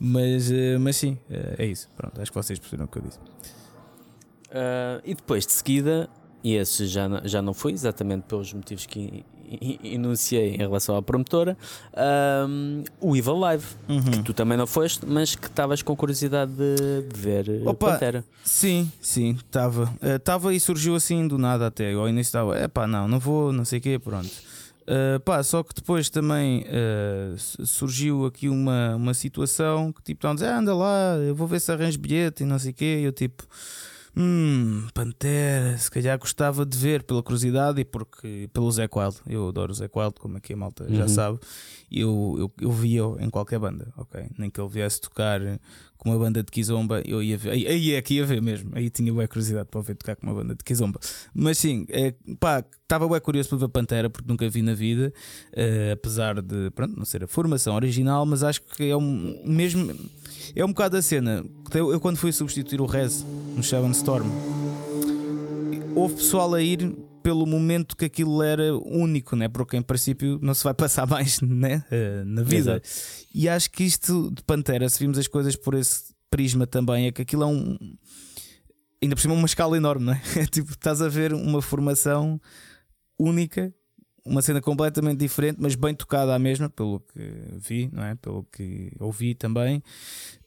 Mas, 0.06 0.52
eh, 0.52 0.76
mas 0.78 0.96
sim, 0.96 1.16
eh, 1.30 1.54
é 1.58 1.66
isso. 1.66 1.88
Pronto, 1.96 2.20
acho 2.20 2.30
que 2.30 2.36
vocês 2.36 2.58
perceberam 2.58 2.84
o 2.84 2.88
que 2.88 2.98
eu 2.98 3.02
disse. 3.02 3.18
Uh, 4.50 5.00
e 5.02 5.14
depois 5.14 5.46
de 5.46 5.52
seguida, 5.52 6.10
e 6.42 6.54
esse 6.54 6.86
já, 6.86 7.08
já 7.24 7.40
não 7.40 7.54
foi 7.54 7.72
exatamente 7.72 8.24
pelos 8.24 8.52
motivos 8.52 8.84
que 8.84 9.24
enunciei 9.82 10.54
em 10.54 10.58
relação 10.58 10.94
à 10.96 11.02
promotora, 11.02 11.56
um, 12.46 12.84
o 13.00 13.16
Evil 13.16 13.36
Live, 13.36 13.64
uhum. 13.88 14.02
que 14.02 14.22
tu 14.24 14.34
também 14.34 14.58
não 14.58 14.66
foste, 14.66 15.06
mas 15.06 15.34
que 15.34 15.46
estavas 15.46 15.82
com 15.82 15.96
curiosidade 15.96 16.52
de, 16.52 17.08
de 17.08 17.20
ver 17.20 17.62
Opa, 17.64 17.92
Pantera. 17.92 18.24
Sim, 18.44 18.92
sim, 19.00 19.30
estava. 19.30 19.92
Estava 20.02 20.48
uh, 20.48 20.52
e 20.52 20.60
surgiu 20.60 20.94
assim 20.94 21.26
do 21.26 21.38
nada 21.38 21.68
até. 21.68 21.94
Ao 21.94 22.08
início 22.08 22.28
estava, 22.28 22.58
é 22.58 22.68
pá, 22.68 22.86
não, 22.86 23.08
não 23.08 23.18
vou, 23.18 23.52
não 23.52 23.64
sei 23.64 23.78
o 23.78 23.82
quê, 23.82 23.98
pronto. 23.98 24.30
Uh, 24.86 25.18
pá, 25.20 25.42
só 25.42 25.62
que 25.62 25.74
depois 25.74 26.10
também 26.10 26.64
uh, 26.64 27.38
surgiu 27.38 28.26
aqui 28.26 28.50
uma, 28.50 28.96
uma 28.96 29.14
situação 29.14 29.90
que 29.90 30.02
tipo, 30.02 30.18
estão 30.18 30.32
a 30.32 30.34
dizer, 30.34 30.48
ah, 30.48 30.58
anda 30.58 30.74
lá, 30.74 31.16
eu 31.16 31.34
vou 31.34 31.46
ver 31.46 31.58
se 31.60 31.72
arranjo 31.72 31.98
bilhete 31.98 32.42
e 32.42 32.46
não 32.46 32.58
sei 32.58 32.70
o 32.70 32.74
quê. 32.74 32.98
E 33.00 33.04
eu 33.04 33.12
tipo, 33.12 33.46
hum, 34.16 34.86
Pantera, 34.92 35.76
se 35.78 35.90
calhar 35.90 36.18
gostava 36.18 36.64
de 36.64 36.76
ver 36.76 37.02
pela 37.02 37.22
curiosidade 37.22 37.80
e 37.80 37.84
porque 37.84 38.48
pelo 38.52 38.70
Zé 38.70 38.88
Wild. 38.92 39.16
Eu 39.26 39.48
adoro 39.48 39.72
o 39.72 39.74
Zé 39.74 39.88
Wild, 39.94 40.14
como 40.18 40.36
aqui 40.36 40.52
a 40.52 40.56
malta 40.56 40.84
uhum. 40.84 40.94
já 40.94 41.08
sabe. 41.08 41.38
Eu, 41.90 42.36
eu, 42.38 42.52
eu 42.60 42.72
via 42.72 43.02
em 43.20 43.30
qualquer 43.30 43.58
banda, 43.58 43.92
ok? 43.96 44.26
Nem 44.38 44.50
que 44.50 44.60
ele 44.60 44.68
viesse 44.68 45.00
tocar 45.00 45.40
com 46.04 46.10
uma 46.10 46.18
banda 46.18 46.42
de 46.42 46.52
Kizomba, 46.52 47.02
eu 47.06 47.22
ia 47.22 47.36
ver. 47.38 47.50
Aí, 47.50 47.66
aí 47.66 47.92
é 47.94 48.02
que 48.02 48.14
ia 48.14 48.26
ver 48.26 48.42
mesmo. 48.42 48.70
Aí 48.74 48.90
tinha 48.90 49.12
boa 49.12 49.26
curiosidade 49.26 49.68
para 49.70 49.80
ver 49.80 49.94
tocar 49.94 50.14
com 50.16 50.26
uma 50.26 50.34
banda 50.34 50.54
de 50.54 50.62
Kizomba. 50.62 51.00
Mas 51.34 51.56
sim, 51.56 51.86
é, 51.88 52.14
pá, 52.38 52.62
estava 52.82 53.08
bem 53.08 53.20
curioso 53.20 53.48
para 53.48 53.58
ver 53.58 53.68
Pantera 53.68 54.10
porque 54.10 54.28
nunca 54.28 54.46
vi 54.48 54.60
na 54.60 54.74
vida, 54.74 55.12
uh, 55.52 55.92
apesar 55.92 56.42
de 56.42 56.70
pronto, 56.72 56.94
não 56.96 57.06
ser 57.06 57.24
a 57.24 57.26
formação 57.26 57.74
original, 57.74 58.26
mas 58.26 58.42
acho 58.42 58.60
que 58.62 58.90
é 58.90 58.96
um 58.96 59.42
mesmo. 59.46 59.94
É 60.54 60.64
um 60.64 60.68
bocado 60.68 60.96
a 60.96 61.02
cena. 61.02 61.44
Eu, 61.72 61.92
eu 61.92 62.00
quando 62.00 62.16
fui 62.16 62.32
substituir 62.32 62.80
o 62.80 62.86
Rez 62.86 63.24
no 63.56 63.62
Shadow 63.62 63.90
Storm, 63.90 64.28
houve 65.94 66.14
pessoal 66.14 66.54
a 66.54 66.62
ir 66.62 66.94
pelo 67.22 67.46
momento 67.46 67.96
que 67.96 68.04
aquilo 68.04 68.42
era 68.42 68.76
único, 68.76 69.34
né? 69.34 69.48
porque 69.48 69.78
em 69.78 69.82
princípio 69.82 70.38
não 70.42 70.52
se 70.52 70.62
vai 70.62 70.74
passar 70.76 71.06
mais 71.06 71.40
né? 71.40 71.82
Uh, 71.90 72.24
na 72.26 72.42
vida. 72.42 72.72
Exato. 72.72 72.88
E 73.34 73.48
acho 73.48 73.70
que 73.70 73.82
isto 73.82 74.30
de 74.30 74.42
Pantera, 74.42 74.88
se 74.88 74.98
vimos 74.98 75.18
as 75.18 75.26
coisas 75.26 75.56
por 75.56 75.74
esse 75.74 76.14
prisma 76.30 76.66
também, 76.66 77.06
é 77.06 77.12
que 77.12 77.22
aquilo 77.22 77.42
é 77.42 77.46
um. 77.46 77.78
Ainda 79.02 79.16
por 79.16 79.22
cima, 79.22 79.34
uma 79.34 79.46
escala 79.46 79.76
enorme, 79.76 80.04
não 80.04 80.12
é? 80.12 80.22
É 80.42 80.46
tipo, 80.46 80.70
estás 80.70 81.00
a 81.00 81.08
ver 81.08 81.32
uma 81.32 81.62
formação 81.62 82.40
única, 83.18 83.72
uma 84.24 84.40
cena 84.42 84.60
completamente 84.60 85.18
diferente, 85.18 85.58
mas 85.60 85.74
bem 85.74 85.94
tocada 85.94 86.34
à 86.34 86.38
mesma, 86.38 86.68
pelo 86.70 87.00
que 87.00 87.20
vi, 87.58 87.90
não 87.92 88.04
é? 88.04 88.14
Pelo 88.14 88.44
que 88.44 88.90
ouvi 88.98 89.34
também. 89.34 89.82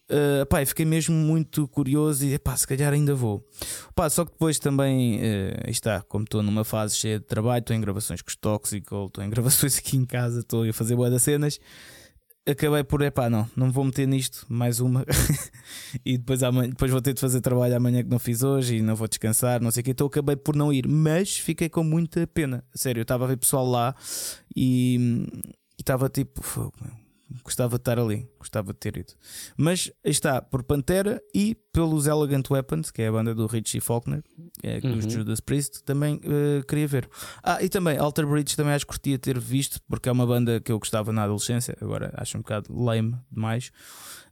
Uh, 0.10 0.46
pá, 0.46 0.66
fiquei 0.66 0.86
mesmo 0.86 1.14
muito 1.14 1.68
curioso 1.68 2.26
e 2.26 2.40
pá, 2.40 2.56
se 2.56 2.66
calhar 2.66 2.94
ainda 2.94 3.14
vou. 3.14 3.46
Pá, 3.94 4.10
só 4.10 4.24
que 4.24 4.32
depois 4.32 4.58
também 4.58 5.18
uh, 5.18 5.70
está, 5.70 6.02
como 6.02 6.24
estou 6.24 6.42
numa 6.42 6.64
fase 6.64 6.96
cheia 6.96 7.20
de 7.20 7.26
trabalho, 7.26 7.60
estou 7.60 7.76
em 7.76 7.82
gravações 7.82 8.22
com 8.22 8.30
os 8.30 8.36
Toxical, 8.36 9.08
estou 9.08 9.24
em 9.24 9.30
gravações 9.32 9.78
aqui 9.78 9.98
em 9.98 10.06
casa, 10.06 10.40
estou 10.40 10.64
a 10.64 10.74
fazer 10.74 10.96
boa 10.96 11.10
das 11.10 11.24
cenas 11.24 11.60
acabei 12.48 12.84
por, 12.84 13.02
epá, 13.02 13.30
não, 13.30 13.50
não 13.56 13.72
vou 13.72 13.84
meter 13.84 14.08
nisto, 14.08 14.46
mais 14.50 14.80
uma. 14.80 15.06
e 16.06 16.18
depois, 16.18 16.42
amanhã, 16.44 16.70
depois 16.70 16.92
vou 16.92 17.02
ter 17.02 17.14
de 17.14 17.20
fazer 17.20 17.42
trabalho 17.42 17.76
amanhã 17.76 18.04
que 18.04 18.10
não 18.10 18.20
fiz 18.20 18.44
hoje 18.44 18.78
e 18.78 18.82
não 18.82 18.96
vou 18.96 19.08
descansar, 19.08 19.62
não 19.62 19.72
sei 19.72 19.82
o 19.82 19.84
que. 19.84 19.92
Então 19.92 20.08
acabei 20.08 20.36
por 20.36 20.56
não 20.56 20.72
ir, 20.72 20.88
mas 20.88 21.38
fiquei 21.38 21.70
com 21.70 21.84
muita 21.84 22.26
pena. 22.28 22.64
Sério, 22.74 23.00
eu 23.02 23.04
estava 23.04 23.26
a 23.26 23.28
ver 23.28 23.38
pessoal 23.38 23.68
lá 23.68 23.96
e 24.56 25.28
estava 25.78 26.10
tipo, 26.10 26.42
Gostava 27.44 27.78
de 27.78 27.82
estar 27.82 28.00
ali, 28.00 28.28
gostava 28.40 28.72
de 28.72 28.80
ter 28.80 28.98
ido. 28.98 29.14
Mas 29.58 29.92
está 30.04 30.42
por 30.42 30.64
Pantera 30.64 31.22
e 31.34 31.56
pelos 31.74 32.08
Elegant 32.08 32.50
Weapons, 32.50 32.90
que 32.90 33.02
é 33.02 33.08
a 33.08 33.12
banda 33.12 33.36
do 33.36 33.46
Richie 33.48 33.82
Faulkner, 33.82 34.24
é, 34.64 34.80
uhum. 34.84 34.98
dos 34.98 35.12
Judas 35.12 35.40
Priest, 35.40 35.84
também 35.84 36.16
uh, 36.16 36.66
queria 36.66 36.88
ver. 36.88 37.10
Ah, 37.44 37.62
e 37.62 37.70
também 37.70 37.98
Alter 37.98 38.26
Bridge 38.26 38.56
também 38.56 38.74
acho 38.74 38.86
que 38.86 38.90
curtia 38.90 39.20
ter 39.20 39.38
visto, 39.40 39.80
porque 39.88 40.08
é 40.08 40.12
uma 40.12 40.26
banda 40.26 40.60
que 40.60 40.72
eu 40.72 40.80
gostava 40.80 41.12
na 41.12 41.24
adolescência, 41.24 41.78
agora 41.82 42.14
acho 42.16 42.38
um 42.38 42.42
bocado 42.42 42.74
lame 42.74 43.16
demais. 43.32 43.72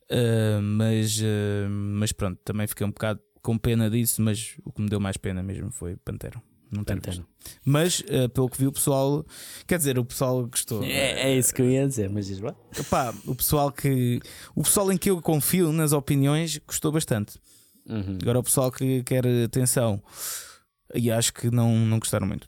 Uh, 0.10 0.62
mas, 0.62 1.20
uh, 1.20 1.70
mas 1.70 2.12
pronto, 2.12 2.40
também 2.46 2.68
fiquei 2.68 2.86
um 2.86 2.92
bocado 2.92 3.20
com 3.42 3.58
pena 3.58 3.90
disso, 3.90 4.22
mas 4.22 4.56
o 4.64 4.72
que 4.72 4.82
me 4.82 4.90
deu 4.90 5.00
mais 5.00 5.18
pena 5.18 5.44
mesmo 5.44 5.72
foi 5.72 5.96
Pantera. 5.98 6.42
Não 6.76 6.84
tenho 6.84 7.02
Mas, 7.64 8.00
uh, 8.02 8.30
pelo 8.30 8.50
que 8.50 8.58
vi, 8.58 8.68
o 8.68 8.72
pessoal. 8.72 9.26
Quer 9.68 9.78
dizer, 9.78 9.98
o 9.98 10.06
pessoal 10.06 10.46
gostou. 10.46 10.84
É, 10.84 11.30
é 11.30 11.38
isso 11.38 11.54
que 11.54 11.62
eu 11.62 11.70
ia 11.70 11.88
dizer, 11.88 12.10
mas 12.10 12.28
diz 12.28 12.40
lá. 12.40 12.56
O 13.26 13.36
pessoal 13.36 13.72
que. 13.72 14.20
O 14.56 14.64
pessoal 14.64 14.92
em 14.92 14.98
que 14.98 15.10
eu 15.10 15.22
confio 15.22 15.72
nas 15.72 15.94
opiniões 15.94 16.60
gostou 16.68 16.92
bastante. 16.92 17.40
Uhum. 17.88 18.18
Agora, 18.22 18.40
o 18.40 18.44
pessoal 18.44 18.72
que 18.72 19.04
quer 19.04 19.26
atenção 19.46 20.02
e 20.94 21.12
acho 21.12 21.34
que 21.34 21.50
não, 21.50 21.76
não 21.78 22.00
gostaram 22.00 22.28
muito. 22.28 22.48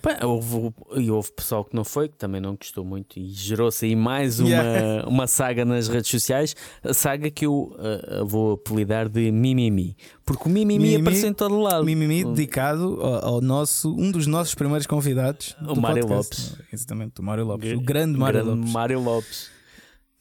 Pá, 0.00 0.18
houve, 0.24 0.72
e 0.96 1.10
houve 1.10 1.30
pessoal 1.32 1.62
que 1.62 1.76
não 1.76 1.84
foi, 1.84 2.08
que 2.08 2.16
também 2.16 2.40
não 2.40 2.56
gostou 2.56 2.84
muito, 2.84 3.18
e 3.18 3.28
gerou-se 3.28 3.84
aí 3.84 3.94
mais 3.94 4.40
uma, 4.40 4.48
yeah. 4.48 5.06
uma 5.06 5.26
saga 5.26 5.62
nas 5.62 5.88
redes 5.88 6.10
sociais. 6.10 6.56
A 6.82 6.94
saga 6.94 7.30
que 7.30 7.44
eu 7.44 7.74
uh, 7.74 8.24
vou 8.24 8.54
apelidar 8.54 9.10
de 9.10 9.30
Mimimi, 9.30 9.94
porque 10.24 10.48
o 10.48 10.48
Mimimi, 10.48 10.78
Mimimi 10.84 11.02
apareceu 11.02 11.28
em 11.28 11.34
todo 11.34 11.60
lado. 11.60 11.84
Mimimi 11.84 12.24
dedicado 12.24 12.98
ao, 13.02 13.34
ao, 13.34 13.40
nosso, 13.42 13.94
um 13.94 14.10
dos 14.10 14.26
nossos 14.26 14.54
primeiros 14.54 14.86
convidados, 14.86 15.54
o 15.60 15.78
Mário 15.78 16.06
Lopes. 16.06 16.56
Exatamente, 16.72 17.20
o 17.20 17.22
Mário 17.22 17.44
Lopes, 17.44 17.72
o 17.72 17.80
grande 17.80 18.18
Mário 18.18 18.42
Lopes. 18.42 18.72
Mário 18.72 19.00
Lopes. 19.00 19.50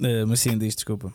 Uh, 0.02 0.28
mas 0.28 0.42
sim, 0.42 0.58
diz, 0.58 0.76
desculpa. 0.76 1.14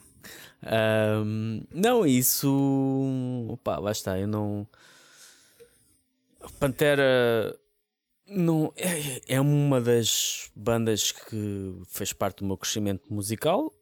não, 1.71 2.07
isso. 2.07 3.59
Pá, 3.63 3.79
lá 3.79 3.93
está, 3.93 4.19
eu 4.19 4.27
não. 4.27 4.67
Pantera 6.59 7.55
não, 8.35 8.73
é, 8.77 9.21
é 9.35 9.41
uma 9.41 9.81
das 9.81 10.51
bandas 10.55 11.13
que 11.13 11.75
fez 11.87 12.13
parte 12.13 12.39
do 12.39 12.47
meu 12.47 12.57
crescimento 12.57 13.13
musical, 13.13 13.73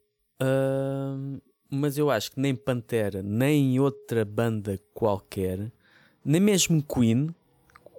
uh, 0.41 1.41
mas 1.69 1.97
eu 1.97 2.09
acho 2.09 2.31
que 2.31 2.39
nem 2.39 2.55
Pantera, 2.55 3.21
nem 3.23 3.79
outra 3.79 4.23
banda 4.23 4.79
qualquer, 4.93 5.71
nem 6.23 6.39
mesmo 6.39 6.83
Queen, 6.83 7.33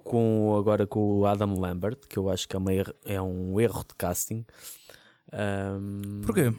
com, 0.03 0.55
agora 0.57 0.85
com 0.87 1.19
o 1.19 1.25
Adam 1.25 1.59
Lambert, 1.59 1.97
que 2.07 2.17
eu 2.17 2.29
acho 2.29 2.47
que 2.47 2.55
é, 2.55 2.59
uma, 2.59 2.71
é 3.05 3.21
um 3.21 3.59
erro 3.59 3.83
de 3.87 3.95
casting. 3.97 4.45
Um... 5.33 6.21
Porquê? 6.21 6.53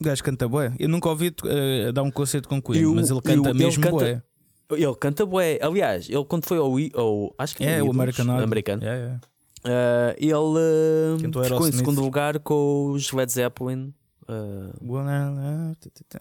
O 0.00 0.04
gajo 0.04 0.22
canta 0.22 0.48
bué. 0.48 0.72
Eu 0.78 0.88
nunca 0.88 1.08
ouvi 1.08 1.28
uh, 1.28 1.92
dar 1.92 2.02
um 2.02 2.10
concerto 2.10 2.48
com 2.48 2.62
Queen, 2.62 2.82
eu, 2.82 2.94
mas 2.94 3.10
ele 3.10 3.20
canta 3.20 3.50
eu, 3.50 3.54
mesmo 3.54 3.90
bué. 3.90 4.22
Ele 4.70 4.94
canta 4.96 5.24
bué. 5.24 5.58
Aliás, 5.62 6.08
ele 6.08 6.24
quando 6.24 6.44
foi 6.44 6.58
ao, 6.58 6.72
ao 6.94 7.34
acho 7.38 7.56
que 7.56 7.64
é, 7.64 7.82
o 7.82 7.90
American 7.90 8.30
americano. 8.30 8.82
Yeah, 8.82 9.02
yeah. 9.02 9.20
Uh, 9.64 10.14
ele 10.18 11.26
uh, 11.26 11.44
ficou 11.44 11.68
em 11.68 11.72
segundo 11.72 12.00
lugar 12.00 12.38
com 12.40 12.92
os 12.92 13.10
Led 13.12 13.30
Zeppelin. 13.30 13.92
Uh, 14.28 14.70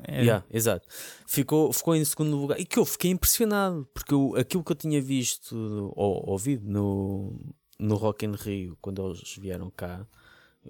é. 0.08 0.22
yeah, 0.22 0.46
exato. 0.50 0.88
Ficou, 1.28 1.74
ficou 1.74 1.94
em 1.94 2.06
segundo 2.06 2.38
lugar. 2.38 2.60
E 2.60 2.66
que 2.66 2.80
eu 2.80 2.86
fiquei 2.86 3.12
impressionado, 3.12 3.88
porque 3.94 4.14
eu, 4.14 4.34
aquilo 4.38 4.64
que 4.64 4.72
eu 4.72 4.76
tinha 4.76 5.02
visto 5.02 5.92
ou 5.94 6.30
ouvido 6.30 6.66
no, 6.70 7.38
no 7.78 7.96
Rock 7.96 8.26
in 8.26 8.32
Rio, 8.32 8.78
quando 8.82 9.06
eles 9.06 9.36
vieram 9.38 9.70
cá, 9.70 10.08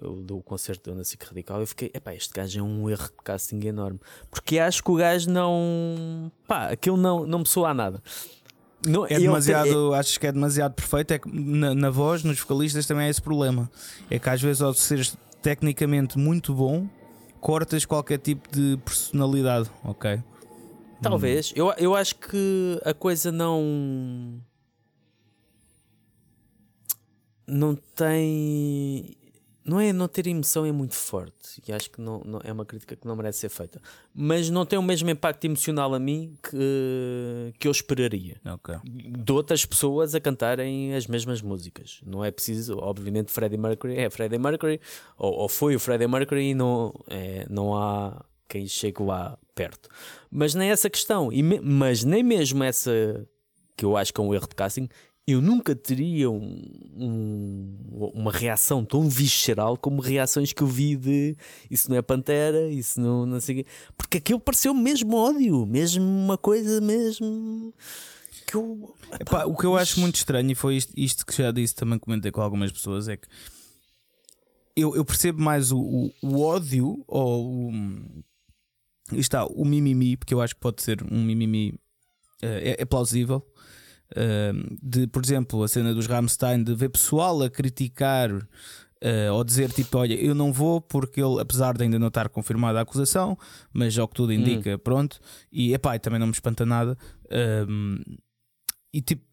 eu, 0.00 0.16
do 0.16 0.40
concerto 0.40 0.94
da 0.94 1.04
SIC 1.04 1.22
Radical, 1.24 1.60
eu 1.60 1.66
fiquei, 1.66 1.90
epá, 1.92 2.14
este 2.14 2.32
gajo 2.32 2.60
é 2.60 2.62
um 2.62 2.88
erro 2.88 3.06
de 3.06 3.24
casting 3.24 3.60
enorme. 3.66 4.00
Porque 4.30 4.58
acho 4.58 4.82
que 4.82 4.90
o 4.90 4.94
gajo 4.94 5.30
não. 5.30 6.30
pá, 6.46 6.68
aquilo 6.68 6.96
não, 6.96 7.26
não 7.26 7.40
me 7.40 7.46
soa 7.46 7.70
a 7.70 7.74
nada. 7.74 8.02
Não, 8.86 9.04
é 9.06 9.18
demasiado, 9.18 9.94
é... 9.94 9.98
acho 9.98 10.20
que 10.20 10.26
é 10.26 10.32
demasiado 10.32 10.74
perfeito. 10.74 11.12
É 11.12 11.18
que 11.18 11.28
na, 11.28 11.74
na, 11.74 11.90
voz, 11.90 12.22
nos 12.22 12.38
vocalistas 12.38 12.86
também 12.86 13.06
é 13.06 13.10
esse 13.10 13.20
problema. 13.20 13.70
É 14.08 14.18
que 14.18 14.30
às 14.30 14.40
vezes, 14.40 14.62
ao 14.62 14.72
seres 14.72 15.16
tecnicamente 15.42 16.16
muito 16.16 16.54
bom, 16.54 16.88
cortas 17.40 17.84
qualquer 17.84 18.18
tipo 18.18 18.48
de 18.50 18.76
personalidade, 18.84 19.70
ok? 19.84 20.22
Talvez. 21.02 21.50
Hum. 21.50 21.54
Eu, 21.56 21.72
eu 21.78 21.94
acho 21.96 22.14
que 22.16 22.80
a 22.84 22.94
coisa 22.94 23.32
não. 23.32 24.40
Não 27.46 27.74
tem 27.74 29.16
não 29.68 29.78
é 29.78 29.92
não 29.92 30.08
ter 30.08 30.26
emoção 30.26 30.64
é 30.64 30.72
muito 30.72 30.94
forte 30.94 31.62
e 31.66 31.72
acho 31.72 31.90
que 31.90 32.00
não, 32.00 32.22
não, 32.24 32.40
é 32.42 32.52
uma 32.52 32.64
crítica 32.64 32.96
que 32.96 33.06
não 33.06 33.14
merece 33.14 33.40
ser 33.40 33.48
feita. 33.48 33.80
Mas 34.14 34.48
não 34.48 34.64
tem 34.64 34.78
o 34.78 34.82
mesmo 34.82 35.10
impacto 35.10 35.44
emocional 35.44 35.94
a 35.94 35.98
mim 35.98 36.36
que, 36.42 37.52
que 37.58 37.68
eu 37.68 37.72
esperaria. 37.72 38.40
Okay. 38.54 38.76
de 38.84 39.32
outras 39.32 39.64
pessoas 39.64 40.14
a 40.14 40.20
cantarem 40.20 40.94
as 40.94 41.06
mesmas 41.06 41.42
músicas. 41.42 42.00
Não 42.06 42.24
é 42.24 42.30
preciso 42.30 42.78
obviamente 42.78 43.30
Freddie 43.30 43.58
Mercury 43.58 43.98
é 43.98 44.08
Freddie 44.08 44.38
Mercury 44.38 44.80
ou, 45.16 45.32
ou 45.32 45.48
foi 45.48 45.76
o 45.76 45.80
Freddie 45.80 46.08
Mercury 46.08 46.50
e 46.50 46.54
não, 46.54 46.94
é, 47.08 47.46
não 47.50 47.76
há 47.76 48.24
quem 48.48 48.66
chegue 48.66 49.02
lá 49.02 49.38
perto. 49.54 49.88
Mas 50.30 50.54
nem 50.54 50.70
essa 50.70 50.88
questão 50.88 51.30
e 51.32 51.42
me, 51.42 51.60
mas 51.60 52.04
nem 52.04 52.22
mesmo 52.22 52.64
essa 52.64 52.90
que 53.76 53.84
eu 53.84 53.96
acho 53.96 54.12
que 54.12 54.20
é 54.20 54.24
um 54.24 54.34
erro 54.34 54.48
de 54.48 54.56
casting 54.56 54.88
eu 55.32 55.42
nunca 55.42 55.76
teria 55.76 56.30
um, 56.30 56.62
um, 56.96 58.10
uma 58.14 58.32
reação 58.32 58.82
tão 58.82 59.10
visceral 59.10 59.76
como 59.76 60.00
reações 60.00 60.54
que 60.54 60.62
eu 60.62 60.66
vi 60.66 60.96
de 60.96 61.36
isso 61.70 61.90
não 61.90 61.98
é 61.98 62.02
Pantera, 62.02 62.70
isso 62.70 62.98
não, 62.98 63.26
não 63.26 63.38
sei 63.38 63.60
o 63.60 63.64
quê. 63.64 63.70
Porque 63.94 64.16
aquilo 64.16 64.40
pareceu 64.40 64.72
mesmo 64.72 65.14
ódio, 65.14 65.66
mesmo 65.66 66.02
uma 66.02 66.38
coisa 66.38 66.80
mesmo. 66.80 67.74
Que 68.46 68.54
eu, 68.54 68.96
epá, 69.20 69.44
o 69.44 69.54
que 69.54 69.66
eu 69.66 69.76
acho 69.76 70.00
muito 70.00 70.14
estranho, 70.14 70.50
e 70.50 70.54
foi 70.54 70.76
isto, 70.76 70.94
isto, 70.96 71.26
que 71.26 71.36
já 71.36 71.50
disse, 71.50 71.74
também 71.74 71.98
comentei 71.98 72.30
com 72.30 72.40
algumas 72.40 72.72
pessoas, 72.72 73.06
é 73.06 73.18
que 73.18 73.28
eu, 74.74 74.96
eu 74.96 75.04
percebo 75.04 75.42
mais 75.42 75.70
o, 75.70 75.78
o, 75.78 76.10
o 76.22 76.40
ódio 76.40 77.04
ou 77.06 77.68
o, 77.68 78.24
está, 79.12 79.44
o 79.44 79.62
mimimi, 79.62 80.16
porque 80.16 80.32
eu 80.32 80.40
acho 80.40 80.54
que 80.54 80.60
pode 80.60 80.82
ser 80.82 81.02
um 81.12 81.22
mimimi, 81.22 81.78
eh, 82.40 82.76
é, 82.78 82.82
é 82.82 82.84
plausível 82.86 83.46
de, 84.82 85.06
por 85.06 85.22
exemplo, 85.22 85.62
a 85.62 85.68
cena 85.68 85.94
dos 85.94 86.06
Rammstein, 86.06 86.62
de 86.62 86.74
ver 86.74 86.88
pessoal 86.88 87.42
a 87.42 87.50
criticar 87.50 88.32
uh, 88.32 89.32
ou 89.32 89.44
dizer 89.44 89.70
tipo, 89.72 89.98
olha, 89.98 90.14
eu 90.14 90.34
não 90.34 90.52
vou 90.52 90.80
porque 90.80 91.20
ele, 91.22 91.40
apesar 91.40 91.76
de 91.76 91.84
ainda 91.84 91.98
não 91.98 92.08
estar 92.08 92.28
confirmada 92.28 92.78
a 92.78 92.82
acusação, 92.82 93.36
mas 93.72 93.98
ao 93.98 94.08
que 94.08 94.14
tudo 94.14 94.32
indica, 94.32 94.74
hum. 94.74 94.78
pronto, 94.78 95.20
e 95.52 95.74
epá, 95.74 95.98
também 95.98 96.18
não 96.18 96.26
me 96.26 96.32
espanta 96.32 96.64
nada. 96.64 96.96
e 98.92 99.00
tipo, 99.00 99.24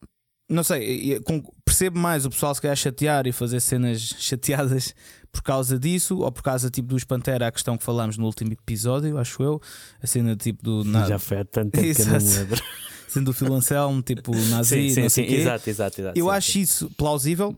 não 0.50 0.64
sei, 0.64 1.20
percebo 1.64 1.98
mais 1.98 2.26
o 2.26 2.30
pessoal 2.30 2.54
se 2.54 2.62
quer 2.62 2.78
chatear 2.78 3.26
e 3.26 3.32
fazer 3.32 3.60
cenas 3.60 4.00
chateadas 4.20 4.94
por 5.32 5.42
causa 5.42 5.78
disso, 5.78 6.20
ou 6.20 6.32
por 6.32 6.44
causa 6.44 6.70
tipo 6.70 6.90
dos 6.90 7.04
Pantera, 7.04 7.48
a 7.48 7.52
questão 7.52 7.78
que 7.78 7.84
falámos 7.84 8.18
no 8.18 8.26
último 8.26 8.54
episódio, 8.54 9.18
acho 9.18 9.44
eu, 9.44 9.62
a 10.02 10.08
cena 10.08 10.36
tipo 10.36 10.64
do. 10.64 10.84
Nada. 10.86 11.10
Já 11.10 11.20
foi 11.20 11.40
há 11.40 11.46
tanto 11.46 11.72
tempo 11.72 11.96
que 11.96 12.02
eu 12.02 12.06
não 12.06 12.20
me 12.20 12.30
lembro 12.30 12.62
sendo 13.16 13.30
o 13.30 13.34
Phil 13.34 13.54
Anselmo, 13.54 14.02
tipo 14.02 14.32
nazi, 14.50 14.90
sim, 14.90 15.10
sim, 15.10 15.10
sim. 15.10 15.24
Exato, 15.24 15.70
exato, 15.70 16.02
exato, 16.02 16.20
Eu 16.20 16.30
acho 16.30 16.60
isso 16.60 16.90
plausível. 16.98 17.56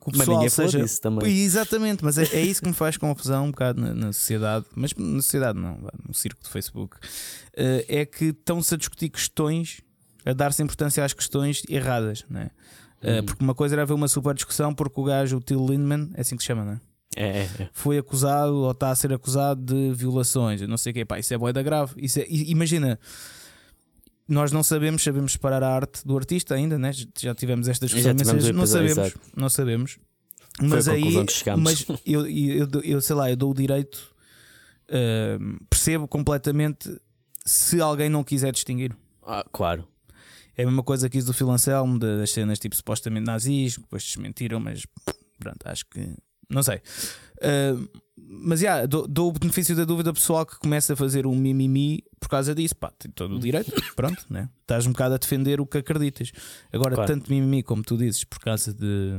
Que 0.00 0.10
o 0.10 0.12
pessoal 0.12 0.42
mas 0.42 0.52
seja... 0.52 0.80
disso 0.80 1.00
também. 1.00 1.28
Exatamente, 1.28 2.04
mas 2.04 2.16
é, 2.16 2.22
é, 2.32 2.40
isso 2.40 2.62
que 2.62 2.68
me 2.68 2.74
faz 2.74 2.96
confusão 2.96 3.46
um 3.46 3.50
bocado 3.50 3.80
na, 3.80 3.92
na, 3.92 4.12
sociedade, 4.12 4.64
mas 4.76 4.94
na 4.94 5.20
sociedade 5.20 5.58
não, 5.58 5.78
no 6.06 6.14
circo 6.14 6.40
do 6.42 6.48
Facebook. 6.48 6.96
Uh, 6.96 7.82
é 7.88 8.06
que 8.06 8.26
estão-se 8.26 8.72
a 8.72 8.76
discutir 8.76 9.08
questões, 9.08 9.80
a 10.24 10.32
dar-se 10.32 10.62
importância 10.62 11.04
às 11.04 11.12
questões 11.12 11.62
erradas, 11.68 12.24
né? 12.30 12.50
Uh, 13.02 13.22
Porque 13.24 13.42
uma 13.42 13.54
coisa 13.54 13.74
era 13.74 13.82
haver 13.82 13.94
uma 13.94 14.08
super 14.08 14.32
discussão 14.32 14.72
porque 14.72 15.00
o 15.00 15.04
gajo, 15.04 15.36
o 15.38 15.40
Till 15.40 15.66
Lindemann, 15.66 16.10
é 16.14 16.20
assim 16.20 16.36
que 16.36 16.42
se 16.42 16.46
chama, 16.46 16.64
né? 16.64 16.80
É, 17.16 17.28
é, 17.28 17.42
é. 17.60 17.68
Foi 17.72 17.98
acusado 17.98 18.54
ou 18.54 18.70
está 18.70 18.90
a 18.90 18.94
ser 18.94 19.12
acusado 19.12 19.60
de 19.60 19.92
violações, 19.92 20.62
eu 20.62 20.68
não 20.68 20.76
sei 20.76 20.92
o 20.92 20.94
que, 20.94 21.04
pá, 21.04 21.18
isso 21.18 21.34
é 21.34 21.38
boeda 21.38 21.62
grave. 21.62 21.94
Isso 21.96 22.20
é, 22.20 22.26
imagina, 22.28 22.98
nós 24.28 24.50
não 24.52 24.62
sabemos, 24.62 25.02
sabemos 25.02 25.32
separar 25.32 25.62
a 25.62 25.68
arte 25.68 26.06
do 26.06 26.16
artista 26.16 26.54
ainda, 26.54 26.78
né? 26.78 26.90
já 27.18 27.34
tivemos 27.34 27.68
estas 27.68 27.90
discussões, 27.90 28.16
não 28.52 28.66
sabemos, 28.66 29.14
não 29.36 29.48
sabemos. 29.48 29.98
Mas 30.60 30.88
aí, 30.88 31.02
mas 31.58 31.86
eu, 32.04 32.26
eu, 32.26 32.68
eu, 32.82 33.00
sei 33.00 33.14
lá, 33.14 33.30
eu 33.30 33.36
dou 33.36 33.50
o 33.50 33.54
direito, 33.54 34.14
uh, 34.88 35.64
percebo 35.68 36.08
completamente 36.08 36.98
se 37.44 37.80
alguém 37.80 38.08
não 38.08 38.24
quiser 38.24 38.52
distinguir. 38.52 38.96
Ah, 39.22 39.44
claro. 39.52 39.86
É 40.56 40.62
a 40.62 40.66
mesma 40.66 40.82
coisa 40.82 41.10
que 41.10 41.18
isso 41.18 41.26
do 41.26 41.34
Phil 41.34 41.50
Anselmo, 41.50 41.98
das 41.98 42.30
cenas 42.30 42.58
tipo 42.58 42.74
supostamente 42.74 43.26
nazis, 43.26 43.76
depois 43.76 44.02
desmentiram, 44.02 44.58
mas 44.58 44.86
pronto, 45.38 45.58
acho 45.66 45.84
que 45.86 46.16
não 46.48 46.62
sei. 46.62 46.80
Uh, 47.36 47.88
mas 48.18 48.60
já, 48.60 48.66
yeah, 48.66 48.86
dou, 48.86 49.06
dou, 49.06 49.28
o 49.28 49.32
benefício 49.32 49.76
da 49.76 49.84
dúvida 49.84 50.12
pessoal 50.12 50.46
que 50.46 50.58
começa 50.58 50.94
a 50.94 50.96
fazer 50.96 51.26
um 51.26 51.34
mimimi 51.34 52.02
por 52.18 52.30
causa 52.30 52.54
disso. 52.54 52.74
Pá, 52.74 52.90
tem 52.98 53.10
todo 53.10 53.36
o 53.36 53.38
direito, 53.38 53.70
pronto, 53.94 54.24
né? 54.30 54.48
Estás 54.62 54.86
um 54.86 54.92
bocado 54.92 55.14
a 55.14 55.18
defender 55.18 55.60
o 55.60 55.66
que 55.66 55.78
acreditas. 55.78 56.32
Agora, 56.72 56.94
claro. 56.94 57.12
tanto 57.12 57.30
mimimi 57.30 57.62
como 57.62 57.82
tu 57.82 57.96
dizes, 57.96 58.24
por 58.24 58.40
causa 58.40 58.72
de, 58.72 59.10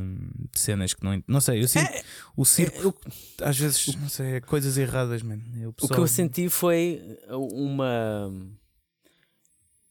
de 0.51 0.59
cenas 0.59 0.95
que 0.95 1.03
não. 1.03 1.23
Não 1.27 1.39
sei, 1.39 1.61
eu 1.61 1.67
sinto. 1.67 1.91
É, 1.91 2.03
o 2.35 2.43
circo, 2.43 2.77
é, 2.77 2.85
eu, 2.85 2.95
às 3.47 3.57
vezes, 3.57 3.95
não 3.95 4.09
sei, 4.09 4.35
é 4.35 4.41
coisas 4.41 4.77
erradas, 4.79 5.21
mano. 5.21 5.43
O 5.79 5.87
que 5.87 5.99
eu 5.99 6.07
senti 6.07 6.49
foi 6.49 7.19
uma. 7.29 8.31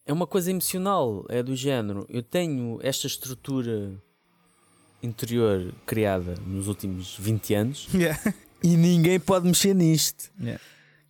É 0.05 0.13
uma 0.13 0.27
coisa 0.27 0.51
emocional, 0.51 1.25
é 1.29 1.45
do 1.45 1.55
género. 1.55 2.07
Eu 2.09 2.23
tenho 2.23 2.79
esta 2.83 3.07
estrutura 3.07 3.93
interior 5.03 5.73
criada 5.85 6.35
nos 6.47 6.69
últimos 6.69 7.17
20 7.19 7.55
anos 7.55 7.89
yeah. 7.95 8.19
E 8.63 8.77
ninguém 8.77 9.19
pode 9.21 9.47
mexer 9.47 9.75
nisto. 9.75 10.31
Yeah. 10.41 10.63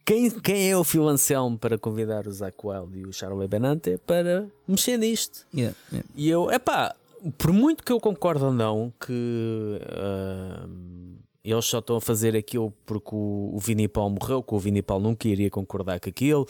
Quem, 0.05 0.31
quem 0.31 0.71
é 0.71 0.77
o 0.77 0.85
Phil 0.85 1.09
Anselmo 1.09 1.59
para 1.59 1.77
convidar 1.77 2.29
o 2.29 2.33
Zach 2.33 2.57
Wild 2.63 2.99
e 2.99 3.07
o 3.07 3.13
Charlie 3.13 3.49
Benante 3.49 3.99
para 4.07 4.49
mexer 4.67 4.97
nisto? 4.97 5.47
Yeah. 5.53 5.77
E 6.15 6.29
eu, 6.29 6.51
é 6.51 6.59
pá, 6.59 6.95
por 7.37 7.53
muito 7.53 7.83
que 7.83 7.93
eu 7.93 7.99
concorde 7.99 8.45
ou 8.45 8.53
não 8.53 8.93
que 9.05 9.81
uh, 9.83 11.17
eles 11.43 11.65
só 11.65 11.79
estão 11.79 11.97
a 11.97 12.01
fazer 12.01 12.37
aquilo 12.37 12.73
porque 12.85 13.15
o, 13.15 13.51
o 13.55 13.59
Vini 13.59 13.89
Paul 13.89 14.11
morreu, 14.11 14.43
que 14.43 14.55
o 14.55 14.59
Vini 14.59 14.83
Paul 14.83 15.01
nunca 15.01 15.27
iria 15.29 15.51
concordar 15.51 15.99
com 15.99 16.09
aquilo, 16.09 16.47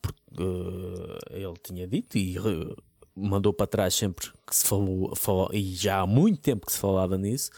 porque 0.00 0.42
uh, 0.42 1.18
ele 1.30 1.54
tinha 1.62 1.86
dito 1.86 2.16
e 2.16 2.38
uh, 2.38 2.76
mandou 3.14 3.52
para 3.52 3.66
trás 3.66 3.94
sempre 3.94 4.30
que 4.46 4.54
se 4.54 4.66
falou, 4.66 5.14
falou, 5.16 5.50
e 5.52 5.74
já 5.74 6.00
há 6.00 6.06
muito 6.06 6.40
tempo 6.40 6.66
que 6.66 6.72
se 6.72 6.78
falava 6.78 7.16
nisso, 7.16 7.50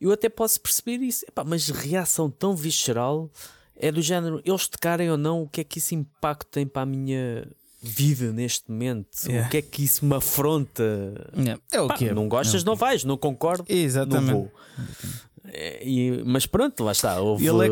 eu 0.00 0.12
até 0.12 0.28
posso 0.28 0.60
perceber 0.60 1.04
isso. 1.04 1.24
Epá, 1.28 1.44
mas 1.44 1.68
reação 1.68 2.30
tão 2.30 2.56
visceral 2.56 3.30
é 3.76 3.90
do 3.90 4.02
género, 4.02 4.40
eles 4.44 4.68
tocarem 4.68 5.10
ou 5.10 5.16
não, 5.16 5.42
o 5.42 5.48
que 5.48 5.62
é 5.62 5.64
que 5.64 5.78
isso 5.78 5.94
impacto 5.94 6.48
tem 6.50 6.66
para 6.66 6.82
a 6.82 6.86
minha 6.86 7.46
vida 7.82 8.30
neste 8.32 8.70
momento? 8.70 9.08
Yeah. 9.26 9.46
O 9.46 9.50
que 9.50 9.56
é 9.56 9.62
que 9.62 9.84
isso 9.84 10.04
me 10.04 10.14
afronta? 10.14 11.14
Yeah. 11.36 11.60
É 11.72 11.80
o 11.80 11.88
Pá, 11.88 11.96
que 11.96 12.08
é. 12.08 12.14
Não 12.14 12.28
gostas, 12.28 12.62
é 12.62 12.66
não 12.66 12.76
vais, 12.76 13.04
não 13.04 13.16
concordo, 13.16 13.64
Exatamente. 13.68 14.32
não 14.32 14.40
vou. 14.40 14.52
É, 15.44 15.86
e, 15.86 16.22
mas 16.24 16.46
pronto, 16.46 16.84
lá 16.84 16.92
está. 16.92 17.20
Houve 17.20 17.46
ele 17.46 17.66
é 17.66 17.68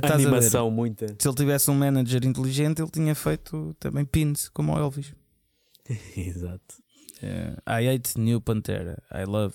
que, 0.00 0.12
animação 0.12 0.70
muita. 0.70 1.06
Se 1.18 1.28
ele 1.28 1.36
tivesse 1.36 1.70
um 1.70 1.74
manager 1.74 2.24
inteligente, 2.24 2.82
ele 2.82 2.90
tinha 2.90 3.14
feito 3.14 3.74
também 3.78 4.04
pins 4.04 4.48
como 4.48 4.74
o 4.74 4.78
Elvis. 4.78 5.14
Exato. 6.16 6.82
I 7.66 7.88
hate 7.88 8.18
New 8.18 8.40
Pantera. 8.40 9.00
I 9.12 9.24
love 9.24 9.54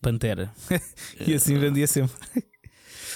Pantera. 0.00 0.50
e 1.26 1.34
assim 1.34 1.58
vendia 1.58 1.86
sempre. 1.86 2.16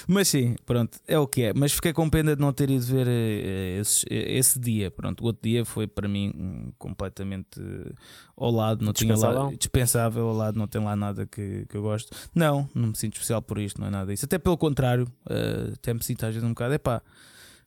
Mas 0.06 0.28
sim, 0.28 0.56
pronto, 0.66 0.98
é 1.06 1.18
o 1.18 1.26
que 1.26 1.44
é. 1.44 1.54
Mas 1.54 1.72
fiquei 1.72 1.92
com 1.92 2.08
pena 2.10 2.34
de 2.34 2.40
não 2.40 2.52
ter 2.52 2.68
ido 2.68 2.84
ver 2.84 3.06
uh, 3.06 3.80
esse, 3.80 4.04
esse, 4.10 4.58
dia. 4.58 4.90
Pronto, 4.90 5.22
o 5.22 5.26
outro 5.26 5.42
dia 5.42 5.64
foi 5.64 5.86
para 5.86 6.06
mim 6.06 6.32
um, 6.36 6.72
completamente 6.78 7.60
uh, 7.60 7.94
ao 8.36 8.50
lado, 8.50 8.84
não 8.84 8.92
tinha 8.92 9.16
lá, 9.16 9.50
dispensável 9.58 10.28
ao 10.28 10.34
lado, 10.34 10.58
não 10.58 10.66
tem 10.66 10.82
lá 10.82 10.94
nada 10.94 11.26
que, 11.26 11.66
que 11.68 11.76
eu 11.76 11.82
gosto. 11.82 12.14
Não, 12.34 12.68
não 12.74 12.88
me 12.88 12.96
sinto 12.96 13.14
especial 13.14 13.40
por 13.40 13.58
isto, 13.58 13.80
não 13.80 13.88
é 13.88 13.90
nada 13.90 14.10
disso. 14.10 14.24
Até 14.24 14.38
pelo 14.38 14.58
contrário, 14.58 15.04
uh, 15.26 15.72
até 15.72 15.94
me 15.94 16.02
sinto 16.02 16.24
às 16.26 16.34
vezes 16.34 16.44
um 16.44 16.50
bocado, 16.50 16.74
é 16.74 16.78
pá, 16.78 17.00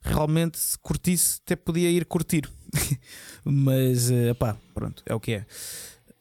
realmente 0.00 0.58
se 0.58 0.78
curtisse, 0.78 1.40
até 1.44 1.56
podia 1.56 1.90
ir 1.90 2.04
curtir. 2.04 2.48
Mas, 3.44 4.10
uh, 4.10 4.34
pá, 4.38 4.56
pronto, 4.74 5.02
é 5.06 5.14
o 5.14 5.20
que 5.20 5.32
é. 5.32 5.46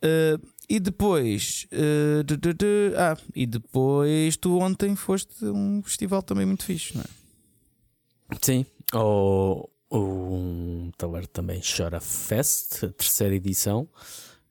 Uh, 0.03 0.56
e 0.69 0.79
depois, 0.79 1.67
uh, 1.71 2.23
de, 2.23 2.37
de, 2.37 2.53
de, 2.53 2.93
ah, 2.97 3.17
e 3.35 3.45
depois 3.45 4.35
tu 4.37 4.59
ontem 4.59 4.95
foste 4.95 5.45
a 5.45 5.51
um 5.51 5.81
festival 5.81 6.21
também 6.21 6.45
muito 6.45 6.63
fixe, 6.63 6.95
não 6.95 7.03
é? 7.03 8.37
Sim, 8.41 8.65
o, 8.93 9.69
o 9.89 10.91
Talar 10.97 11.25
também 11.27 11.61
Chora 11.61 11.99
Fest, 11.99 12.81
terceira 12.97 13.35
edição 13.35 13.87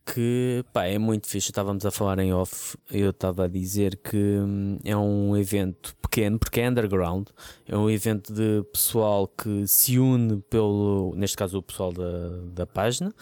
que 0.07 0.65
pá, 0.73 0.85
é 0.85 0.99
muito 0.99 1.27
fixe. 1.27 1.51
Estávamos 1.51 1.85
a 1.85 1.91
falar 1.91 2.21
em 2.21 2.33
off, 2.33 2.79
eu 2.91 3.11
estava 3.11 3.45
a 3.45 3.49
dizer 3.49 3.97
que 3.97 4.17
hum, 4.17 4.79
é 4.85 4.97
um 4.97 5.37
evento 5.37 5.97
pequeno, 6.01 6.39
porque 6.39 6.61
é 6.61 6.69
underground, 6.71 7.27
é 7.67 7.77
um 7.77 7.91
evento 7.91 8.33
de 8.33 8.63
pessoal 8.73 9.27
que 9.27 9.67
se 9.67 9.99
une 9.99 10.41
pelo, 10.43 11.13
neste 11.17 11.37
caso 11.37 11.59
o 11.59 11.63
pessoal 11.63 11.93
da, 11.93 12.29
da 12.53 12.67
página, 12.67 13.13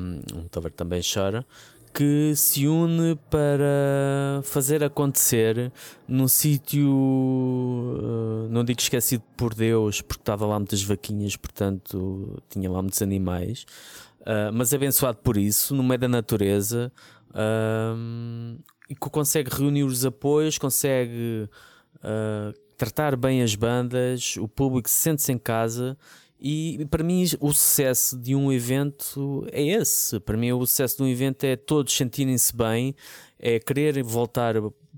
um, 0.00 0.46
talvez 0.48 0.74
também 0.76 1.02
chora, 1.02 1.44
que 1.92 2.34
se 2.36 2.66
une 2.66 3.16
para 3.30 4.40
fazer 4.44 4.82
acontecer 4.82 5.72
num 6.06 6.28
sítio, 6.28 6.88
uh, 6.88 8.48
não 8.50 8.64
digo 8.64 8.80
esquecido 8.80 9.22
por 9.36 9.54
Deus, 9.54 10.00
porque 10.00 10.22
estava 10.22 10.46
lá 10.46 10.58
muitas 10.58 10.82
vaquinhas, 10.82 11.36
portanto 11.36 12.42
tinha 12.48 12.70
lá 12.70 12.80
muitos 12.80 13.02
animais, 13.02 13.66
uh, 14.20 14.52
mas 14.52 14.72
abençoado 14.72 15.18
por 15.18 15.36
isso, 15.36 15.74
no 15.74 15.82
meio 15.82 15.98
da 15.98 16.08
natureza, 16.08 16.92
uh, 17.30 18.58
e 18.88 18.94
que 18.94 19.10
consegue 19.10 19.50
reunir 19.50 19.84
os 19.84 20.04
apoios, 20.04 20.58
consegue 20.58 21.48
tratar 22.76 23.14
bem 23.14 23.42
as 23.42 23.54
bandas, 23.54 24.36
o 24.38 24.48
público 24.48 24.88
sente-se 24.88 25.30
em 25.30 25.38
casa. 25.38 25.98
E 26.40 26.86
para 26.86 27.04
mim, 27.04 27.24
o 27.38 27.52
sucesso 27.52 28.18
de 28.18 28.34
um 28.34 28.50
evento 28.50 29.46
é 29.52 29.62
esse. 29.62 30.18
Para 30.20 30.38
mim, 30.38 30.52
o 30.52 30.66
sucesso 30.66 30.96
de 30.96 31.02
um 31.02 31.06
evento 31.06 31.44
é 31.44 31.54
todos 31.54 31.92
sentirem-se 31.94 32.56
bem, 32.56 32.94
é 33.38 33.60
querer 33.60 34.02
voltar 34.02 34.54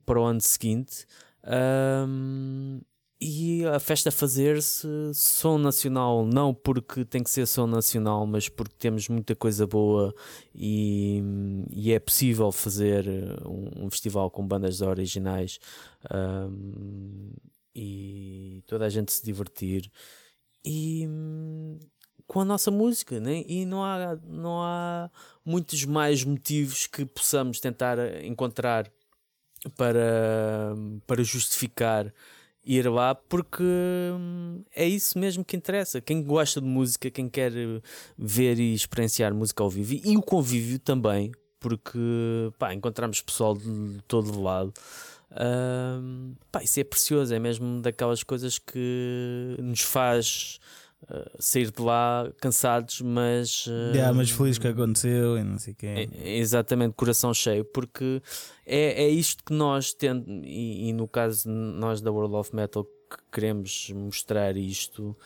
para 0.06 0.20
o 0.20 0.24
ano 0.24 0.40
seguinte. 0.40 1.04
Um, 1.44 2.80
e 3.20 3.64
a 3.66 3.78
festa 3.78 4.10
fazer-se 4.10 4.88
som 5.14 5.56
nacional, 5.58 6.26
não 6.26 6.52
porque 6.52 7.04
tem 7.04 7.22
que 7.22 7.30
ser 7.30 7.46
som 7.46 7.66
nacional, 7.66 8.26
mas 8.26 8.48
porque 8.48 8.74
temos 8.76 9.08
muita 9.08 9.34
coisa 9.36 9.64
boa 9.66 10.14
e, 10.54 11.22
e 11.70 11.92
é 11.92 12.00
possível 12.00 12.50
fazer 12.50 13.06
um, 13.46 13.84
um, 13.86 13.90
festival 13.90 14.28
com 14.28 14.44
bandas 14.44 14.80
originais 14.80 15.60
um, 16.12 17.30
e 17.74 18.64
toda 18.66 18.86
a 18.86 18.88
gente 18.88 19.12
se 19.12 19.24
divertir 19.24 19.88
e 20.64 21.08
com 22.26 22.40
a 22.40 22.44
nossa 22.44 22.70
música, 22.70 23.20
né? 23.20 23.44
e 23.46 23.66
não 23.66 23.84
há, 23.84 24.16
não 24.26 24.62
há 24.62 25.10
muitos 25.44 25.84
mais 25.84 26.24
motivos 26.24 26.86
que 26.86 27.04
possamos 27.04 27.60
tentar 27.60 27.98
encontrar 28.24 28.90
para, 29.76 30.74
para 31.06 31.22
justificar 31.22 32.12
ir 32.64 32.88
lá 32.88 33.14
porque 33.14 33.62
é 34.74 34.86
isso 34.86 35.18
mesmo 35.18 35.44
que 35.44 35.56
interessa. 35.56 36.00
Quem 36.00 36.22
gosta 36.22 36.60
de 36.60 36.66
música, 36.66 37.10
quem 37.10 37.28
quer 37.28 37.52
ver 38.16 38.58
e 38.58 38.74
experienciar 38.74 39.34
música 39.34 39.62
ao 39.62 39.70
vivo 39.70 40.00
e 40.04 40.16
o 40.16 40.22
convívio 40.22 40.78
também, 40.78 41.32
porque 41.58 41.98
pá, 42.58 42.72
encontramos 42.72 43.20
pessoal 43.20 43.56
de 43.56 44.00
todo 44.06 44.40
lado. 44.40 44.72
Uh, 45.32 46.36
pá, 46.50 46.62
isso 46.62 46.78
é 46.78 46.84
precioso, 46.84 47.34
é 47.34 47.38
mesmo 47.38 47.80
daquelas 47.80 48.22
coisas 48.22 48.58
que 48.58 49.56
nos 49.58 49.80
faz 49.80 50.60
uh, 51.04 51.30
sair 51.38 51.70
de 51.70 51.80
lá 51.80 52.30
cansados, 52.40 53.00
mas. 53.00 53.66
Uh, 53.66 53.94
yeah, 53.94 54.12
mas 54.12 54.30
feliz 54.30 54.58
que 54.58 54.68
aconteceu 54.68 55.38
e 55.38 55.42
não 55.42 55.58
sei 55.58 55.72
o 55.72 55.76
que. 55.76 55.86
É, 55.86 56.36
exatamente, 56.36 56.94
coração 56.94 57.32
cheio, 57.32 57.64
porque 57.64 58.22
é, 58.66 59.04
é 59.04 59.08
isto 59.08 59.42
que 59.42 59.54
nós 59.54 59.94
temos, 59.94 60.26
e, 60.28 60.88
e, 60.88 60.92
no 60.92 61.08
caso 61.08 61.48
nós 61.48 62.00
da 62.00 62.12
World 62.12 62.34
of 62.34 62.54
Metal, 62.54 62.84
que 62.84 63.16
queremos 63.30 63.90
mostrar 63.94 64.56
isto. 64.56 65.16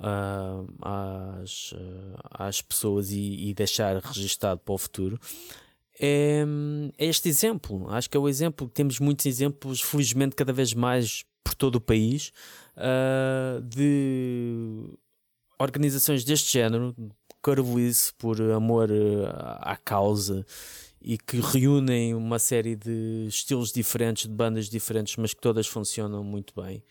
Uh, 0.00 0.62
às, 0.80 1.72
uh, 1.72 2.14
às 2.30 2.62
pessoas 2.62 3.10
e, 3.10 3.48
e, 3.48 3.52
deixar 3.52 3.96
registado 3.96 4.60
para 4.60 4.72
o 4.72 4.78
futuro 4.78 5.18
é, 6.00 6.44
é, 6.96 7.06
este 7.06 7.28
exemplo. 7.28 7.88
Acho 7.90 8.08
que 8.08 8.16
é 8.16 8.20
o 8.20 8.28
exemplo. 8.28 8.68
Temos 8.68 8.98
muitos 9.00 9.26
exemplos, 9.26 9.80
felizmente, 9.80 10.36
cada 10.36 10.52
vez 10.52 10.74
mais 10.74 11.24
por 11.44 11.54
todo 11.54 11.76
o 11.76 11.80
país, 11.80 12.32
uh, 12.76 13.60
de 13.62 14.98
organizações 15.58 16.24
deste 16.24 16.52
género, 16.52 16.94
carolice 17.42 18.12
por 18.14 18.40
amor 18.40 18.90
à 19.60 19.76
causa 19.76 20.44
e 21.00 21.16
que 21.16 21.40
reúnem 21.40 22.14
uma 22.14 22.38
série 22.38 22.76
de 22.76 23.26
estilos 23.28 23.72
diferentes, 23.72 24.26
de 24.26 24.34
bandas 24.34 24.68
diferentes, 24.68 25.16
mas 25.16 25.32
que 25.32 25.40
todas 25.40 25.66
funcionam 25.66 26.22
muito 26.22 26.52
bem. 26.60 26.82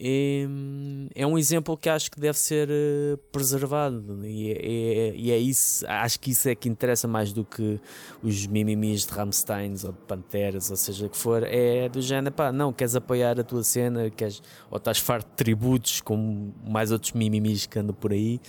É, 0.00 1.26
um 1.26 1.36
exemplo 1.36 1.76
que 1.76 1.88
acho 1.88 2.08
que 2.08 2.20
deve 2.20 2.38
ser 2.38 2.68
uh, 2.68 3.18
preservado 3.32 4.24
e 4.24 4.52
é, 4.52 4.54
é, 4.54 5.16
e 5.16 5.30
é, 5.32 5.38
isso, 5.38 5.84
acho 5.88 6.20
que 6.20 6.30
isso 6.30 6.48
é 6.48 6.54
que 6.54 6.68
interessa 6.68 7.08
mais 7.08 7.32
do 7.32 7.44
que 7.44 7.80
os 8.22 8.46
mimimis 8.46 9.04
de 9.04 9.12
Rammsteins 9.12 9.82
ou 9.82 9.90
de 9.90 9.98
Panteras, 10.06 10.70
ou 10.70 10.76
seja 10.76 11.06
o 11.06 11.10
que 11.10 11.16
for, 11.16 11.42
é 11.42 11.88
do 11.88 12.00
género, 12.00 12.32
pá, 12.32 12.52
não, 12.52 12.72
queres 12.72 12.94
apoiar 12.94 13.40
a 13.40 13.42
tua 13.42 13.64
cena, 13.64 14.08
queres, 14.08 14.40
ou 14.70 14.78
estás 14.78 14.98
farto 14.98 15.28
de 15.30 15.34
tributos, 15.34 16.00
como 16.00 16.54
mais 16.64 16.92
outros 16.92 17.12
mimimis 17.12 17.66
que 17.66 17.78
andam 17.80 17.94
por 17.94 18.12
aí, 18.12 18.40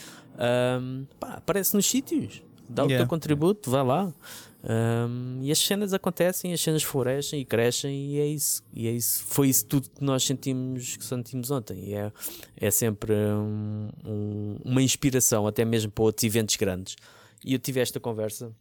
um, 0.79 1.05
pá, 1.19 1.33
aparece 1.33 1.75
nos 1.75 1.87
sítios, 1.87 2.43
dá 2.69 2.83
yeah. 2.83 2.95
o 2.95 2.97
teu 2.99 3.07
contributo, 3.07 3.71
vá 3.71 3.81
lá. 3.81 4.13
Um, 4.61 5.39
e 5.41 5.51
as 5.51 5.59
cenas 5.59 5.93
acontecem, 5.93 6.51
as 6.51 6.59
cenas 6.59 6.83
florescem 6.83 7.39
e 7.39 7.45
crescem, 7.45 8.11
e 8.11 8.19
é 8.19 8.27
isso. 8.27 8.61
E 8.73 8.87
é 8.87 8.91
isso. 8.91 9.23
Foi 9.23 9.47
isso 9.47 9.65
tudo 9.65 9.89
que 9.89 10.03
nós 10.03 10.23
sentimos 10.23 10.97
que 10.97 11.03
sentimos 11.03 11.49
ontem. 11.51 11.89
E 11.89 11.93
é, 11.93 12.11
é 12.57 12.71
sempre 12.71 13.13
um, 13.13 13.89
um, 14.05 14.57
uma 14.65 14.81
inspiração, 14.81 15.47
até 15.47 15.63
mesmo 15.63 15.91
para 15.91 16.03
outros 16.03 16.23
eventos 16.23 16.55
grandes. 16.57 16.95
E 17.43 17.53
eu 17.53 17.59
tive 17.59 17.79
esta 17.79 17.99
conversa 17.99 18.53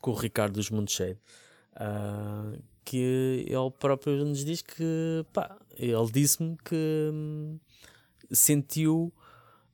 com 0.00 0.12
o 0.12 0.14
Ricardo 0.14 0.54
dos 0.54 0.70
Mundos 0.70 0.94
Cheio, 0.94 1.18
uh, 1.76 2.62
que 2.84 3.46
ele 3.48 3.70
próprio 3.78 4.24
nos 4.24 4.44
diz 4.44 4.62
que 4.62 5.24
pá, 5.32 5.56
ele 5.76 5.94
disse-me 6.12 6.56
que 6.62 7.10
hum, 7.12 7.58
sentiu, 8.30 9.12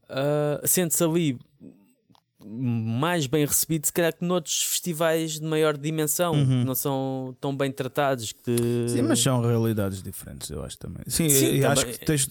uh, 0.08 0.66
sente-se 0.66 1.02
ali 1.04 1.38
mais 2.44 3.26
bem 3.26 3.44
recebido, 3.44 3.86
se 3.86 3.92
calhar 3.92 4.14
que 4.14 4.24
noutros 4.24 4.62
festivais 4.62 5.38
de 5.38 5.44
maior 5.44 5.76
dimensão, 5.76 6.32
uhum. 6.32 6.60
que 6.60 6.64
não 6.64 6.74
são 6.74 7.36
tão 7.40 7.54
bem 7.54 7.70
tratados. 7.70 8.32
Que... 8.32 8.88
Sim, 8.88 9.02
mas 9.02 9.20
são 9.20 9.42
realidades 9.42 10.02
diferentes, 10.02 10.50
eu 10.50 10.62
acho 10.62 10.78
também. 10.78 11.02
Sim, 11.06 11.28
Sim 11.28 11.46
eu, 11.46 11.50
também. 11.50 11.66
acho 11.66 11.86
que 11.86 12.04
tens, 12.04 12.28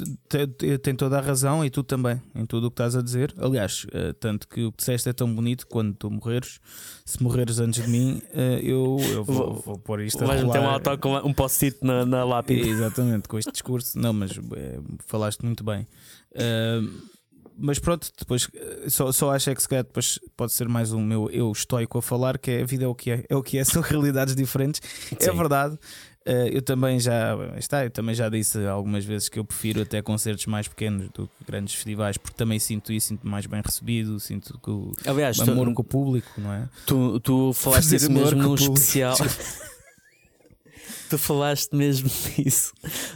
tem 0.82 0.96
toda 0.96 1.18
a 1.18 1.22
razão 1.22 1.64
e 1.64 1.70
tu 1.70 1.84
também, 1.84 2.22
em 2.34 2.46
tudo 2.46 2.68
o 2.68 2.72
que 2.72 2.76
estás 2.76 2.96
a 2.96 3.02
dizer. 3.02 3.34
Aliás, 3.38 3.86
uh, 3.86 4.14
tanto 4.20 4.48
que 4.48 4.66
o 4.66 4.72
que 4.72 4.78
disseste 4.80 5.10
é 5.10 5.14
tão 5.14 5.34
bonito 5.34 5.68
quando 5.68 5.94
tu 5.94 6.10
morreres. 6.10 6.60
Se 7.06 7.22
morreres 7.22 7.60
antes 7.60 7.84
de 7.84 7.90
mim, 7.90 8.22
uh, 8.34 8.40
eu, 8.62 8.98
eu 9.12 9.24
vou, 9.24 9.54
vou, 9.54 9.62
vou 9.62 9.78
pôr 9.78 10.02
isto 10.02 10.20
Vais 10.20 10.44
a. 10.44 10.46
Vais 10.46 10.78
meter 10.80 11.26
um 11.26 11.34
post-it 11.34 11.78
na, 11.82 12.06
na 12.06 12.24
lápide. 12.24 12.68
Exatamente, 12.68 13.28
com 13.28 13.38
este 13.38 13.52
discurso. 13.52 13.98
Não, 13.98 14.14
mas 14.14 14.32
é, 14.32 14.80
falaste 15.06 15.44
muito 15.44 15.64
bem. 15.64 15.88
Uh, 16.32 17.19
mas 17.60 17.80
pronto, 17.80 18.10
depois 18.18 18.48
só, 18.88 19.12
só 19.12 19.32
acho 19.32 19.50
é 19.50 19.56
que 19.56 19.62
se 19.62 19.68
calhar 19.68 19.84
depois 19.84 20.20
pode 20.36 20.54
ser 20.54 20.68
mais 20.68 20.92
um 20.92 21.02
meu 21.02 21.30
eu 21.32 21.52
estoico 21.52 21.98
a 21.98 22.02
falar 22.02 22.38
que 22.38 22.52
é 22.52 22.62
a 22.62 22.66
vida 22.66 22.86
é 22.86 22.88
o 22.88 22.96
que 22.96 23.12
é, 23.12 23.26
é 23.30 23.36
o 23.36 23.44
que 23.44 23.58
é, 23.58 23.64
são 23.66 23.82
realidades 23.82 24.36
diferentes. 24.36 24.82
É 25.12 25.24
Sim. 25.24 25.30
É 25.30 25.34
verdade. 25.34 25.78
Uh, 26.28 26.48
eu 26.52 26.62
também 26.62 27.00
já 27.00 27.36
está, 27.58 27.84
eu 27.86 27.90
também 27.90 28.14
já 28.14 28.30
disse 28.30 28.64
algumas 28.68 29.06
vezes 29.06 29.30
que 29.30 29.40
eu 29.40 29.46
prefiro 29.46 29.82
até 29.82 30.02
concertos 30.02 30.46
mais 30.46 30.68
pequenos 30.68 31.10
do 31.10 31.28
que 31.28 31.46
grandes 31.46 31.74
festivais, 31.74 32.18
porque 32.18 32.36
também 32.38 32.60
sinto 32.60 32.92
isso, 32.92 33.08
sinto 33.08 33.28
mais 33.28 33.46
bem 33.46 33.62
recebido, 33.66 34.20
sinto 34.20 34.60
que 34.62 34.70
o 34.70 34.92
Aliás, 35.06 35.40
amor 35.40 35.70
tu, 35.70 35.74
com 35.74 35.82
o 35.82 35.86
público, 35.86 36.30
não 36.38 36.54
é? 36.54 36.70
Tu, 36.86 37.20
tu 37.22 37.54
falaste 37.54 37.84
Fazer 37.84 37.96
isso 37.96 38.12
mesmo 38.12 38.44
num 38.44 38.54
especial. 38.54 39.16
tu 41.10 41.18
falaste 41.18 41.76
mesmo 41.76 42.10
disso 42.38 42.74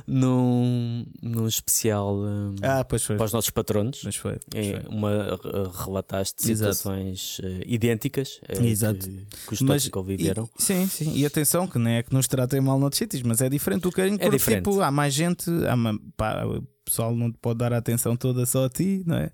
num, 0.08 1.06
num 1.22 1.48
especial 1.48 2.18
um, 2.18 2.56
ah, 2.62 2.84
pois 2.84 3.04
foi. 3.04 3.16
para 3.16 3.26
os 3.26 3.34
nossos 3.34 3.50
patronos. 3.50 4.00
Pois 4.02 4.16
foi, 4.16 4.38
pois 4.50 4.68
é, 4.68 4.84
uma, 4.90 5.40
relataste 5.86 6.44
situações 6.44 7.40
uh, 7.40 7.44
idênticas 7.66 8.40
uh, 8.50 8.64
Exato. 8.64 9.00
que, 9.00 9.26
que 9.48 9.54
os 9.54 9.62
mas, 9.62 9.90
viveram. 10.06 10.50
E, 10.58 10.62
sim, 10.62 10.88
sim. 10.88 11.14
E 11.16 11.26
atenção, 11.26 11.68
que 11.68 11.78
não 11.78 11.90
é 11.90 12.04
que 12.04 12.14
nos 12.14 12.28
tratem 12.28 12.62
mal 12.62 12.80
noutros 12.80 12.98
sítios, 12.98 13.22
mas 13.22 13.42
é 13.42 13.50
diferente 13.50 13.88
o 13.88 13.92
carinho. 13.92 14.16
É 14.16 14.20
porque, 14.20 14.38
diferente. 14.38 14.64
Tipo, 14.66 14.82
há 14.82 14.92
mais 14.92 15.14
gente, 15.14 15.50
há 15.68 15.74
uma, 15.74 16.00
pá, 16.18 16.46
o 16.46 16.64
pessoal 16.84 17.16
não 17.16 17.32
te 17.32 17.38
pode 17.40 17.60
dar 17.60 17.74
a 17.74 17.78
atenção 17.78 18.16
toda 18.16 18.46
só 18.46 18.66
a 18.66 18.70
ti, 18.70 19.04
não 19.06 19.16
é? 19.16 19.32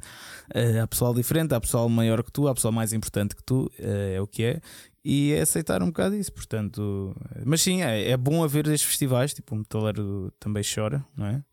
Uh, 0.54 0.84
há 0.84 0.88
pessoal 0.88 1.14
diferente, 1.14 1.54
há 1.54 1.60
pessoal 1.60 1.88
maior 1.90 2.24
que 2.24 2.32
tu, 2.32 2.48
há 2.48 2.54
pessoal 2.54 2.72
mais 2.72 2.94
importante 2.94 3.36
que 3.36 3.44
tu, 3.44 3.72
é 3.80 4.20
o 4.22 4.28
que 4.28 4.44
é 4.44 4.62
e 5.04 5.34
é 5.34 5.42
aceitar 5.42 5.82
um 5.82 5.88
bocado 5.88 6.16
isso, 6.16 6.32
portanto. 6.34 7.16
Mas 7.46 7.62
sim, 7.62 7.82
é, 7.82 8.12
é 8.12 8.18
bom 8.18 8.44
haver 8.44 8.68
estes 8.68 8.84
festivais, 8.84 9.34
tipo 9.34 9.56
o 9.56 9.58
Metaleiro 9.60 10.32
também 10.40 10.64
chora, 10.64 11.04
não 11.16 11.26
é? 11.26 11.44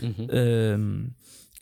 Uhum. 0.00 1.10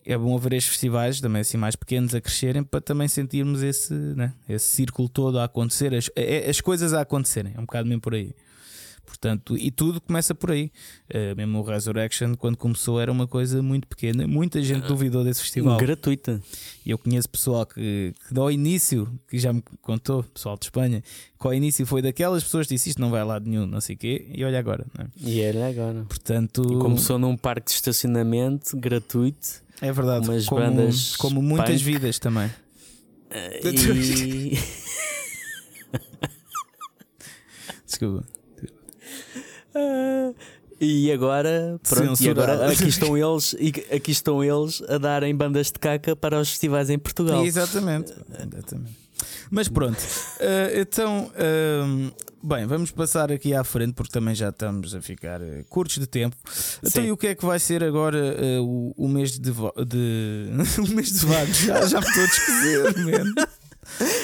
é 0.07 0.17
bom 0.17 0.37
haver 0.37 0.53
estes 0.53 0.71
festivais 0.71 1.21
também 1.21 1.41
assim 1.41 1.57
mais 1.57 1.75
pequenos 1.75 2.15
a 2.15 2.21
crescerem 2.21 2.63
para 2.63 2.81
também 2.81 3.09
sentirmos 3.09 3.63
esse, 3.63 3.93
né, 3.93 4.33
esse 4.49 4.67
círculo 4.67 5.09
todo 5.09 5.39
a 5.39 5.45
acontecer, 5.45 5.93
as, 5.95 6.11
é, 6.15 6.49
as 6.49 6.61
coisas 6.61 6.93
a 6.93 7.01
acontecerem, 7.01 7.55
é 7.57 7.59
um 7.59 7.65
bocado 7.65 7.89
mesmo 7.89 8.03
por 8.03 8.15
aí. 8.15 8.35
Portanto, 9.05 9.57
e 9.57 9.71
tudo 9.71 10.01
começa 10.01 10.35
por 10.35 10.51
aí. 10.51 10.71
Uh, 11.09 11.37
mesmo 11.37 11.59
o 11.59 11.63
Resurrection, 11.63 12.35
quando 12.35 12.57
começou, 12.57 13.01
era 13.01 13.13
uma 13.13 13.27
coisa 13.27 13.63
muito 13.63 13.87
pequena. 13.87 14.27
Muita 14.27 14.63
gente 14.63 14.85
uh, 14.85 14.89
duvidou 14.89 15.23
desse 15.23 15.41
festival. 15.43 15.77
Gratuita. 15.79 16.41
E 16.85 16.91
eu 16.91 16.99
conheço 16.99 17.29
pessoal 17.29 17.65
que, 17.67 18.15
que 18.29 18.39
ao 18.39 18.51
início, 18.51 19.09
que 19.29 19.39
já 19.39 19.53
me 19.53 19.63
contou, 19.81 20.23
pessoal 20.23 20.57
de 20.57 20.67
Espanha, 20.67 21.03
que 21.41 21.47
ao 21.47 21.55
início 21.55 21.87
foi 21.87 22.03
daquelas 22.03 22.43
pessoas 22.43 22.67
que 22.67 22.75
disse 22.75 22.91
isto 22.91 23.01
não 23.01 23.11
vai 23.11 23.25
lá 23.25 23.39
de 23.39 23.49
nenhum, 23.49 23.67
não 23.67 23.81
sei 23.81 23.95
o 23.95 23.99
quê, 23.99 24.27
e 24.35 24.45
olha 24.45 24.59
agora. 24.59 24.87
É? 24.99 25.07
E 25.17 25.47
olha 25.47 25.69
agora. 25.69 26.05
Portanto, 26.05 26.63
e 26.63 26.79
começou 26.79 27.19
num 27.19 27.37
parque 27.37 27.67
de 27.67 27.73
estacionamento 27.73 28.77
gratuito. 28.77 29.63
É 29.81 29.93
verdade, 29.93 30.29
umas 30.29 30.47
como, 30.47 30.61
bandas 30.61 31.17
como 31.17 31.43
muitas 31.43 31.83
punk. 31.83 31.93
vidas 31.93 32.19
também. 32.19 32.47
Uh, 32.47 33.69
e... 33.69 34.59
Desculpa. 37.87 38.34
E 40.81 41.11
agora, 41.13 41.81
pronto, 41.89 42.21
e 42.21 42.29
agora 42.29 42.71
aqui 42.71 42.89
estão 42.89 43.17
eles 43.17 43.57
aqui 43.95 44.11
estão 44.11 44.43
eles 44.43 44.83
a 44.89 44.99
darem 44.99 45.35
bandas 45.35 45.69
de 45.69 45.79
caca 45.79 46.17
para 46.17 46.39
os 46.41 46.51
festivais 46.51 46.91
em 46.91 46.99
Portugal. 46.99 47.45
Exatamente. 47.45 48.13
Exatamente. 48.13 49.05
Mas 49.51 49.69
pronto, 49.69 49.99
uh, 49.99 50.75
então, 50.81 51.31
uh, 51.31 52.13
bem, 52.43 52.67
vamos 52.67 52.91
passar 52.91 53.31
aqui 53.31 53.55
à 53.55 53.63
frente 53.63 53.95
porque 53.95 54.13
também 54.13 54.35
já 54.35 54.49
estamos 54.49 54.95
a 54.95 55.01
ficar 55.01 55.41
uh, 55.41 55.65
curtos 55.69 55.99
de 55.99 56.07
tempo. 56.07 56.37
Então, 56.43 56.53
Sim. 56.55 56.87
Então, 56.87 57.05
e 57.05 57.13
o 57.13 57.17
que 57.17 57.29
é 57.29 57.35
que 57.35 57.45
vai 57.45 57.59
ser 57.59 57.83
agora 57.85 58.37
o, 58.61 58.93
o, 58.97 59.09
mês 59.09 59.39
de, 59.39 59.53
de 59.87 60.51
o 60.81 60.95
mês 60.95 61.13
de 61.13 61.27
vagos? 61.27 61.57
Já, 61.59 61.87
já 61.87 62.01
me 62.01 62.07
estou 62.07 62.23
a 62.23 62.27
despedir, 62.27 63.35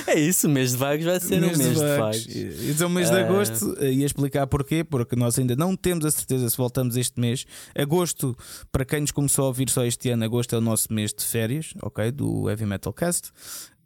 É 0.07 0.19
isso, 0.19 0.47
o 0.47 0.51
mês 0.51 0.73
de 0.73 0.77
vagos 0.77 1.05
vai 1.05 1.21
ser 1.21 1.39
o 1.39 1.47
mês, 1.47 1.59
mês 1.59 1.71
de, 1.71 1.97
vagos. 1.97 2.27
de 2.27 2.45
vagos. 2.45 2.69
Então, 2.69 2.87
o 2.89 2.91
mês 2.91 3.11
de 3.11 3.17
ah. 3.17 3.21
agosto, 3.21 3.73
uh, 3.73 3.85
ia 3.85 4.07
explicar 4.07 4.47
porquê, 4.47 4.85
porque 4.85 5.17
nós 5.17 5.39
ainda 5.39 5.57
não 5.57 5.77
temos 5.77 6.05
a 6.05 6.11
certeza 6.11 6.49
se 6.49 6.57
voltamos 6.57 6.97
este 6.97 7.21
mês. 7.21 7.47
Agosto, 7.77 8.37
para 8.73 8.85
quem 8.85 9.01
nos 9.01 9.11
começou 9.11 9.45
a 9.45 9.49
ouvir 9.49 9.71
só 9.71 9.85
este 9.85 10.11
ano, 10.11 10.25
agosto 10.25 10.55
é 10.55 10.59
o 10.59 10.61
nosso 10.61 10.93
mês 10.93 11.13
de 11.13 11.25
férias, 11.25 11.75
ok? 11.83 12.11
Do 12.11 12.49
Heavy 12.49 12.67
Metal 12.67 12.93
Cast. 12.93 13.31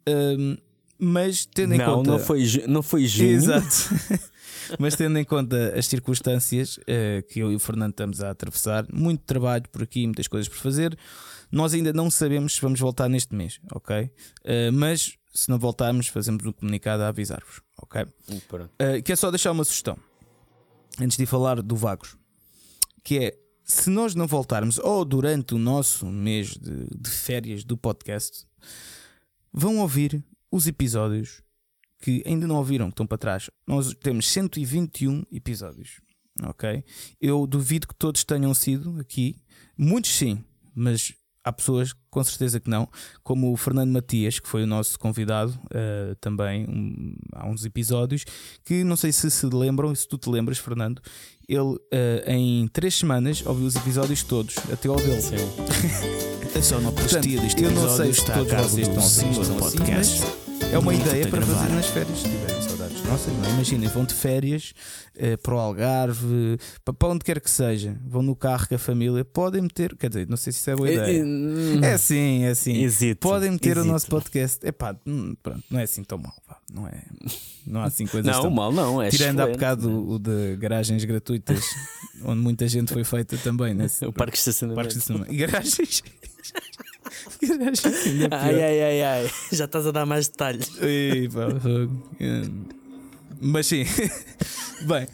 Um, 0.07 0.57
mas 0.97 1.45
tendo 1.45 1.73
em 1.73 1.77
não, 1.77 1.95
conta. 1.95 2.11
Não, 2.11 2.19
foi, 2.19 2.63
não 2.67 2.81
foi 2.81 3.05
junho. 3.05 3.31
Exato. 3.31 3.65
mas 4.79 4.95
tendo 4.95 5.17
em 5.17 5.23
conta 5.23 5.73
as 5.77 5.87
circunstâncias 5.87 6.77
uh, 6.77 7.23
que 7.29 7.39
eu 7.39 7.51
e 7.51 7.55
o 7.55 7.59
Fernando 7.59 7.91
estamos 7.91 8.21
a 8.21 8.29
atravessar, 8.29 8.85
muito 8.91 9.23
trabalho 9.23 9.63
por 9.71 9.83
aqui, 9.83 10.05
muitas 10.05 10.27
coisas 10.27 10.47
por 10.47 10.57
fazer, 10.57 10.97
nós 11.51 11.73
ainda 11.73 11.93
não 11.93 12.09
sabemos 12.09 12.55
se 12.55 12.61
vamos 12.61 12.79
voltar 12.79 13.09
neste 13.09 13.35
mês, 13.35 13.59
ok? 13.71 14.03
Uh, 14.03 14.71
mas 14.73 15.17
se 15.35 15.49
não 15.49 15.59
voltarmos, 15.59 16.07
fazemos 16.07 16.45
um 16.45 16.51
comunicado 16.51 17.03
a 17.03 17.09
avisar-vos, 17.09 17.61
ok? 17.77 18.03
Uh, 18.81 19.03
que 19.03 19.11
é 19.11 19.15
só 19.15 19.29
deixar 19.29 19.51
uma 19.51 19.65
sugestão 19.65 19.99
antes 20.99 21.17
de 21.17 21.25
falar 21.25 21.61
do 21.61 21.75
Vagos, 21.75 22.15
que 23.03 23.19
é 23.19 23.37
se 23.65 23.89
nós 23.89 24.15
não 24.15 24.27
voltarmos 24.27 24.77
ou 24.77 25.03
durante 25.03 25.53
o 25.53 25.57
nosso 25.57 26.05
mês 26.05 26.55
de, 26.55 26.87
de 26.95 27.09
férias 27.09 27.63
do 27.63 27.75
podcast, 27.75 28.45
vão 29.51 29.79
ouvir 29.79 30.23
os 30.49 30.67
episódios 30.67 31.41
que 31.99 32.23
ainda 32.25 32.47
não 32.47 32.55
ouviram, 32.55 32.87
que 32.87 32.93
estão 32.93 33.07
para 33.07 33.17
trás. 33.17 33.49
Nós 33.67 33.93
temos 33.95 34.29
121 34.29 35.23
episódios, 35.31 35.99
ok? 36.43 36.83
Eu 37.19 37.45
duvido 37.45 37.87
que 37.87 37.95
todos 37.95 38.23
tenham 38.23 38.53
sido 38.53 38.99
aqui, 38.99 39.41
muitos 39.77 40.11
sim, 40.11 40.43
mas 40.73 41.13
há 41.45 41.53
pessoas, 41.53 41.93
com 42.09 42.23
certeza 42.23 42.59
que 42.59 42.69
não, 42.69 42.89
como 43.23 43.53
o 43.53 43.55
Fernando 43.55 43.91
Matias, 43.91 44.39
que 44.39 44.49
foi 44.49 44.63
o 44.63 44.67
nosso 44.67 44.97
convidado 44.97 45.51
uh, 45.65 46.15
também 46.19 46.65
um, 46.67 47.15
há 47.33 47.47
uns 47.47 47.63
episódios, 47.63 48.25
que 48.65 48.83
não 48.83 48.97
sei 48.97 49.11
se 49.11 49.29
se 49.29 49.45
lembram, 49.45 49.93
se 49.93 50.07
tu 50.07 50.17
te 50.17 50.27
lembras, 50.27 50.57
Fernando, 50.57 50.99
ele 51.47 51.59
uh, 51.59 51.79
em 52.25 52.67
três 52.69 52.95
semanas 52.95 53.45
ouviu 53.45 53.67
os 53.67 53.75
episódios 53.75 54.23
todos, 54.23 54.55
até 54.73 54.89
ao 54.89 54.95
dele. 54.95 55.21
Sim. 55.21 55.35
a 56.57 56.61
sonoplastia 56.61 57.41
deste 57.41 57.63
episódio 57.63 57.65
eu 57.65 57.71
não 57.71 57.97
sei 57.97 58.13
se 58.13 58.25
todos 58.25 58.51
vocês 58.51 58.87
estão 58.87 59.03
assim, 59.03 59.53
no 59.53 59.59
podcast. 59.59 60.23
É 60.71 60.79
uma 60.79 60.93
ideia 60.93 61.27
para 61.27 61.45
fazer 61.45 61.73
nas 61.73 61.85
férias, 61.87 62.17
se 62.17 62.29
tiverem 62.29 62.74
nossas. 63.05 63.33
Não 63.33 63.45
é? 63.45 63.49
Imaginem, 63.51 63.89
vão 63.89 64.05
de 64.05 64.13
férias 64.13 64.73
eh, 65.15 65.37
para 65.37 65.55
o 65.55 65.59
Algarve, 65.59 66.57
para, 66.83 67.09
onde 67.09 67.23
quer 67.23 67.39
que 67.39 67.49
seja, 67.49 67.97
vão 68.05 68.21
no 68.21 68.35
carro 68.35 68.67
com 68.67 68.75
a 68.75 68.77
família, 68.77 69.23
podem 69.23 69.61
meter, 69.61 69.95
quer 69.95 70.09
dizer, 70.09 70.27
não 70.27 70.37
sei 70.37 70.51
se 70.51 70.59
isso 70.59 70.69
é 70.69 70.75
boa 70.75 70.91
ideia. 70.91 71.23
É, 71.83 71.93
é 71.93 71.97
sim, 71.97 72.43
é 72.43 72.53
sim. 72.53 73.15
Podem 73.19 73.51
meter 73.51 73.77
o 73.77 73.85
nosso 73.85 74.07
podcast. 74.07 74.65
É 74.65 74.71
pá, 74.71 74.95
hum, 75.05 75.35
pronto, 75.41 75.63
não 75.69 75.79
é 75.79 75.83
assim 75.83 76.03
tão 76.03 76.17
mal. 76.17 76.35
não 76.71 76.87
é? 76.87 77.03
Não 77.65 77.81
há 77.81 77.85
assim 77.85 78.05
coisas 78.05 78.31
Não, 78.31 78.43
tão... 78.43 78.51
mal 78.51 78.71
não. 78.71 79.01
É 79.01 79.09
Tirando 79.09 79.39
há 79.39 79.47
bocado 79.47 79.89
né? 79.89 79.95
o, 79.95 80.19
de 80.19 80.55
garagens 80.57 81.03
gratuitas, 81.03 81.63
onde 82.23 82.41
muita 82.41 82.67
gente 82.67 82.93
foi 82.93 83.03
feita 83.03 83.37
também, 83.37 83.73
né? 83.73 83.87
O 84.03 84.13
parque 84.13 84.33
de 84.33 84.39
estacionamento. 84.39 84.75
Parques 84.75 84.95
de 84.95 84.99
estacionamento. 84.99 85.33
E 85.33 85.37
garagens. 85.37 86.03
Ai, 88.31 88.63
ai, 88.63 88.81
ai, 88.81 89.03
ai. 89.03 89.31
Já 89.51 89.65
estás 89.65 89.87
a 89.87 89.91
dar 89.91 90.05
mais 90.05 90.27
detalhes. 90.27 90.69
Ei, 90.81 91.29
pá. 91.29 91.47
Hum, 91.65 92.65
Mas 93.41 93.67
sim, 93.67 93.83
bem, 94.87 95.07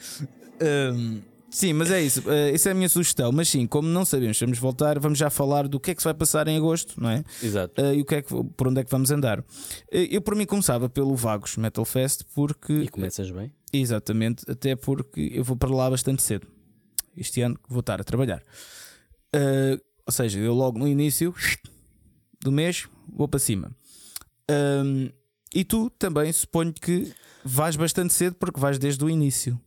hum, 0.93 1.21
sim, 1.49 1.73
mas 1.73 1.91
é 1.91 2.01
isso. 2.01 2.21
Uh, 2.21 2.53
essa 2.53 2.69
é 2.69 2.71
a 2.71 2.75
minha 2.75 2.89
sugestão. 2.89 3.31
Mas 3.31 3.49
sim, 3.49 3.65
como 3.65 3.87
não 3.87 4.05
sabemos, 4.05 4.39
vamos 4.39 4.59
voltar, 4.59 4.99
vamos 4.99 5.17
já 5.17 5.29
falar 5.29 5.67
do 5.67 5.79
que 5.79 5.91
é 5.91 5.95
que 5.95 6.01
se 6.01 6.05
vai 6.05 6.13
passar 6.13 6.47
em 6.47 6.57
agosto, 6.57 7.01
não 7.01 7.09
é? 7.09 7.23
Exato. 7.41 7.81
Uh, 7.81 7.93
e 7.93 8.01
o 8.01 8.05
que 8.05 8.15
é 8.15 8.21
que, 8.21 8.29
por 8.55 8.67
onde 8.67 8.81
é 8.81 8.83
que 8.83 8.91
vamos 8.91 9.11
andar. 9.11 9.39
Uh, 9.39 9.43
eu, 9.91 10.21
por 10.21 10.35
mim, 10.35 10.45
começava 10.45 10.89
pelo 10.89 11.15
Vagos 11.15 11.57
Metal 11.57 11.85
Fest, 11.85 12.23
porque. 12.33 12.73
E 12.73 12.87
começas 12.87 13.29
bem? 13.31 13.51
Exatamente, 13.73 14.49
até 14.49 14.75
porque 14.75 15.31
eu 15.33 15.43
vou 15.43 15.55
para 15.55 15.69
lá 15.69 15.89
bastante 15.89 16.21
cedo. 16.21 16.47
Este 17.15 17.41
ano 17.41 17.59
vou 17.67 17.79
estar 17.81 18.01
a 18.01 18.03
trabalhar. 18.03 18.43
Ou 20.05 20.11
seja, 20.11 20.39
eu 20.39 20.53
logo 20.53 20.77
no 20.77 20.87
início 20.87 21.33
do 22.41 22.51
mês 22.51 22.87
vou 23.07 23.27
para 23.27 23.39
cima. 23.39 23.71
Um, 24.49 25.09
e 25.53 25.63
tu 25.63 25.89
também 25.91 26.31
suponho 26.31 26.73
que 26.73 27.13
vais 27.43 27.75
bastante 27.75 28.13
cedo 28.13 28.35
porque 28.35 28.59
vais 28.59 28.77
desde 28.77 29.03
o 29.03 29.09
início. 29.09 29.59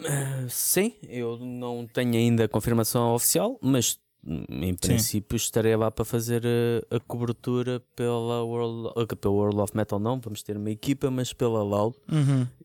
Ah, 0.00 0.46
sim, 0.48 0.94
eu 1.08 1.38
não 1.38 1.86
tenho 1.86 2.14
ainda 2.14 2.44
a 2.44 2.48
confirmação 2.48 3.14
oficial, 3.14 3.58
mas 3.62 3.98
hum, 4.26 4.44
em 4.48 4.74
princípio 4.74 5.36
estarei 5.36 5.76
lá 5.76 5.90
para 5.90 6.04
fazer 6.04 6.42
a, 6.44 6.96
a 6.96 7.00
cobertura 7.00 7.80
pela 7.94 8.42
World, 8.42 8.92
ah, 8.96 9.16
pela 9.16 9.34
World 9.34 9.60
of 9.60 9.76
Metal. 9.76 9.98
Não, 9.98 10.20
vamos 10.20 10.42
ter 10.42 10.56
uma 10.56 10.70
equipa, 10.70 11.10
mas 11.10 11.32
pela 11.32 11.62
LOL. 11.62 11.94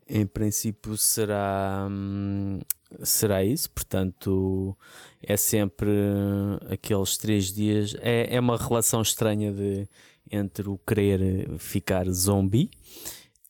Em 0.07 0.25
princípio 0.25 0.97
será, 0.97 1.87
hum, 1.89 2.59
será 3.03 3.43
isso, 3.43 3.69
portanto 3.69 4.75
é 5.21 5.37
sempre 5.37 5.91
aqueles 6.71 7.17
três 7.17 7.53
dias. 7.53 7.95
É, 8.01 8.35
é 8.35 8.39
uma 8.39 8.57
relação 8.57 9.01
estranha 9.01 9.51
de, 9.51 9.87
entre 10.31 10.69
o 10.69 10.77
querer 10.77 11.49
ficar 11.57 12.09
zombie 12.09 12.69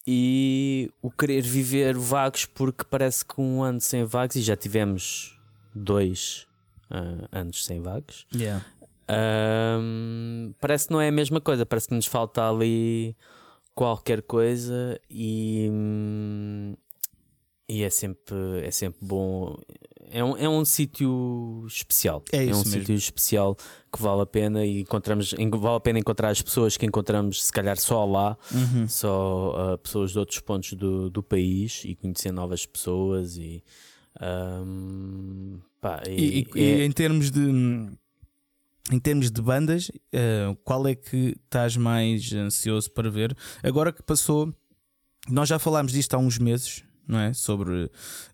e 0.05 0.91
o 1.01 1.11
querer 1.11 1.41
viver 1.41 1.95
vagos, 1.95 2.45
porque 2.45 2.83
parece 2.83 3.23
que 3.23 3.39
um 3.39 3.61
ano 3.61 3.79
sem 3.79 4.03
vagos, 4.03 4.35
e 4.35 4.41
já 4.41 4.55
tivemos 4.55 5.37
dois 5.73 6.47
ah, 6.89 7.27
anos 7.31 7.63
sem 7.65 7.81
vagos, 7.81 8.25
Yeah. 8.33 8.65
Ahm, 9.09 10.53
parece 10.61 10.87
que 10.87 10.93
não 10.93 11.01
é 11.01 11.07
a 11.07 11.11
mesma 11.11 11.41
coisa, 11.41 11.65
parece 11.65 11.87
que 11.87 11.95
nos 11.95 12.05
falta 12.05 12.47
ali 12.47 13.15
qualquer 13.73 14.21
coisa 14.21 14.99
e, 15.09 15.67
hum, 15.71 16.75
e 17.69 17.83
é 17.83 17.89
sempre 17.89 18.35
é 18.63 18.71
sempre 18.71 18.99
bom. 19.05 19.55
É 20.11 20.23
um, 20.23 20.35
é 20.37 20.49
um 20.49 20.65
sítio 20.65 21.63
especial. 21.67 22.23
É 22.31 22.43
isso 22.43 22.53
um 22.61 22.63
mesmo. 22.63 22.71
sítio 22.79 22.95
especial 22.95 23.55
que 23.93 24.01
vale 24.01 24.23
a 24.23 24.25
pena 24.25 24.65
e 24.65 24.81
encontramos, 24.81 25.33
en- 25.37 25.51
vale 25.51 25.75
a 25.77 25.79
pena 25.79 25.99
encontrar 25.99 26.29
as 26.29 26.41
pessoas 26.41 26.75
que 26.75 26.85
encontramos 26.85 27.43
se 27.45 27.51
calhar 27.51 27.77
só 27.77 28.05
lá, 28.05 28.35
Uhum. 28.51 28.87
só 28.87 29.53
ah, 29.73 29.77
pessoas 29.77 30.11
de 30.11 30.17
outros 30.17 30.39
pontos 30.39 30.73
do, 30.73 31.11
do 31.11 31.21
país 31.21 31.83
e 31.85 31.93
conhecer 31.95 32.31
novas 32.31 32.65
pessoas 32.65 33.37
e, 33.37 33.63
ahm, 34.19 35.59
pá, 35.79 36.01
e- 36.07 36.11
E, 36.11 36.47
e- 36.55 36.61
é- 36.81 36.85
em 36.85 36.91
termos 36.91 37.29
de 37.31 37.41
em 38.91 38.97
termos 38.99 39.29
de 39.29 39.39
bandas, 39.39 39.91
eh, 40.11 40.55
qual 40.63 40.87
é 40.87 40.95
que 40.95 41.35
estás 41.45 41.77
mais 41.77 42.33
ansioso 42.33 42.89
para 42.89 43.07
ver? 43.11 43.37
Agora 43.61 43.93
que 43.93 44.01
passou, 44.01 44.51
nós 45.29 45.47
já 45.47 45.59
falámos 45.59 45.91
disto 45.91 46.15
há 46.15 46.17
uns 46.17 46.39
meses, 46.39 46.83
não 47.09 47.19
é? 47.19 47.33
Sobre 47.33 47.89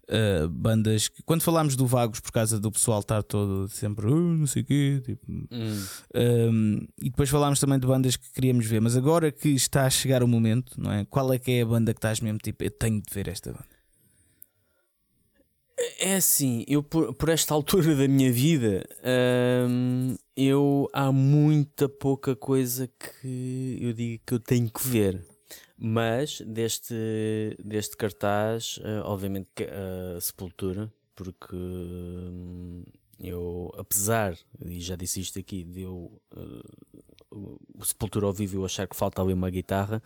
eh, 0.09 0.47
bandas 0.51 1.07
que 1.07 1.23
quando 1.23 1.41
falámos 1.41 1.76
do 1.78 1.88
Vagos 1.88 2.19
por 2.19 2.32
causa 2.32 2.59
do 2.59 2.69
pessoal 2.69 2.99
estar 2.99 3.23
todo 3.23 3.69
sempre 3.69 4.05
"Ah, 4.07 4.09
não 4.11 4.45
sei 4.45 4.61
o 4.61 4.65
quê, 4.65 5.01
tipo, 5.03 5.26
Hum. 5.51 5.86
Um, 6.13 6.88
e 7.01 7.09
depois 7.09 7.30
falámos 7.30 7.59
também 7.59 7.80
de 7.80 7.88
bandas 7.88 8.15
que 8.17 8.32
queríamos 8.34 8.65
ver, 8.65 8.82
mas 8.82 8.95
agora 8.97 9.32
que 9.32 9.49
está 9.49 9.86
a 9.86 9.89
chegar 9.89 10.21
o 10.21 10.28
momento, 10.28 10.80
não 10.80 10.91
é? 10.91 11.05
Qual 11.05 11.32
é 11.34 11.39
que 11.39 11.51
é 11.51 11.61
a 11.61 11.65
banda 11.65 11.93
que 11.93 11.99
estás 11.99 12.19
mesmo 12.19 12.39
tipo, 12.39 12.63
eu 12.63 12.71
tenho 12.71 13.01
de 13.01 13.13
ver 13.13 13.28
esta 13.30 13.51
banda? 13.51 13.65
É 15.99 16.15
assim, 16.15 16.63
eu 16.67 16.82
por, 16.82 17.13
por 17.13 17.30
esta 17.30 17.53
altura 17.53 17.95
da 17.95 18.07
minha 18.07 18.32
vida, 18.32 18.86
hum, 19.69 20.15
eu 20.36 20.89
há 20.93 21.11
muita 21.11 21.88
pouca 21.89 22.36
coisa 22.36 22.88
que 22.88 23.78
eu 23.82 23.93
digo 23.93 24.23
que 24.26 24.34
eu 24.34 24.39
tenho 24.39 24.69
que 24.69 24.88
ver. 24.88 25.21
Mas 25.78 26.41
deste, 26.41 26.95
deste 27.63 27.95
cartaz, 27.97 28.80
eh, 28.82 29.01
obviamente 29.03 29.49
a 29.63 30.19
Sepultura, 30.21 30.91
porque 31.13 31.55
hum, 31.55 32.84
eu, 33.19 33.73
apesar, 33.78 34.38
e 34.65 34.80
já 34.80 34.95
disse 34.95 35.19
isto 35.19 35.38
aqui, 35.38 35.65
de 35.65 35.82
eu 35.82 36.09
eh, 36.36 36.63
o 37.78 37.84
Sepultura 37.84 38.26
ao 38.26 38.34
vivo 38.34 38.55
eu 38.55 38.63
achar 38.63 38.88
que 38.88 38.95
falta 38.95 39.21
ali 39.21 39.34
uma 39.34 39.49
guitarra, 39.49 40.01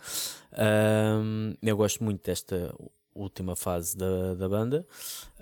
hum, 1.22 1.54
eu 1.62 1.76
gosto 1.76 2.02
muito 2.02 2.24
desta 2.24 2.74
última 3.14 3.54
fase 3.54 3.96
da, 3.96 4.34
da 4.34 4.48
banda. 4.48 4.84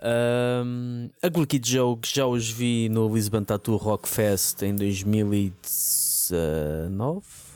Um, 0.02 1.08
a 1.22 1.28
Glicky 1.28 1.60
Joe, 1.62 1.96
que 1.96 2.14
já 2.14 2.26
os 2.26 2.50
vi 2.50 2.88
no 2.88 3.14
Lisbon 3.14 3.44
Tattoo 3.44 3.76
Rock 3.76 4.08
Fest 4.08 4.62
em 4.62 4.74
2019 4.74 7.47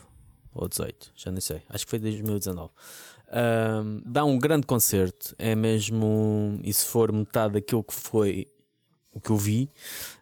ou 0.55 0.69
18, 0.69 1.13
já 1.17 1.31
nem 1.31 1.41
sei, 1.41 1.63
acho 1.69 1.85
que 1.85 1.91
foi 1.91 1.99
2019. 1.99 2.71
Um, 3.35 4.03
dá 4.05 4.25
um 4.25 4.39
grande 4.39 4.67
concerto, 4.67 5.35
é 5.39 5.55
mesmo, 5.55 6.61
e 6.63 6.73
se 6.73 6.85
for 6.87 7.11
metade 7.13 7.55
daquilo 7.55 7.83
que 7.83 7.95
foi 7.95 8.47
o 9.15 9.21
que 9.21 9.31
eu 9.31 9.37
vi, 9.37 9.71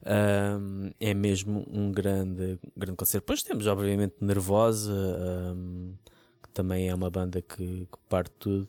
um, 0.06 0.90
é 1.00 1.12
mesmo 1.14 1.66
um 1.70 1.90
grande, 1.92 2.58
grande 2.76 2.96
concerto. 2.96 3.24
Depois 3.24 3.42
temos, 3.42 3.66
obviamente, 3.66 4.14
Nervosa, 4.20 4.92
um, 4.92 5.94
que 6.42 6.48
também 6.50 6.88
é 6.88 6.94
uma 6.94 7.10
banda 7.10 7.40
que, 7.42 7.56
que 7.90 7.98
parte 8.08 8.32
tudo. 8.38 8.68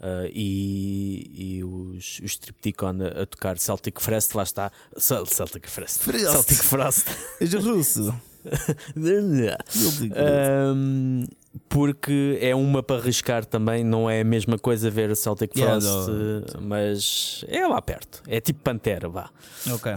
Uh, 0.00 0.30
e, 0.32 1.58
e 1.58 1.64
os, 1.64 2.20
os 2.24 2.38
Tripticon 2.38 2.96
a, 3.02 3.22
a 3.22 3.26
tocar 3.26 3.58
Celtic 3.58 4.00
Frost, 4.00 4.34
lá 4.34 4.44
está. 4.44 4.72
Cel- 4.96 5.26
Celtic 5.26 5.68
Frost. 5.68 5.98
Frost. 5.98 6.24
Celtic 6.24 6.64
Frost. 6.64 7.06
És 7.40 7.52
russo. 7.54 8.14
Um, 10.74 11.24
porque 11.68 12.38
é 12.40 12.54
uma 12.54 12.82
para 12.82 13.00
arriscar 13.00 13.44
também, 13.44 13.82
não 13.84 14.08
é 14.08 14.20
a 14.20 14.24
mesma 14.24 14.58
coisa 14.58 14.90
ver 14.90 15.14
Celtic 15.16 15.52
Frost, 15.58 15.86
uh, 15.86 16.60
mas 16.60 17.44
é 17.48 17.66
lá 17.66 17.80
perto. 17.82 18.22
É 18.26 18.40
tipo 18.40 18.60
Pantera, 18.62 19.08
vá. 19.08 19.30
ok. 19.72 19.92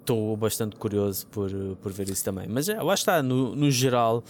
Estou 0.00 0.36
bastante 0.36 0.76
curioso 0.76 1.26
por, 1.28 1.50
por 1.82 1.92
ver 1.92 2.08
isso 2.10 2.24
também. 2.24 2.46
Mas 2.48 2.68
é, 2.68 2.80
lá 2.82 2.94
está, 2.94 3.22
no, 3.22 3.56
no 3.56 3.70
geral, 3.70 4.22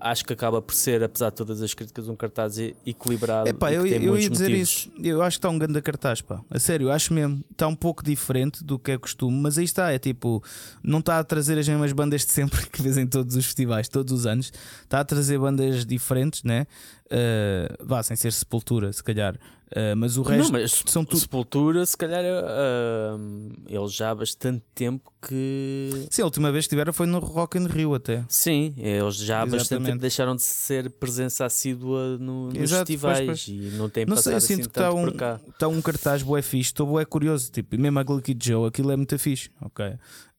acho 0.00 0.24
que 0.24 0.32
acaba 0.32 0.60
por 0.60 0.74
ser, 0.74 1.02
apesar 1.02 1.30
de 1.30 1.36
todas 1.36 1.62
as 1.62 1.74
críticas, 1.74 2.08
um 2.08 2.16
cartaz 2.16 2.58
equilibrado. 2.58 3.48
Epá, 3.48 3.68
que 3.68 3.74
eu, 3.74 3.82
tem 3.82 4.02
eu 4.04 4.18
ia 4.18 4.30
dizer 4.30 4.50
motivos. 4.50 4.68
isso. 4.68 4.90
Eu 5.02 5.22
acho 5.22 5.36
que 5.36 5.38
está 5.38 5.50
um 5.50 5.58
grande 5.58 5.80
cartaz, 5.82 6.20
pá. 6.20 6.40
A 6.50 6.58
sério, 6.58 6.90
acho 6.90 7.12
mesmo. 7.12 7.44
Está 7.50 7.66
um 7.66 7.74
pouco 7.74 8.02
diferente 8.02 8.64
do 8.64 8.78
que 8.78 8.92
é 8.92 8.98
costume, 8.98 9.38
mas 9.40 9.58
aí 9.58 9.64
está. 9.64 9.92
É 9.92 9.98
tipo, 9.98 10.42
não 10.82 11.00
está 11.00 11.18
a 11.18 11.24
trazer 11.24 11.58
as 11.58 11.68
mesmas 11.68 11.92
bandas 11.92 12.24
de 12.24 12.32
sempre 12.32 12.66
que 12.70 12.82
vês 12.82 12.96
em 12.96 13.06
todos 13.06 13.36
os 13.36 13.44
festivais, 13.44 13.88
todos 13.88 14.12
os 14.12 14.26
anos. 14.26 14.52
Está 14.82 15.00
a 15.00 15.04
trazer 15.04 15.38
bandas 15.38 15.84
diferentes, 15.84 16.42
né? 16.42 16.66
Uh, 17.06 17.84
vá, 17.84 18.02
sem 18.02 18.16
ser 18.16 18.32
Sepultura, 18.32 18.92
se 18.92 19.02
calhar. 19.02 19.38
Uh, 19.66 19.96
mas 19.96 20.16
o 20.16 20.22
resto 20.22 20.52
não, 20.52 20.60
mas 20.60 20.82
são 20.86 21.04
tudo. 21.04 21.18
Sepultura, 21.18 21.84
se 21.84 21.96
calhar, 21.96 22.22
uh, 22.24 23.52
eles 23.68 23.92
já 23.92 24.10
há 24.10 24.14
bastante 24.14 24.62
tempo 24.74 25.12
que. 25.26 26.06
Sim, 26.10 26.22
a 26.22 26.24
última 26.24 26.52
vez 26.52 26.64
que 26.64 26.68
estiveram 26.68 26.92
foi 26.92 27.06
no 27.06 27.18
Rock 27.18 27.58
in 27.58 27.66
Rio 27.66 27.94
até. 27.94 28.24
Sim, 28.28 28.74
eles 28.76 29.16
já 29.16 29.38
há 29.42 29.44
bastante 29.44 29.62
Exatamente. 29.62 29.86
tempo 29.90 30.00
deixaram 30.00 30.36
de 30.36 30.42
ser 30.42 30.88
presença 30.90 31.44
assídua 31.44 32.16
no, 32.18 32.46
nos 32.46 32.56
Exato, 32.56 32.86
festivais 32.86 33.26
pois, 33.26 33.44
pois. 33.44 33.48
e 33.48 33.76
não 33.76 33.88
têm 33.88 34.06
Não 34.06 34.14
passado 34.14 34.24
sei, 34.24 34.32
eu 34.32 34.36
assim 34.36 34.56
sinto 34.56 34.68
que 34.68 34.78
está 34.78 34.92
um, 34.92 35.04
por 35.04 35.14
cá. 35.14 35.40
tá 35.58 35.68
um 35.68 35.82
cartaz 35.82 36.22
bué 36.22 36.42
fixe, 36.42 36.70
estou 36.70 36.86
bué 36.86 37.04
curioso. 37.04 37.50
Tipo, 37.50 37.74
e 37.74 37.78
mesmo 37.78 37.98
a 37.98 38.04
Glicky 38.04 38.36
Joe, 38.40 38.68
aquilo 38.68 38.92
é 38.92 38.96
muito 38.96 39.18
fixe. 39.18 39.50
Ok. 39.60 39.84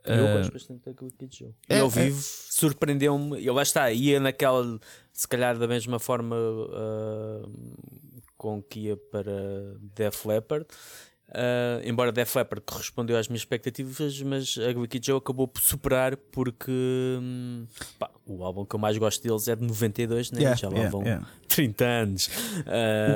Eu 0.08 0.26
Uh, 0.26 0.38
gosto 0.38 0.54
bastante 0.54 0.86
daquilo 0.86 1.12
que 1.12 1.28
Joe. 1.30 1.54
é, 1.70 1.78
e 1.78 1.80
ao 1.80 1.88
é. 1.88 1.90
vivo 1.90 2.22
surpreendeu-me. 2.22 3.46
Eu 3.46 3.54
lá 3.54 3.62
está, 3.62 3.92
ia 3.92 4.20
naquela, 4.20 4.80
se 5.12 5.28
calhar 5.28 5.58
da 5.58 5.68
mesma 5.68 6.00
forma 6.00 6.36
ah, 6.72 7.50
com 8.38 8.62
que 8.62 8.82
ia 8.82 8.98
para 8.98 9.76
Def 9.96 10.26
Leppard. 10.26 10.66
Ah, 11.30 11.82
embora 11.84 12.12
Def 12.12 12.36
Leppard 12.36 12.64
correspondeu 12.66 13.18
às 13.18 13.28
minhas 13.28 13.42
expectativas, 13.42 14.22
mas 14.22 14.58
a 14.58 14.72
Glicky 14.72 15.00
Joe 15.04 15.18
acabou 15.18 15.48
por 15.48 15.62
superar 15.62 16.16
porque 16.16 16.72
hum, 16.72 17.66
pá, 18.00 18.10
o, 18.28 18.44
álbum 18.44 18.66
que 18.66 18.76
eu 18.76 18.80
mais 18.80 18.98
gosto 18.98 19.22
deles 19.24 19.48
é 19.48 19.56
de 19.56 19.64
92, 19.66 20.32
né? 20.32 20.40
Yeah, 20.40 20.56
já 20.58 20.70
lá 20.70 20.90
vão 20.90 21.02
yeah. 21.04 21.26
30 21.48 21.86
anos. 21.86 22.30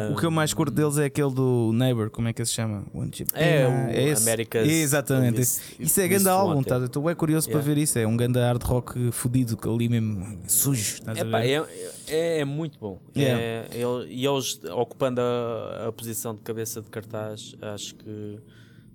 O, 0.10 0.14
o 0.14 0.16
que 0.18 0.26
eu 0.26 0.32
mais 0.32 0.54
curto 0.54 0.74
deles 0.74 0.98
é 0.98 1.06
aquele 1.06 1.32
do 1.32 1.72
Neighbor, 1.74 2.10
como 2.10 2.28
é 2.28 2.34
que 2.34 2.44
se 2.46 2.52
chama? 2.54 2.84
One 2.94 3.12
Chip. 3.14 3.32
É, 3.34 3.68
o 3.68 3.72
é 3.92 4.04
esse. 4.10 4.24
America's 4.24 4.68
Exatamente. 4.68 5.38
Least- 5.38 5.62
Isso 5.80 6.02
é 6.02 6.08
grande 6.08 6.30
álbum, 6.30 6.64
tá? 6.64 6.78
estou 6.78 7.04
bem 7.04 7.16
curioso 7.16 7.50
para 7.50 7.60
ver 7.60 7.78
isso. 7.78 8.00
É 8.00 8.08
um 8.08 8.16
grande 8.16 8.40
hard 8.40 8.64
rock 8.64 9.12
fudido, 9.12 9.58
que 9.58 9.68
ali 9.68 9.90
mesmo 9.90 10.40
sujo. 10.48 11.02
Ver? 11.04 11.46
é, 11.46 11.66
é, 12.08 12.40
é 12.40 12.46
muito 12.46 12.80
bom. 12.80 13.00
É, 13.16 13.66
ele- 13.72 14.08
e 14.14 14.26
eles 14.26 14.60
ocupando 14.64 15.22
a, 15.22 15.88
a 15.88 15.92
posição 15.92 16.34
de 16.34 16.42
cabeça 16.42 16.82
de 16.82 16.90
cartaz, 16.90 17.56
acho 17.62 17.96
que 17.96 18.40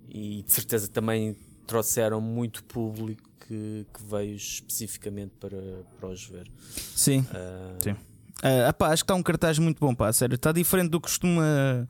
e 0.09 0.41
de 0.41 0.51
certeza 0.51 0.87
também 0.87 1.35
trouxeram 1.67 2.21
muito 2.21 2.63
público 2.63 3.21
que, 3.47 3.85
que 3.93 4.03
veio 4.03 4.35
especificamente 4.35 5.33
para, 5.39 5.57
para 5.99 6.09
os 6.09 6.25
ver. 6.25 6.51
Sim. 6.95 7.25
Ah, 7.33 7.75
Sim. 7.79 7.95
Ah, 8.43 8.71
pá, 8.73 8.87
acho 8.89 9.03
que 9.03 9.05
está 9.05 9.15
um 9.15 9.23
cartaz 9.23 9.57
muito 9.57 9.79
bom, 9.79 9.95
pá, 9.95 10.11
sério. 10.13 10.35
Está 10.35 10.51
diferente 10.51 10.89
do 10.91 10.99
que 10.99 11.07
costuma, 11.07 11.87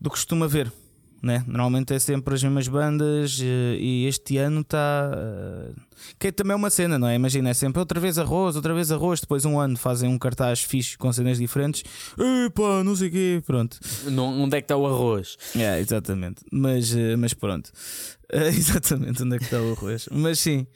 do 0.00 0.08
que 0.10 0.16
costuma 0.16 0.46
ver. 0.46 0.72
Né? 1.20 1.42
Normalmente 1.48 1.92
é 1.92 1.98
sempre 1.98 2.34
as 2.34 2.42
mesmas 2.44 2.68
bandas 2.68 3.40
eh, 3.42 3.76
e 3.80 4.06
este 4.06 4.36
ano 4.38 4.60
está. 4.60 5.10
eh, 5.16 5.72
que 6.16 6.30
também 6.30 6.52
é 6.52 6.56
uma 6.56 6.70
cena, 6.70 6.96
não 6.96 7.08
é? 7.08 7.16
Imagina, 7.16 7.50
é 7.50 7.54
sempre 7.54 7.80
outra 7.80 7.98
vez 7.98 8.18
arroz, 8.18 8.54
outra 8.54 8.72
vez 8.72 8.92
arroz. 8.92 9.20
Depois 9.20 9.44
um 9.44 9.58
ano 9.58 9.76
fazem 9.76 10.08
um 10.08 10.16
cartaz 10.16 10.62
fixe 10.62 10.96
com 10.96 11.12
cenas 11.12 11.38
diferentes. 11.38 11.82
Epá, 12.46 12.84
não 12.84 12.94
sei 12.94 13.08
o 13.08 13.10
quê. 13.10 13.42
Pronto. 13.44 13.78
não- 14.10 14.42
onde 14.42 14.56
é 14.56 14.60
que 14.60 14.66
está 14.66 14.76
o 14.76 14.86
arroz? 14.86 15.36
É, 15.56 15.80
exatamente. 15.80 16.44
Mas, 16.52 16.94
eh, 16.94 17.16
mas 17.16 17.34
pronto. 17.34 17.70
Exatamente 18.30 19.22
onde 19.22 19.36
é 19.36 19.38
que 19.38 19.44
está 19.46 19.60
o 19.60 19.72
arroz. 19.72 20.08
Mas 20.12 20.38
sim. 20.38 20.66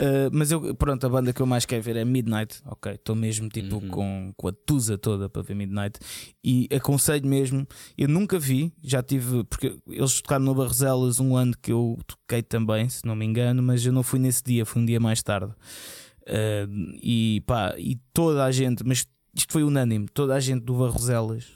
Eh, 0.00 0.30
mas 0.32 0.50
eu, 0.50 0.74
pronto, 0.74 1.04
a 1.06 1.08
banda 1.10 1.32
que 1.32 1.40
eu 1.42 1.46
mais 1.46 1.66
quero 1.66 1.82
ver 1.82 1.96
é 1.96 2.04
Midnight. 2.04 2.60
Ok, 2.64 2.92
estou 2.94 3.14
mesmo 3.14 3.48
tipo 3.48 3.76
Uhum. 3.76 3.88
com, 3.88 4.32
com 4.36 4.48
a 4.48 4.52
tusa 4.52 4.96
toda 4.96 5.28
para 5.28 5.42
ver 5.42 5.54
Midnight. 5.54 5.98
E 6.42 6.66
aconselho 6.74 7.26
mesmo. 7.26 7.66
Eu 7.98 8.08
nunca 8.08 8.38
vi, 8.38 8.72
já 8.82 9.02
tive, 9.02 9.44
porque 9.44 9.76
eles 9.88 10.20
tocaram 10.22 10.44
no 10.44 10.54
Barroselas 10.54 11.20
um 11.20 11.36
ano 11.36 11.54
que 11.60 11.70
eu 11.72 11.98
toquei 12.06 12.42
também, 12.42 12.88
se 12.88 13.04
não 13.04 13.14
me 13.14 13.24
engano, 13.26 13.62
mas 13.62 13.84
eu 13.84 13.92
não 13.92 14.02
fui 14.02 14.18
nesse 14.18 14.42
dia, 14.42 14.64
fui 14.64 14.80
um 14.82 14.86
dia 14.86 14.98
mais 14.98 15.22
tarde. 15.22 15.52
Eh, 16.26 16.66
e 17.02 17.42
pá, 17.46 17.74
e 17.78 17.96
toda 18.12 18.44
a 18.44 18.50
gente, 18.50 18.82
mas 18.86 19.06
isto 19.34 19.52
foi 19.52 19.62
unânime, 19.62 20.06
toda 20.12 20.34
a 20.34 20.40
gente 20.40 20.64
do 20.64 20.74
Barroselas 20.74 21.46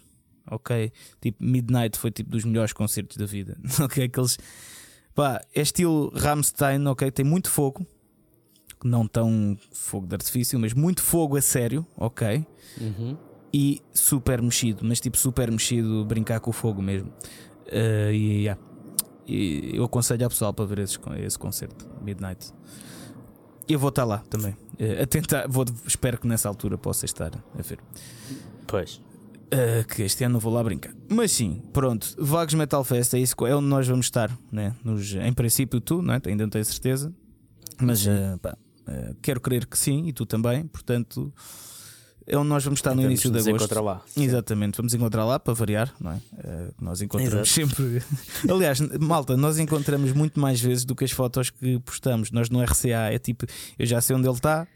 ok? 0.51 0.93
Tipo, 1.23 1.43
Midnight 1.43 1.99
foi 1.99 2.11
tipo 2.11 2.29
dos 2.31 2.45
melhores 2.45 2.73
concertos 2.75 3.17
da 3.17 3.25
vida, 3.25 3.57
ok? 3.83 4.05
Aqueles, 4.05 4.37
pá, 5.15 5.41
é 5.55 5.63
estilo 5.63 6.13
Rammstein, 6.15 6.87
ok? 6.87 7.11
Tem 7.11 7.25
muito 7.25 7.49
fogo, 7.51 7.87
não 8.85 9.09
tão 9.09 9.57
fogo 9.72 10.07
de 10.07 10.14
artifício, 10.14 10.61
mas 10.61 10.74
muito 10.74 11.03
fogo 11.03 11.37
a 11.37 11.41
sério, 11.41 11.87
ok? 11.97 12.47
Uhum. 12.78 13.16
E 13.53 13.80
super 13.93 14.43
mexido, 14.43 14.85
mas 14.85 15.01
tipo 15.01 15.16
super 15.16 15.51
mexido, 15.51 16.05
brincar 16.05 16.39
com 16.41 16.51
o 16.51 16.53
fogo 16.53 16.82
mesmo. 16.82 17.11
Eh, 17.66 18.11
e, 18.12 18.43
yeah. 18.43 18.61
E 19.26 19.70
eu 19.74 19.85
aconselho 19.85 20.24
ao 20.24 20.30
pessoal 20.30 20.53
para 20.53 20.66
ver 20.66 20.80
esse, 20.80 20.99
esse 21.18 21.39
concerto, 21.39 21.89
Midnight. 22.03 22.53
Eu 23.66 23.78
vou 23.78 23.89
estar 23.89 24.05
lá 24.05 24.18
também. 24.28 24.55
Eh, 24.78 25.03
a 25.03 25.07
tentar, 25.07 25.49
vou, 25.49 25.64
espero 25.87 26.18
que 26.18 26.26
nessa 26.26 26.49
altura 26.49 26.76
possa 26.76 27.07
estar 27.07 27.32
a 27.59 27.62
ver. 27.62 27.78
Pois. 28.66 29.01
Uh, 29.45 29.87
que 29.87 30.03
este 30.03 30.24
ano 30.24 30.35
não 30.35 30.41
vou 30.41 30.53
lá 30.53 30.62
brincar. 30.64 30.93
Mas 31.09 31.30
sim, 31.30 31.62
pronto, 31.72 32.14
Vagos 32.18 32.55
Metal 32.55 32.82
Fest 32.82 33.14
é 33.14 33.18
isso 33.20 33.35
é 33.47 33.55
onde 33.55 33.68
nós 33.68 33.87
vamos 33.87 34.07
estar, 34.07 34.37
né? 34.51 34.74
Nos, 34.82 35.14
em 35.14 35.32
princípio, 35.32 35.80
tu, 35.80 36.03
não 36.03 36.14
é? 36.14 36.20
ainda 36.26 36.43
não 36.43 36.51
tenho 36.51 36.64
certeza, 36.64 37.14
mas 37.80 38.05
uh, 38.07 38.39
pá, 38.41 38.57
uh, 38.89 39.14
quero 39.22 39.41
crer 39.41 39.66
que 39.66 39.78
sim, 39.78 40.07
e 40.07 40.12
tu 40.12 40.24
também, 40.26 40.66
portanto, 40.66 41.32
é 42.26 42.37
onde 42.39 42.49
nós 42.49 42.64
vamos 42.64 42.78
estar 42.78 42.91
no 42.91 43.03
Vamos 43.03 43.11
início 43.12 43.30
de 43.30 43.39
agosto. 43.39 43.57
encontrar 43.57 43.80
lá. 43.82 44.03
Exatamente, 44.16 44.76
vamos 44.78 44.95
encontrar 44.95 45.24
lá 45.26 45.39
para 45.39 45.53
variar, 45.53 45.95
não 46.01 46.12
é? 46.12 46.16
Uh, 46.16 46.74
nós 46.80 47.03
encontramos 47.03 47.51
sempre. 47.51 48.03
Aliás, 48.51 48.80
malta, 48.99 49.37
nós 49.37 49.59
encontramos 49.59 50.12
muito 50.12 50.41
mais 50.41 50.61
vezes 50.61 50.85
do 50.87 50.95
que 50.97 51.05
as 51.05 51.11
fotos 51.11 51.51
que 51.51 51.78
postamos. 51.80 52.30
Nós 52.30 52.49
no 52.49 52.62
RCA 52.62 53.12
é 53.12 53.18
tipo, 53.18 53.45
eu 53.78 53.85
já 53.87 54.01
sei 54.01 54.16
onde 54.16 54.26
ele 54.26 54.35
está, 54.37 54.66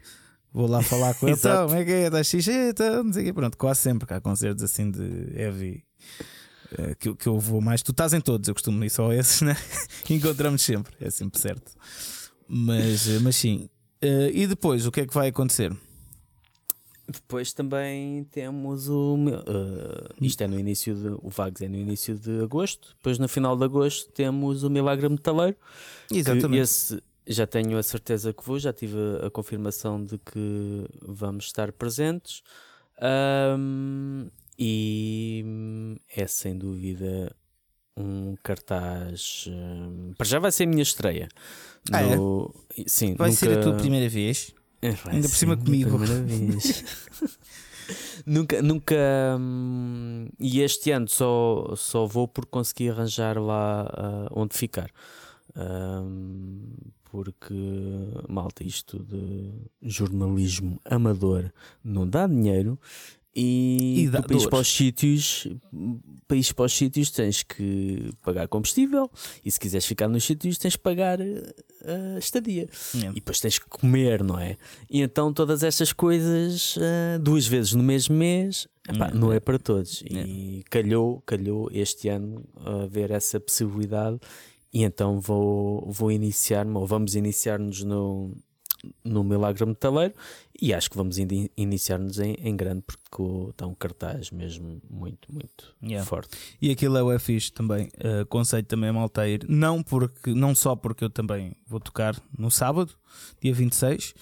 vou 0.53 0.67
lá 0.67 0.83
falar 0.83 1.15
com 1.15 1.25
ele, 1.29 1.35
então, 1.37 1.51
Exato. 1.51 1.67
como 1.69 1.79
é 1.79 1.85
que 1.85 1.91
é? 1.91 2.09
Da 2.09 2.23
xixi, 2.23 2.51
então, 2.51 3.03
não 3.03 3.13
sei 3.13 3.23
o 3.23 3.25
quê. 3.25 3.33
Pronto, 3.33 3.57
quase 3.57 3.79
sempre 3.79 4.07
que 4.07 4.13
há 4.13 4.21
concertos 4.21 4.63
assim 4.63 4.91
de 4.91 5.31
heavy. 5.35 5.83
uh, 6.73 6.95
Que, 6.99 7.09
eu- 7.09 7.15
que 7.15 7.25
eu 7.27 7.39
vou 7.39 7.61
mais, 7.61 7.81
tu 7.81 7.89
estás 7.91 8.13
em 8.13 8.21
todos, 8.21 8.47
eu 8.47 8.53
costumo 8.53 8.83
ir 8.83 8.91
só 8.91 9.09
a 9.09 9.15
esses, 9.15 9.41
né? 9.43 9.57
Encontramos 10.07 10.61
sempre, 10.61 10.93
é 11.01 11.09
sempre 11.09 11.39
certo. 11.41 11.71
Mas, 12.47 13.07
mas 13.21 13.35
sim, 13.35 13.67
Uh, 14.03 14.29
e 14.33 14.47
depois 14.47 14.85
o 14.85 14.91
que 14.91 15.01
é 15.01 15.07
que 15.07 15.13
vai 15.13 15.27
acontecer? 15.27 15.75
Depois 17.07 17.51
também 17.53 18.23
temos 18.25 18.87
o. 18.87 19.17
eh, 19.27 20.13
isto 20.21 20.43
é 20.43 20.47
no 20.47 20.59
início 20.59 20.93
de. 20.93 21.07
O 21.23 21.29
Vagos 21.29 21.59
é 21.59 21.67
no 21.67 21.75
início 21.75 22.15
de 22.15 22.43
agosto. 22.43 22.89
Depois 22.97 23.17
no 23.17 23.27
final 23.27 23.57
de 23.57 23.63
agosto 23.63 24.11
temos 24.11 24.61
o 24.61 24.69
Milagre 24.69 25.09
Metaleiro. 25.09 25.57
Exatamente. 26.11 26.61
esse 26.61 27.01
já 27.25 27.47
tenho 27.47 27.77
a 27.77 27.83
certeza 27.83 28.31
que 28.31 28.43
vou, 28.43 28.59
já 28.59 28.73
tive 28.73 28.97
a, 29.23 29.29
confirmação 29.29 30.03
de 30.03 30.19
que 30.19 30.85
vamos 31.01 31.45
estar 31.45 31.71
presentes. 31.71 32.43
Ahm, 33.01 34.27
e 34.57 35.97
é 36.15 36.27
sem 36.27 36.57
dúvida 36.57 37.35
um 37.99 38.35
cartaz. 38.43 39.45
hum, 39.49 40.13
para 40.17 40.27
já 40.27 40.39
vai 40.39 40.51
ser 40.51 40.63
a 40.63 40.67
minha 40.67 40.83
estreia. 40.83 41.27
Ah, 41.91 42.01
é? 42.01 42.15
No- 42.15 42.53
Sim, 42.87 43.15
Vai 43.15 43.31
ser 43.31 43.47
a 43.49 43.55
nunca- 43.55 43.63
tua 43.63 43.73
primeira 43.77 44.07
vez? 44.09 44.53
é, 44.81 44.91
vai 44.91 45.15
Ainda 45.15 45.27
por 45.29 45.35
cima 45.35 45.57
comigo. 45.57 45.89
primeira 45.97 46.21
vez. 46.23 46.83
nunca, 48.25 48.61
nunca. 48.61 48.95
hum, 49.39 50.27
e 50.39 50.61
este 50.61 50.91
ano 50.91 51.07
só, 51.07 51.73
só 51.75 52.05
vou 52.05 52.27
porque 52.27 52.51
consegui 52.51 52.89
arranjar 52.89 53.37
lá 53.39 53.89
ah, 53.91 54.27
onde 54.31 54.55
ficar. 54.55 54.89
Hum, 55.55 56.67
porque, 57.11 57.55
malta, 58.27 58.63
isto 58.63 58.99
de 59.03 59.49
jornalismo 59.81 60.79
amador 60.85 61.51
não 61.83 62.07
dá 62.07 62.27
dinheiro. 62.27 62.79
E, 63.35 64.03
E 64.03 64.09
dá 64.09 64.21
para 64.23 64.35
ir 64.35 64.39
para 64.41 64.49
dores. 64.49 64.67
os 64.67 64.75
sítios, 64.75 65.47
para 66.27 66.35
ir 66.37 66.53
para 66.53 66.65
os 66.65 66.73
sítios 66.73 67.11
tens 67.11 67.43
que 67.43 68.11
pagar 68.23 68.47
combustível 68.47 69.09
e 69.45 69.51
se 69.51 69.59
quiseres 69.59 69.85
ficar 69.85 70.07
nos 70.07 70.23
sítios 70.23 70.57
tens 70.57 70.75
que 70.75 70.81
pagar 70.81 71.19
ah, 71.21 72.15
a 72.15 72.19
estadia. 72.19 72.67
Yeah. 72.93 73.11
E 73.11 73.15
depois 73.15 73.39
tens 73.39 73.59
que 73.59 73.67
comer, 73.69 74.23
não 74.23 74.39
é? 74.39 74.57
E 74.89 75.01
então 75.01 75.31
todas 75.31 75.61
estas 75.63 75.93
coisas 75.93 76.75
ah, 76.79 77.17
duas 77.19 77.45
vezes 77.47 77.73
no 77.73 77.83
mesmo 77.83 78.15
mês 78.15 78.67
epá, 78.89 79.09
Hum, 79.13 79.19
não 79.19 79.31
é. 79.31 79.35
é 79.37 79.39
para 79.39 79.59
todos. 79.59 80.01
E 80.09 80.63
calhou, 80.69 81.21
calhou 81.21 81.69
este 81.71 82.09
ano 82.09 82.43
haver 82.65 83.11
essa 83.11 83.39
possibilidade. 83.39 84.19
E 84.73 84.83
então 84.83 85.19
vou, 85.19 85.89
vou 85.91 86.11
iniciar-me, 86.11 86.75
ou 86.77 86.85
vamos 86.85 87.15
iniciar-nos 87.15 87.83
no, 87.83 88.35
no 89.03 89.23
Milagre 89.23 89.65
Metaleiro. 89.65 90.13
E 90.61 90.73
acho 90.73 90.89
que 90.89 90.97
vamos 90.97 91.17
ini- 91.17 91.49
iniciar-nos 91.55 92.19
em, 92.19 92.33
em 92.33 92.55
grande, 92.55 92.83
porque 92.85 93.49
está 93.49 93.65
um 93.65 93.73
cartaz 93.73 94.29
mesmo 94.31 94.81
muito, 94.89 95.31
muito 95.31 95.75
Yeah. 95.81 96.05
forte. 96.05 96.37
E 96.61 96.69
aquilo 96.71 96.97
é 96.97 97.03
o 97.15 97.19
fixe 97.19 97.51
também. 97.51 97.87
Uh, 98.03 98.21
aconselho 98.23 98.65
também 98.65 98.89
a 98.89 98.93
malta 98.93 99.21
a 99.21 99.27
ir. 99.29 99.45
Não, 99.47 99.81
porque, 99.81 100.33
não 100.33 100.53
só 100.53 100.75
porque 100.75 101.03
eu 101.03 101.09
também 101.09 101.55
vou 101.65 101.79
tocar 101.79 102.15
no 102.37 102.51
sábado, 102.51 102.91
dia 103.41 103.53
26, 103.53 104.13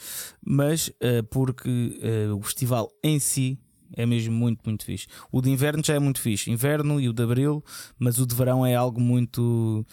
mas 0.45 0.87
uh, 0.89 1.23
porque 1.29 1.99
uh, 2.29 2.35
o 2.35 2.41
festival 2.41 2.91
em 3.03 3.19
si 3.19 3.59
é 3.93 4.05
mesmo 4.05 4.35
muito, 4.35 4.61
muito 4.65 4.83
fixe. 4.85 5.07
O 5.31 5.41
de 5.41 5.49
inverno 5.49 5.81
já 5.83 5.95
é 5.95 5.99
muito 5.99 6.19
fixe. 6.21 6.51
Inverno 6.51 6.99
e 6.99 7.07
o 7.09 7.13
de 7.13 7.23
abril, 7.23 7.63
mas 7.97 8.19
o 8.19 8.25
de 8.27 8.35
verão 8.35 8.65
é 8.65 8.75
algo 8.75 8.99
muito. 8.99 9.85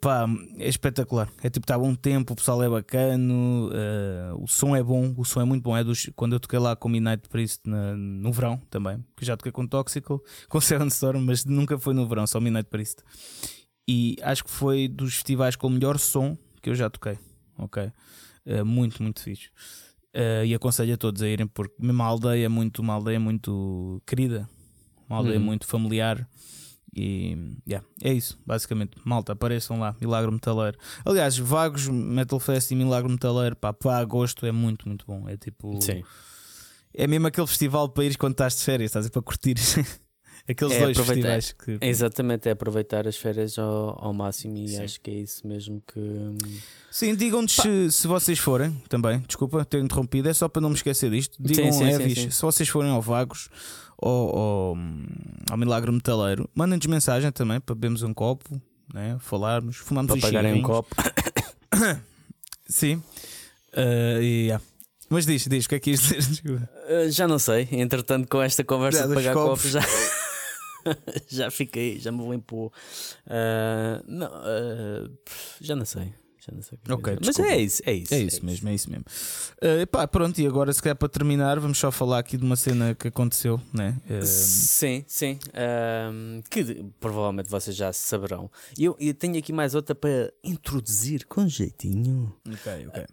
Pá, 0.00 0.26
é 0.58 0.68
espetacular. 0.68 1.30
É 1.42 1.48
tipo, 1.48 1.64
está 1.64 1.78
bom 1.78 1.94
tempo, 1.94 2.34
o 2.34 2.36
pessoal 2.36 2.62
é 2.62 2.68
bacano, 2.68 3.70
uh, 3.70 4.42
o 4.42 4.46
som 4.46 4.76
é 4.76 4.82
bom, 4.82 5.14
o 5.16 5.24
som 5.24 5.40
é 5.40 5.44
muito 5.44 5.62
bom. 5.62 5.74
É 5.74 5.82
dos, 5.82 6.10
quando 6.14 6.34
eu 6.34 6.40
toquei 6.40 6.58
lá 6.58 6.76
com 6.76 6.90
Midnight 6.90 7.26
Priest 7.28 7.62
na, 7.64 7.96
no 7.96 8.30
verão 8.30 8.60
também, 8.68 9.02
que 9.16 9.24
já 9.24 9.34
toquei 9.34 9.50
com 9.50 9.66
Toxical, 9.66 10.20
com 10.48 10.60
Seven 10.60 10.88
Storm, 10.88 11.20
mas 11.24 11.44
nunca 11.46 11.78
foi 11.78 11.94
no 11.94 12.06
verão, 12.06 12.26
só 12.26 12.38
Midnight 12.38 12.68
Priest. 12.68 13.02
E 13.88 14.16
acho 14.22 14.44
que 14.44 14.50
foi 14.50 14.88
dos 14.88 15.14
festivais 15.14 15.56
com 15.56 15.68
o 15.68 15.70
melhor 15.70 15.98
som 15.98 16.36
que 16.60 16.68
eu 16.68 16.74
já 16.74 16.90
toquei. 16.90 17.18
Ok? 17.56 17.90
Uh, 18.44 18.64
muito, 18.66 19.02
muito 19.02 19.22
fixe. 19.22 19.48
Uh, 20.14 20.44
e 20.44 20.54
aconselho 20.54 20.92
a 20.92 20.96
todos 20.98 21.22
a 21.22 21.28
irem, 21.28 21.46
porque 21.46 21.74
mesmo 21.78 22.02
a 22.02 22.06
aldeia 22.06 22.44
é 22.44 22.48
muito, 22.48 22.82
uma 22.82 22.92
aldeia 22.92 23.18
muito 23.18 24.02
querida, 24.06 24.46
uma 25.08 25.16
aldeia 25.18 25.38
Uhum. 25.38 25.44
muito 25.46 25.66
familiar. 25.66 26.28
E 27.00 27.56
yeah, 27.68 27.86
é 28.02 28.12
isso, 28.12 28.36
basicamente. 28.44 28.96
Malta, 29.04 29.32
apareçam 29.32 29.78
lá, 29.78 29.94
Milagre 30.00 30.32
Metaleiro. 30.32 30.76
Aliás, 31.04 31.38
Vagos, 31.38 31.86
Metal 31.86 32.40
Fest 32.40 32.72
e 32.72 32.74
Milagre 32.74 33.08
Metaleiro, 33.08 33.54
pá, 33.54 33.72
para 33.72 33.98
agosto 33.98 34.44
é 34.44 34.50
muito, 34.50 34.88
muito 34.88 35.06
bom. 35.06 35.28
É 35.28 35.36
tipo. 35.36 35.80
Sim. 35.80 36.02
É 36.92 37.06
mesmo 37.06 37.28
aquele 37.28 37.46
festival 37.46 37.88
para 37.88 38.04
ires 38.04 38.16
quando 38.16 38.32
estás 38.32 38.56
de 38.56 38.64
férias, 38.64 38.88
estás 38.88 39.06
a 39.06 39.10
para 39.10 39.22
curtir. 39.22 39.54
Aqueles 40.48 40.74
é 40.74 40.80
dois 40.80 40.96
festivais 40.96 41.52
que. 41.52 41.78
Exatamente, 41.80 42.48
é 42.48 42.52
aproveitar 42.52 43.06
as 43.06 43.16
férias 43.16 43.58
ao, 43.58 44.02
ao 44.02 44.12
máximo 44.14 44.56
e 44.56 44.68
Sim. 44.68 44.82
acho 44.82 45.00
que 45.00 45.10
é 45.10 45.14
isso 45.14 45.46
mesmo 45.46 45.82
que. 45.86 46.00
Sim, 46.90 47.14
digam-nos 47.14 47.52
se, 47.52 47.92
se, 47.92 48.06
vocês 48.08 48.38
forem 48.38 48.72
também. 48.88 49.20
Desculpa 49.20 49.64
ter 49.64 49.78
interrompido, 49.78 50.28
é 50.28 50.32
só 50.32 50.48
para 50.48 50.62
não 50.62 50.70
me 50.70 50.74
esquecer 50.74 51.10
disto. 51.10 51.36
Digam, 51.38 51.70
sim, 51.70 51.78
sim, 51.78 51.90
Evis, 51.90 52.18
sim, 52.18 52.30
se 52.30 52.42
vocês 52.42 52.68
forem 52.68 52.90
ao 52.90 53.02
Vagos 53.02 53.50
ou, 53.98 54.36
ou 54.36 54.78
ao 55.50 55.56
Milagre 55.56 55.90
Metaleiro, 55.90 56.48
mandem-nos 56.54 56.86
mensagem 56.86 57.30
também 57.32 57.60
para 57.60 57.74
bebermos 57.74 58.02
um 58.02 58.14
copo, 58.14 58.60
né? 58.94 59.16
falarmos, 59.20 59.76
fumamos 59.76 60.12
para 60.12 60.20
pagarem 60.20 60.54
um 60.54 60.62
copo. 60.62 60.94
sim. 62.66 63.02
Uh, 63.76 64.22
yeah. 64.22 64.64
Mas 65.10 65.24
diz, 65.26 65.46
diz, 65.46 65.64
o 65.64 65.68
que 65.68 65.74
é 65.74 65.80
que 65.80 65.90
ias 65.90 66.00
dizer? 66.00 66.68
Uh, 66.88 67.10
já 67.10 67.28
não 67.28 67.38
sei. 67.38 67.68
Entretanto, 67.70 68.26
com 68.28 68.40
esta 68.40 68.64
conversa 68.64 69.00
já 69.00 69.06
de 69.06 69.14
pagar 69.14 69.34
copos 69.34 69.70
já. 69.70 69.80
já 71.28 71.50
fiquei, 71.50 71.98
já 71.98 72.10
me 72.10 72.26
limpou. 72.30 72.72
Uh, 73.26 74.02
não, 74.06 74.26
uh, 74.26 75.10
já 75.60 75.76
não 75.76 75.84
sei. 75.84 76.14
Já 76.48 76.54
não 76.54 76.62
sei 76.62 76.78
ok, 76.88 77.18
Mas 77.24 77.38
é 77.38 77.58
isso, 77.58 77.82
é 77.84 77.92
isso. 77.92 78.14
É 78.14 78.18
isso 78.18 78.40
é 78.40 78.44
mesmo, 78.44 78.50
isso. 78.50 78.68
é 78.68 78.74
isso 78.74 78.90
mesmo. 78.90 79.04
Uh, 79.62 79.86
pá, 79.86 80.06
pronto, 80.08 80.40
e 80.40 80.46
agora 80.46 80.72
se 80.72 80.82
calhar 80.82 80.96
para 80.96 81.08
terminar, 81.08 81.58
vamos 81.58 81.78
só 81.78 81.90
falar 81.90 82.18
aqui 82.18 82.36
de 82.36 82.44
uma 82.44 82.56
cena 82.56 82.94
que 82.94 83.08
aconteceu, 83.08 83.60
né? 83.72 84.00
Uh... 84.08 84.24
Sim, 84.24 85.04
sim. 85.06 85.38
Uh, 85.48 86.42
que 86.50 86.84
provavelmente 86.98 87.50
vocês 87.50 87.76
já 87.76 87.92
saberão. 87.92 88.50
E 88.78 88.84
eu, 88.84 88.96
eu 88.98 89.14
tenho 89.14 89.38
aqui 89.38 89.52
mais 89.52 89.74
outra 89.74 89.94
para 89.94 90.32
introduzir 90.42 91.26
com 91.26 91.46
jeitinho. 91.46 92.34
Ok, 92.46 92.86
ok. 92.88 93.04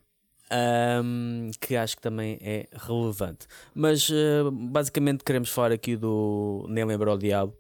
Um, 0.51 1.49
que 1.59 1.75
acho 1.75 1.95
que 1.95 2.01
também 2.01 2.38
é 2.41 2.67
relevante. 2.71 3.47
Mas 3.73 4.07
uh, 4.09 4.51
basicamente 4.51 5.23
queremos 5.23 5.49
falar 5.49 5.71
aqui 5.71 5.95
do 5.95 6.65
Nem 6.69 6.86
Lembra 6.86 7.13
o 7.13 7.17
Diabo, 7.17 7.57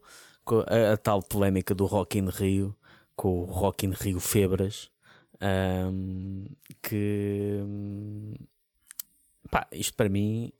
a, 0.67 0.93
a, 0.93 0.97
tal 0.97 1.21
polémica 1.21 1.73
do 1.73 1.85
Rock 1.85 2.19
in 2.19 2.29
Rio, 2.29 2.75
com 3.15 3.41
o 3.41 3.45
Rock 3.45 3.85
in 3.85 3.91
Rio 3.91 4.19
Febras, 4.19 4.89
um, 5.41 6.45
que 6.81 7.59
pá, 9.49 9.67
isto 9.71 9.93
para 9.95 10.09
mim, 10.09 10.51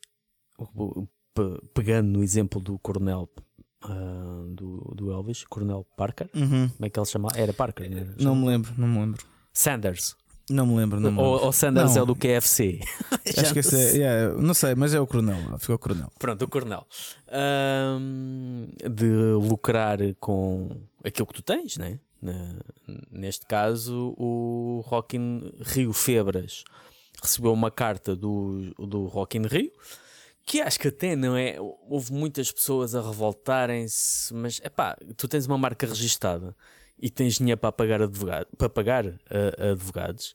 pegando 1.74 2.10
no 2.10 2.24
exemplo 2.24 2.60
do 2.60 2.78
Coronel. 2.80 3.30
Uh, 3.84 4.48
do, 4.56 4.78
do 4.96 5.12
Elvis, 5.12 5.44
Coronel 5.44 5.86
Parker, 5.96 6.28
uhum. 6.34 6.70
como 6.70 6.86
é 6.86 6.90
que 6.90 7.00
ele 7.00 7.06
chamava? 7.06 7.38
Era 7.38 7.54
Parker, 7.54 7.88
não, 8.18 8.34
não 8.34 8.36
me 8.36 8.48
lembro, 8.48 8.74
não 8.76 8.88
me 8.88 9.00
lembro. 9.00 9.24
Sanders, 9.54 10.16
não 10.50 10.68
me 10.68 10.76
lembro. 10.76 11.00
Não 11.00 11.12
me 11.12 11.18
lembro. 11.18 11.32
Ou, 11.32 11.46
ou 11.46 11.52
Sanders 11.52 11.92
não. 11.92 12.00
é 12.00 12.04
o 12.04 12.06
do 12.06 12.16
KFC. 12.16 12.80
Acho 13.38 13.54
que 13.54 13.60
esse 13.60 13.76
é, 13.76 13.98
yeah, 13.98 14.42
não 14.42 14.54
sei, 14.54 14.76
mas 14.76 14.94
é 14.94 15.00
o 15.00 15.08
Coronel. 15.08 15.58
Ficou 15.60 15.76
o 15.76 15.80
Coronel. 15.80 16.12
Pronto, 16.20 16.46
o 16.46 16.48
Coronel. 16.48 16.86
Um, 18.00 18.68
de 18.92 19.08
lucrar 19.34 20.00
com 20.20 20.70
aquilo 21.04 21.26
que 21.28 21.34
tu 21.34 21.42
tens, 21.42 21.78
né? 21.78 22.00
Neste 23.12 23.46
caso, 23.46 24.16
o 24.18 24.82
Rock 24.86 25.18
in 25.18 25.52
Rio 25.62 25.94
Febras 25.94 26.64
recebeu 27.22 27.54
uma 27.54 27.72
carta 27.72 28.16
do, 28.16 28.74
do 28.78 29.06
Rock 29.06 29.38
in 29.38 29.48
Rio 29.48 29.72
que 30.46 30.62
acho 30.62 30.80
que 30.80 30.90
até 30.90 31.16
não 31.16 31.36
é. 31.36 31.58
Houve 31.60 32.14
muitas 32.14 32.52
pessoas 32.52 32.94
a 32.94 33.02
revoltarem-se, 33.02 34.34
mas 34.34 34.62
é 34.64 34.70
pá, 34.70 34.96
tu 35.18 35.28
tens 35.28 35.48
uma 35.48 35.58
marca 35.58 35.88
registada 35.88 36.56
e 37.00 37.10
tens 37.10 37.36
dinheiro 37.36 37.60
para 37.60 37.72
pagar, 37.72 38.02
advogado, 38.02 38.48
para 38.58 38.70
pagar 38.70 39.06
uh, 39.06 39.72
advogados, 39.72 40.34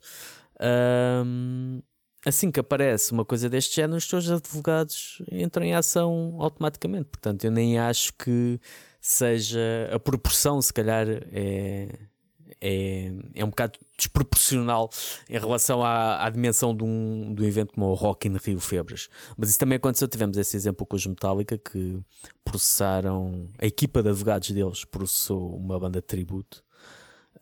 um, 1.24 1.80
assim 2.26 2.50
que 2.50 2.60
aparece 2.60 3.12
uma 3.12 3.24
coisa 3.24 3.48
deste 3.48 3.76
género, 3.76 3.96
os 3.96 4.06
teus 4.06 4.28
advogados 4.28 5.22
entram 5.30 5.64
em 5.64 5.74
ação 5.74 6.36
automaticamente. 6.38 7.08
Portanto, 7.08 7.44
eu 7.44 7.50
nem 7.50 7.78
acho 7.78 8.12
que 8.14 8.60
seja 9.00 9.90
a 9.92 9.98
proporção, 9.98 10.60
se 10.60 10.72
calhar, 10.72 11.06
é, 11.08 11.88
é, 12.60 13.12
é 13.34 13.44
um 13.44 13.48
bocado 13.50 13.78
desproporcional 13.96 14.90
em 15.28 15.38
relação 15.38 15.82
à, 15.82 16.24
à 16.24 16.30
dimensão 16.30 16.76
de 16.76 16.84
um, 16.84 17.34
de 17.34 17.42
um 17.42 17.46
evento 17.46 17.72
como 17.72 17.86
o 17.86 17.94
Rock 17.94 18.28
in 18.28 18.36
Rio 18.36 18.60
Febras. 18.60 19.08
Mas 19.36 19.50
isso 19.50 19.58
também 19.58 19.76
aconteceu. 19.76 20.06
Tivemos 20.08 20.36
esse 20.36 20.56
exemplo 20.56 20.86
com 20.86 20.96
os 20.96 21.06
Metallica 21.06 21.56
que 21.56 21.98
processaram, 22.44 23.48
a 23.58 23.66
equipa 23.66 24.02
de 24.02 24.10
advogados 24.10 24.50
deles 24.50 24.84
processou 24.84 25.56
uma 25.56 25.78
banda 25.78 26.00
de 26.00 26.06
tributo. 26.06 26.62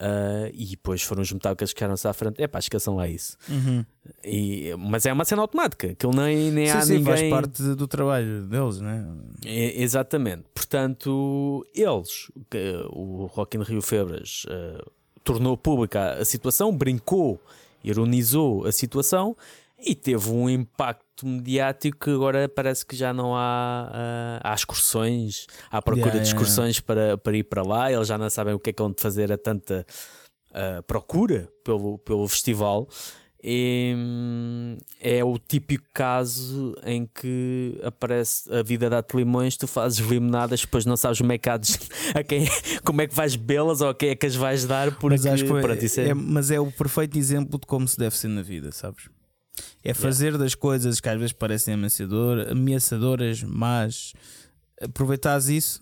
Uh, 0.00 0.48
e 0.54 0.64
depois 0.66 1.02
foram 1.02 1.22
os 1.22 1.32
metálicas 1.32 1.72
que 1.72 1.78
ficaram-se 1.78 2.06
à 2.06 2.12
frente. 2.12 2.40
É 2.40 2.46
pá, 2.46 2.60
esqueçam 2.60 2.94
lá 2.96 3.08
isso. 3.08 3.36
Uhum. 3.48 3.84
E, 4.24 4.72
mas 4.78 5.04
é 5.04 5.12
uma 5.12 5.24
cena 5.24 5.42
automática, 5.42 5.92
que 5.94 6.06
ele 6.06 6.16
nem, 6.16 6.50
nem 6.52 6.66
sim, 6.66 6.72
há 6.72 6.80
sim, 6.82 6.98
ninguém. 6.98 7.04
faz 7.04 7.30
parte 7.30 7.62
do 7.74 7.88
trabalho 7.88 8.42
deles, 8.42 8.80
né? 8.80 9.06
É, 9.44 9.82
exatamente. 9.82 10.44
Portanto, 10.54 11.66
eles, 11.74 12.30
o 12.90 13.26
Rock 13.26 13.56
in 13.56 13.62
Rio 13.62 13.82
Febras, 13.82 14.44
uh, 14.44 14.88
tornou 15.24 15.56
pública 15.56 16.12
a 16.12 16.24
situação, 16.24 16.74
brincou, 16.74 17.40
ironizou 17.82 18.66
a 18.66 18.72
situação 18.72 19.36
e 19.78 19.94
teve 19.94 20.30
um 20.30 20.50
impacto 20.50 21.26
mediático 21.26 21.98
que 21.98 22.10
agora 22.10 22.48
parece 22.48 22.84
que 22.84 22.96
já 22.96 23.12
não 23.12 23.36
há, 23.36 23.90
uh, 23.92 24.40
há 24.42 24.54
excursões, 24.54 25.46
há 25.70 25.80
procura 25.80 26.08
yeah, 26.08 26.22
de 26.22 26.28
excursões 26.28 26.76
yeah. 26.76 26.86
Para, 26.86 27.18
para 27.18 27.36
ir 27.36 27.44
para 27.44 27.62
lá, 27.62 27.92
eles 27.92 28.08
já 28.08 28.18
não 28.18 28.28
sabem 28.28 28.54
o 28.54 28.58
que 28.58 28.70
é 28.70 28.72
que 28.72 28.82
vão 28.82 28.92
fazer 28.96 29.30
a 29.30 29.38
tanta 29.38 29.86
uh, 30.50 30.82
procura 30.82 31.48
pelo, 31.64 31.98
pelo 31.98 32.26
festival. 32.26 32.88
E, 33.42 33.94
hum, 33.96 34.76
é 35.00 35.22
o 35.22 35.38
típico 35.38 35.84
caso 35.94 36.74
em 36.84 37.06
que 37.06 37.78
aparece 37.84 38.52
a 38.52 38.64
vida 38.64 38.90
dá-te 38.90 39.16
limões, 39.16 39.56
tu 39.56 39.68
fazes 39.68 40.00
limonadas, 40.00 40.62
depois 40.62 40.84
não 40.84 40.96
sabes 40.96 41.18
como 41.18 41.32
é 41.32 41.38
que, 41.38 41.48
a 41.48 42.24
quem, 42.26 42.48
como 42.84 43.00
é 43.00 43.06
que 43.06 43.14
vais 43.14 43.36
bebê-las 43.36 43.80
ou 43.80 43.90
a 43.90 43.94
quem 43.94 44.10
é 44.10 44.16
que 44.16 44.26
as 44.26 44.34
vais 44.34 44.64
dar. 44.64 44.90
Porque, 44.96 45.16
mas, 45.16 45.26
acho 45.26 45.44
que 45.44 45.50
pronto, 45.50 46.00
é... 46.00 46.08
É, 46.08 46.14
mas 46.14 46.50
é 46.50 46.58
o 46.58 46.70
perfeito 46.72 47.16
exemplo 47.16 47.60
de 47.60 47.66
como 47.66 47.86
se 47.86 47.96
deve 47.96 48.16
ser 48.16 48.26
na 48.26 48.42
vida, 48.42 48.72
sabes? 48.72 49.08
É 49.84 49.94
fazer 49.94 50.26
yeah. 50.26 50.44
das 50.44 50.54
coisas 50.54 51.00
que 51.00 51.08
às 51.08 51.18
vezes 51.18 51.32
parecem 51.32 51.74
ameaçadoras, 51.74 53.42
mas 53.42 54.12
aproveitares 54.80 55.48
isso 55.48 55.80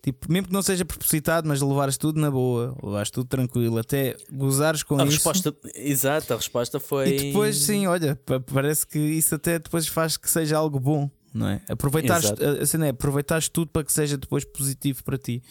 Tipo, 0.00 0.30
mesmo 0.30 0.46
que 0.46 0.52
não 0.52 0.62
seja 0.62 0.84
propositado, 0.84 1.48
mas 1.48 1.60
levares 1.60 1.96
tudo 1.96 2.20
na 2.20 2.30
boa, 2.30 2.76
levares 2.82 3.10
tudo 3.10 3.26
tranquilo, 3.26 3.78
até 3.78 4.16
gozares 4.32 4.84
com 4.84 4.94
a 4.94 5.04
isso. 5.04 5.14
Resposta, 5.14 5.54
exato, 5.74 6.32
a 6.32 6.36
resposta 6.36 6.78
foi. 6.78 7.08
E 7.08 7.18
depois, 7.24 7.56
sim, 7.56 7.86
olha, 7.88 8.18
parece 8.52 8.86
que 8.86 8.98
isso 8.98 9.34
até 9.34 9.58
depois 9.58 9.88
faz 9.88 10.16
que 10.16 10.30
seja 10.30 10.56
algo 10.56 10.78
bom, 10.78 11.10
não 11.34 11.48
é? 11.48 11.60
Aproveitar 11.68 12.20
a 12.24 12.64
cena 12.64 12.86
é 12.86 12.90
aproveitares 12.90 13.48
tudo 13.48 13.72
para 13.72 13.82
que 13.82 13.92
seja 13.92 14.16
depois 14.16 14.44
positivo 14.44 15.02
para 15.02 15.18
ti, 15.18 15.42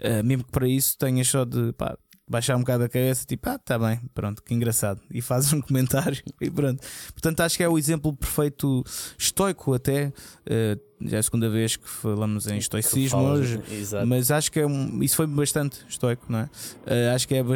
uh, 0.00 0.22
mesmo 0.22 0.44
que 0.44 0.52
para 0.52 0.68
isso 0.68 0.98
tenhas 0.98 1.26
só 1.26 1.46
de 1.46 1.72
pá, 1.72 1.96
baixar 2.26 2.56
um 2.56 2.60
bocado 2.60 2.84
a 2.84 2.88
cabeça, 2.88 3.24
tipo, 3.26 3.48
ah, 3.48 3.58
tá 3.58 3.78
bem, 3.78 4.00
pronto, 4.14 4.42
que 4.42 4.54
engraçado, 4.54 5.00
e 5.10 5.20
fazes 5.20 5.52
um 5.52 5.60
comentário 5.62 6.22
e 6.40 6.50
pronto. 6.50 6.82
Portanto, 7.12 7.40
acho 7.40 7.56
que 7.56 7.62
é 7.62 7.68
o 7.68 7.78
exemplo 7.78 8.12
perfeito 8.14 8.82
estoico, 9.18 9.74
até. 9.74 10.12
Uh, 10.46 10.94
já 11.06 11.18
é 11.18 11.20
a 11.20 11.22
segunda 11.22 11.50
vez 11.50 11.76
que 11.76 11.86
falamos 11.86 12.46
em 12.46 12.56
estoicismo 12.56 13.20
hoje, 13.20 13.60
mas 14.06 14.30
acho 14.30 14.50
que 14.50 14.60
é 14.60 14.66
um, 14.66 15.02
isso 15.02 15.16
foi 15.16 15.26
bastante 15.26 15.84
estoico, 15.86 16.24
não 16.30 16.38
é? 16.38 16.44
Uh, 16.44 17.14
acho 17.14 17.28
que 17.28 17.34
é 17.34 17.42
uh, 17.42 17.46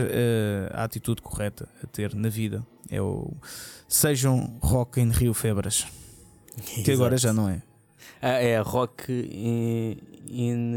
a 0.72 0.84
atitude 0.84 1.22
correta 1.22 1.66
a 1.82 1.86
ter 1.86 2.14
na 2.14 2.28
vida. 2.28 2.64
É 2.90 3.00
o 3.00 3.32
sejam 3.86 4.58
rock 4.62 5.00
in 5.00 5.10
Rio 5.10 5.32
Febras, 5.32 5.86
que 6.84 6.90
agora 6.90 7.16
já 7.16 7.32
não 7.32 7.48
é. 7.48 7.62
Ah, 8.20 8.32
é 8.32 8.58
rock 8.60 9.10
in. 9.12 9.96
in 10.28 10.74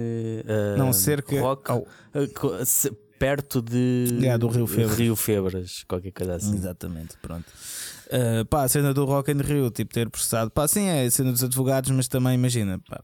não, 0.77 0.93
cerca. 0.93 1.41
Rock, 1.41 1.71
perto 3.21 3.61
de 3.61 4.07
yeah, 4.19 4.35
do 4.35 4.47
Rio 4.47 4.65
Febras. 4.65 4.97
Rio 4.97 5.15
Febras, 5.15 5.83
qualquer 5.87 6.11
coisa 6.11 6.37
assim. 6.37 6.55
Exatamente, 6.55 7.15
pronto. 7.21 7.45
Uh, 8.07 8.43
pá, 8.45 8.63
a 8.63 8.67
cena 8.67 8.95
do 8.95 9.05
Rock 9.05 9.31
in 9.31 9.37
Rio, 9.37 9.69
tipo, 9.69 9.93
ter 9.93 10.09
processado, 10.09 10.49
pá, 10.49 10.67
sim, 10.67 10.87
é 10.87 11.05
a 11.05 11.11
cena 11.11 11.31
dos 11.31 11.43
advogados, 11.43 11.91
mas 11.91 12.07
também 12.07 12.33
imagina, 12.33 12.79
pá. 12.79 13.03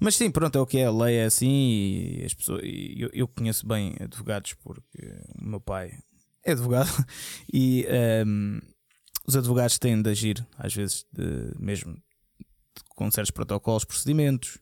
Mas 0.00 0.16
sim, 0.16 0.30
pronto, 0.30 0.56
é 0.56 0.60
o 0.62 0.66
que 0.66 0.78
é, 0.78 0.86
a 0.86 0.90
lei 0.90 1.16
é 1.16 1.26
assim 1.26 2.16
e 2.20 2.24
as 2.24 2.32
pessoas, 2.32 2.62
e 2.64 3.02
eu, 3.02 3.10
eu 3.12 3.28
conheço 3.28 3.66
bem 3.66 3.94
advogados 4.00 4.54
porque 4.54 5.14
o 5.38 5.44
meu 5.44 5.60
pai 5.60 5.92
é 6.42 6.52
advogado 6.52 6.88
e 7.52 7.86
um, 8.26 8.60
os 9.28 9.36
advogados 9.36 9.78
têm 9.78 10.00
de 10.00 10.08
agir, 10.08 10.46
às 10.56 10.74
vezes, 10.74 11.04
de, 11.12 11.52
mesmo 11.58 11.94
com 12.96 13.10
certos 13.10 13.30
protocolos, 13.30 13.84
procedimentos 13.84 14.56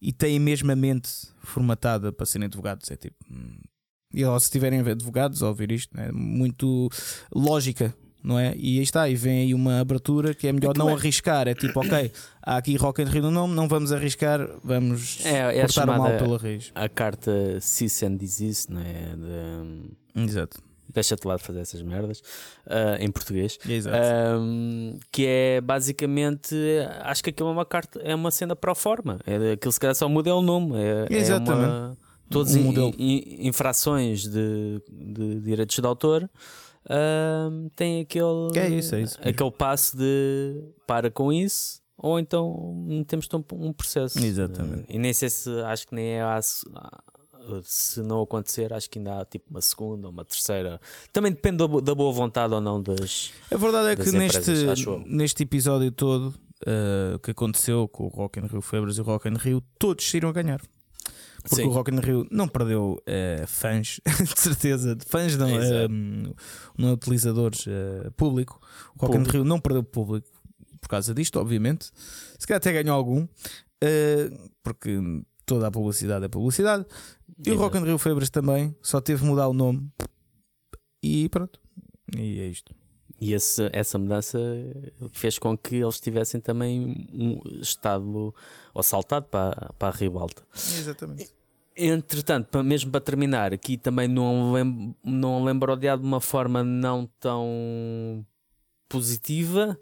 e 0.00 0.12
têm 0.12 0.38
mesmo 0.38 0.70
a 0.70 0.76
mente 0.76 1.10
formatada 1.42 2.12
para 2.12 2.24
serem 2.24 2.46
advogados. 2.46 2.88
É 2.88 2.96
tipo, 2.96 3.16
hum, 3.28 3.58
e 4.12 4.24
ou 4.24 4.38
se 4.40 4.50
tiverem 4.50 4.80
advogados 4.80 5.42
a 5.42 5.48
ouvir 5.48 5.70
isto, 5.72 5.98
é 5.98 6.10
muito 6.12 6.88
lógica, 7.34 7.94
não 8.22 8.38
é? 8.38 8.54
E 8.56 8.78
aí 8.78 8.82
está, 8.82 9.08
e 9.08 9.14
vem 9.14 9.40
aí 9.42 9.54
uma 9.54 9.80
abertura 9.80 10.34
que 10.34 10.48
é 10.48 10.52
melhor 10.52 10.74
é 10.74 10.78
não 10.78 10.90
é? 10.90 10.94
arriscar. 10.94 11.46
É 11.46 11.54
tipo, 11.54 11.78
ok, 11.80 12.10
há 12.42 12.56
aqui 12.56 12.76
Rock 12.76 13.02
and 13.02 13.06
Rio 13.06 13.22
no 13.22 13.30
nome, 13.30 13.54
não 13.54 13.68
vamos 13.68 13.92
arriscar, 13.92 14.46
vamos 14.64 15.24
é, 15.24 15.58
é 15.58 15.60
cortar 15.60 15.88
o 15.88 15.98
mal 15.98 16.16
pela 16.16 16.38
raiz. 16.38 16.72
A 16.74 16.88
carta 16.88 17.60
Cease 17.60 18.06
and 18.06 18.16
Desist, 18.16 18.70
não 18.70 18.80
é? 18.80 19.14
De... 20.14 20.22
Exato. 20.22 20.60
deixa-te 20.92 21.26
lá 21.26 21.36
de 21.36 21.42
fazer 21.42 21.60
essas 21.60 21.82
merdas 21.82 22.20
uh, 22.66 23.00
em 23.00 23.10
português. 23.10 23.58
Um, 24.40 24.98
que 25.12 25.24
é 25.26 25.60
basicamente, 25.60 26.56
acho 27.02 27.22
que 27.22 27.30
aquilo 27.30 27.50
é 27.50 27.52
uma 27.52 27.66
carta, 27.66 28.00
é 28.02 28.14
uma 28.14 28.30
cena 28.30 28.56
pro 28.56 28.74
forma. 28.74 29.20
É, 29.26 29.52
aquilo 29.52 29.70
se 29.72 29.78
calhar 29.78 29.94
só 29.94 30.08
muda 30.08 30.34
o 30.34 30.42
nome. 30.42 30.72
É, 30.76 31.06
Exatamente. 31.10 31.64
É 31.64 31.68
uma, 31.68 31.98
todas 32.30 32.54
Um 32.54 32.62
infrações 33.40 34.22
de, 34.28 34.82
de 34.90 35.40
direitos 35.40 35.76
de 35.76 35.86
autor. 35.86 36.28
um, 36.90 37.68
tem 37.76 38.00
aquele, 38.00 38.50
Que 38.52 38.58
é 38.58 38.68
isso, 38.70 38.94
é 38.94 39.02
isso 39.02 39.18
mesmo. 39.18 39.30
aquele 39.30 39.50
passo 39.50 39.96
de 39.96 40.62
para 40.86 41.10
com 41.10 41.32
isso, 41.32 41.80
ou 41.96 42.18
então 42.18 42.86
temos 43.06 43.28
um, 43.52 43.72
processo. 43.72 44.18
Exatamente. 44.18 44.82
Uh, 44.82 44.96
e 44.96 44.98
nem 44.98 45.12
sei 45.12 45.28
se 45.28 45.50
acho 45.62 45.86
que 45.86 45.94
nem 45.94 46.06
é 46.14 46.22
a, 46.22 46.40
se 47.62 48.02
não 48.02 48.22
acontecer, 48.22 48.72
acho 48.72 48.88
que 48.90 48.98
ainda 48.98 49.20
há 49.20 49.24
tipo 49.24 49.46
uma 49.50 49.60
segunda, 49.60 50.08
uma 50.08 50.24
terceira. 50.24 50.80
Também 51.12 51.32
depende 51.32 51.56
da, 51.58 51.66
bo- 51.68 51.80
da 51.80 51.94
boa 51.94 52.12
vontade 52.12 52.52
ou 52.54 52.60
não 52.60 52.80
das. 52.82 53.32
A 53.50 53.56
verdade 53.56 53.88
é 53.88 53.96
que 53.96 54.10
neste, 54.12 54.38
empresas, 54.50 54.84
neste 55.06 55.42
episódio 55.42 55.90
todo 55.90 56.34
uh, 56.62 57.18
que 57.20 57.30
aconteceu 57.30 57.88
com 57.88 58.04
o 58.04 58.08
Rock 58.08 58.38
in 58.38 58.46
Rio 58.46 58.60
Febres 58.60 58.96
e 58.98 59.00
o 59.00 59.04
Rock 59.04 59.28
in 59.28 59.34
Rio, 59.34 59.62
todos 59.78 60.08
saíram 60.08 60.28
a 60.28 60.32
ganhar. 60.32 60.60
Porque 61.48 61.62
Sim. 61.62 61.68
o 61.68 61.70
Rock 61.72 61.90
in 61.92 62.00
Rio 62.00 62.26
não 62.30 62.46
perdeu 62.48 63.00
uh, 63.08 63.46
fãs, 63.46 64.00
de 64.34 64.40
certeza, 64.40 64.96
fãs 65.06 65.36
não, 65.36 65.48
Exato. 65.48 65.92
um, 65.92 66.34
não 66.76 66.92
utilizadores 66.92 67.66
uh, 67.66 68.10
público. 68.16 68.60
O 68.96 69.00
Rock 69.02 69.14
in 69.14 69.18
Público. 69.18 69.32
Rio 69.32 69.44
não 69.44 69.58
perdeu 69.60 69.82
público 69.82 70.28
por 70.80 70.88
causa 70.88 71.14
disto, 71.14 71.38
obviamente. 71.40 71.90
Se 72.38 72.46
calhar 72.46 72.58
até 72.58 72.72
ganhou 72.72 72.96
algum, 72.96 73.22
uh, 73.24 74.50
porque 74.62 74.98
toda 75.46 75.66
a 75.66 75.70
publicidade 75.70 76.24
é 76.24 76.28
publicidade. 76.28 76.84
E 77.38 77.50
o 77.50 77.54
Exato. 77.54 77.58
Rock 77.62 77.78
in 77.78 77.84
Rio 77.84 77.98
Febres 77.98 78.30
também, 78.30 78.74
só 78.82 79.00
teve 79.00 79.22
de 79.22 79.26
mudar 79.26 79.48
o 79.48 79.52
nome. 79.54 79.88
E 81.02 81.28
pronto. 81.28 81.60
E 82.16 82.40
é 82.40 82.46
isto. 82.46 82.74
E 83.20 83.32
esse- 83.32 83.68
essa 83.72 83.98
mudança 83.98 84.38
fez 85.12 85.38
com 85.38 85.56
que 85.58 85.76
eles 85.76 85.98
tivessem 86.00 86.40
também 86.40 87.08
um 87.12 87.40
estado 87.60 88.32
ou 88.72 88.82
saltado 88.82 89.26
para, 89.26 89.72
para 89.78 89.88
a 89.88 89.90
ribalta. 89.90 90.42
Exatamente. 90.54 91.28
Entretanto, 91.80 92.62
mesmo 92.64 92.90
para 92.90 93.00
terminar, 93.00 93.54
aqui 93.54 93.78
também 93.78 94.08
não 94.08 94.52
lembro, 94.52 94.96
não 95.04 95.44
lembro 95.44 95.76
de 95.76 95.96
de 95.96 96.02
uma 96.02 96.20
forma 96.20 96.64
não 96.64 97.06
tão 97.20 98.26
positiva, 98.88 99.78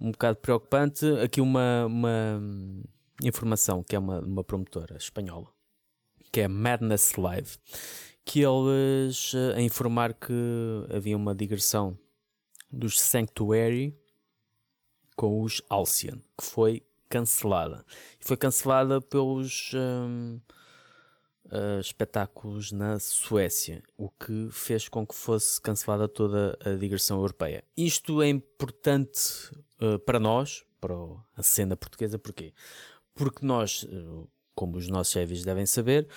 um 0.00 0.12
bocado 0.12 0.38
preocupante. 0.38 1.04
Aqui 1.24 1.40
uma, 1.40 1.86
uma 1.86 2.40
informação 3.24 3.82
que 3.82 3.96
é 3.96 3.98
uma, 3.98 4.20
uma 4.20 4.44
promotora 4.44 4.96
espanhola, 4.96 5.48
que 6.30 6.40
é 6.40 6.46
Madness 6.46 7.14
Live, 7.16 7.58
que 8.24 8.42
eles 8.42 9.32
eh, 9.34 9.56
a 9.56 9.60
informar 9.60 10.14
que 10.14 10.32
havia 10.94 11.16
uma 11.16 11.34
digressão 11.34 11.98
dos 12.70 13.00
Sanctuary 13.00 13.98
com 15.16 15.42
os 15.42 15.60
Alcyon, 15.68 16.18
que 16.38 16.44
foi 16.44 16.82
cancelada. 17.08 17.84
E 18.20 18.24
foi 18.24 18.36
cancelada 18.36 19.00
pelos 19.00 19.72
hum, 19.74 20.40
uh, 21.50 21.80
espetáculos 21.80 22.72
na 22.72 22.98
Suécia, 22.98 23.82
o 23.96 24.08
que 24.08 24.48
fez 24.50 24.88
com 24.88 25.06
que 25.06 25.14
fosse 25.14 25.60
cancelada 25.60 26.08
toda 26.08 26.56
a 26.64 26.70
digressão 26.70 27.18
europeia. 27.18 27.64
Isto 27.76 28.22
é 28.22 28.28
importante 28.28 29.20
uh, 29.80 29.98
para 30.00 30.18
nós, 30.18 30.64
para 30.80 30.94
a 31.36 31.42
cena 31.42 31.76
portuguesa, 31.76 32.18
porquê? 32.18 32.52
Porque 33.14 33.44
nós, 33.44 33.82
uh, 33.84 34.28
como 34.54 34.76
os 34.76 34.88
nossos 34.88 35.14
heavies 35.16 35.44
devem 35.44 35.66
saber, 35.66 36.08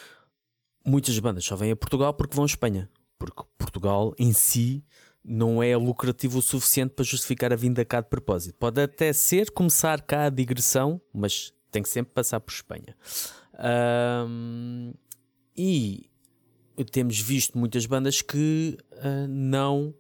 muitas 0.86 1.18
bandas 1.20 1.44
só 1.46 1.56
vêm 1.56 1.72
a 1.72 1.76
Portugal 1.76 2.14
porque 2.14 2.36
vão 2.36 2.44
à 2.44 2.48
Espanha. 2.48 2.90
Porque 3.18 3.44
Portugal 3.58 4.14
em 4.18 4.34
si 4.34 4.86
não 5.24 5.64
é 5.64 5.76
lucrativo 5.78 6.40
o 6.40 6.42
suficiente 6.42 6.94
para 6.94 7.06
justificar 7.06 7.54
a 7.54 7.56
vinda 7.56 7.86
cá 7.86 8.02
de 8.02 8.10
propósito. 8.10 8.56
Pode 8.60 8.82
até 8.82 9.14
ser 9.14 9.52
começar 9.52 10.02
cá 10.02 10.26
a 10.26 10.30
digressão, 10.30 11.02
mas 11.14 11.54
tem 11.72 11.82
que 11.82 11.90
sempre 11.90 12.14
passar 12.14 12.42
por 12.42 12.52
Espanha. 12.52 12.96
Ahm, 13.56 14.94
e 15.56 16.10
temos 16.92 17.20
visto 17.20 17.58
muitas 17.58 17.86
bandas 17.86 18.22
que 18.22 18.78
ah, 18.98 19.26
não 19.28 19.94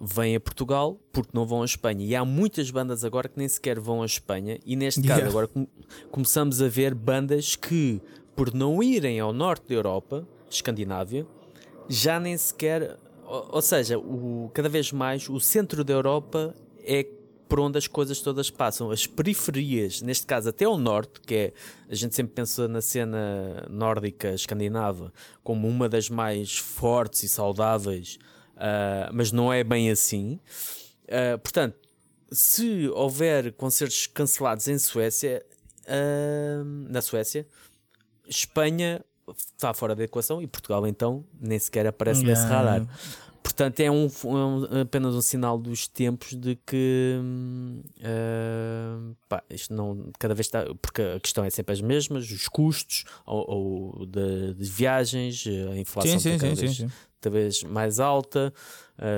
vêm 0.00 0.36
a 0.36 0.40
Portugal 0.40 1.00
porque 1.12 1.30
não 1.34 1.44
vão 1.44 1.62
à 1.62 1.64
Espanha. 1.64 2.04
E 2.06 2.14
há 2.14 2.24
muitas 2.24 2.70
bandas 2.70 3.04
agora 3.04 3.28
que 3.28 3.36
nem 3.38 3.48
sequer 3.48 3.80
vão 3.80 4.02
à 4.02 4.06
Espanha. 4.06 4.58
E 4.64 4.76
neste 4.76 5.00
caso, 5.02 5.20
Yeah. 5.20 5.28
agora 5.28 5.48
com- 5.48 5.66
começamos 6.10 6.62
a 6.62 6.68
ver 6.68 6.94
bandas 6.94 7.56
que, 7.56 8.00
por 8.36 8.54
não 8.54 8.80
irem 8.82 9.18
ao 9.18 9.32
norte 9.32 9.68
da 9.68 9.74
Europa, 9.74 10.26
Escandinávia, 10.48 11.26
já 11.88 12.20
nem 12.20 12.36
sequer. 12.38 12.96
Ou, 13.26 13.48
ou 13.56 13.62
seja, 13.62 13.98
o, 13.98 14.50
cada 14.54 14.68
vez 14.68 14.92
mais 14.92 15.28
o 15.28 15.40
centro 15.40 15.82
da 15.82 15.92
Europa 15.92 16.54
é 16.84 17.04
por 17.48 17.60
onde 17.60 17.78
as 17.78 17.86
coisas 17.86 18.20
todas 18.20 18.50
passam. 18.50 18.90
As 18.90 19.06
periferias, 19.06 20.02
neste 20.02 20.26
caso 20.26 20.48
até 20.50 20.68
o 20.68 20.76
norte, 20.76 21.20
que 21.20 21.34
é. 21.34 21.52
A 21.88 21.94
gente 21.94 22.14
sempre 22.14 22.34
pensa 22.34 22.68
na 22.68 22.80
cena 22.80 23.66
nórdica 23.70 24.34
escandinava 24.34 25.12
como 25.42 25.66
uma 25.66 25.88
das 25.88 26.10
mais 26.10 26.58
fortes 26.58 27.22
e 27.22 27.28
saudáveis, 27.28 28.18
ah, 28.56 29.10
mas 29.12 29.32
não 29.32 29.52
é 29.52 29.64
bem 29.64 29.90
assim. 29.90 30.38
Ah, 31.10 31.38
portanto, 31.38 31.76
se 32.30 32.88
houver 32.90 33.52
concertos 33.52 34.06
cancelados 34.06 34.68
em 34.68 34.78
Suécia, 34.78 35.44
ah, 35.86 36.62
na 36.64 37.00
Suécia, 37.00 37.46
Espanha 38.26 39.02
está 39.36 39.74
fora 39.74 39.94
da 39.94 40.04
equação 40.04 40.40
e 40.40 40.46
Portugal 40.46 40.86
então 40.86 41.24
nem 41.40 41.58
sequer 41.58 41.86
aparece 41.86 42.22
nesse 42.22 42.42
Yeah. 42.42 42.70
radar. 42.70 42.88
Portanto, 43.58 43.80
é, 43.80 43.90
um, 43.90 44.06
é 44.70 44.80
apenas 44.82 45.16
um 45.16 45.20
sinal 45.20 45.58
dos 45.58 45.88
tempos 45.88 46.32
de 46.32 46.54
que 46.64 47.18
ah, 48.04 49.12
pá, 49.28 49.42
isto 49.50 49.74
não 49.74 50.12
cada 50.16 50.32
vez 50.32 50.46
está. 50.46 50.64
Porque 50.80 51.02
a 51.02 51.18
questão 51.18 51.44
é 51.44 51.50
sempre 51.50 51.72
as 51.72 51.80
mesmas, 51.80 52.30
os 52.30 52.46
custos 52.46 53.02
ou, 53.26 53.44
ou 53.98 54.06
de, 54.06 54.54
de 54.54 54.64
viagens, 54.70 55.44
a 55.72 55.76
inflação 55.76 56.20
Sim, 56.20 56.30
sim, 56.30 56.38
cada 56.38 56.54
sim, 56.54 56.60
vez 56.60 56.76
sim, 56.76 56.86
sim. 56.88 56.92
cada 57.20 57.32
vez 57.36 57.62
mais 57.64 57.98
alta, 57.98 58.54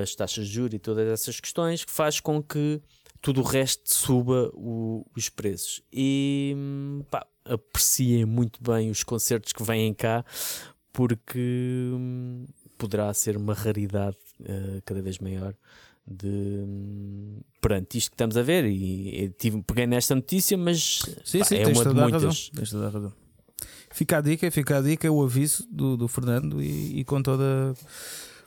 as 0.03 0.14
taxas 0.14 0.47
de 0.47 0.55
juros 0.55 0.72
e 0.72 0.78
todas 0.78 1.07
essas 1.07 1.38
questões, 1.38 1.84
que 1.84 1.93
faz 1.93 2.18
com 2.18 2.43
que 2.43 2.80
tudo 3.20 3.43
o 3.43 3.45
resto 3.45 3.93
suba 3.93 4.51
o- 4.55 5.05
os 5.14 5.28
preços. 5.28 5.82
E 5.93 6.55
hum, 6.57 7.03
pá, 7.11 7.26
apreciem 7.45 8.24
muito 8.24 8.59
bem 8.62 8.91
os 8.91 9.05
concertos 9.05 9.53
que 9.53 9.62
vêm 9.62 9.93
cá, 9.93 10.24
porque 10.95 11.91
hum, 11.93 12.47
poderá 12.78 13.12
ser 13.12 13.36
uma 13.36 13.53
raridade 13.53 14.16
eh, 14.45 14.80
cada 14.84 15.03
vez 15.03 15.18
maior. 15.18 15.55
De 16.07 16.64
perante 17.61 17.99
isto 17.99 18.11
que 18.11 18.14
estamos 18.14 18.36
a 18.36 18.43
ver, 18.43 18.64
e, 18.64 19.24
e 19.24 19.28
tive, 19.30 19.62
peguei 19.62 19.86
nesta 19.86 20.14
notícia, 20.14 20.57
mas 20.57 21.03
Sim, 21.24 21.38
pá, 21.41 21.45
sim, 21.45 21.57
é 21.57 21.66
uma 21.66 21.84
de 21.84 21.95
muitas. 21.95 22.51
Razão. 22.72 23.12
Fica 23.93 24.18
a 24.18 24.20
dica, 24.20 24.51
fica 24.51 24.78
a 24.78 24.80
dica, 24.80 25.11
o 25.12 25.22
aviso 25.22 25.66
do, 25.70 25.97
do 25.97 26.09
Fernando 26.09 26.61
e, 26.62 27.01
e 27.01 27.05
com, 27.05 27.22
toda, 27.22 27.74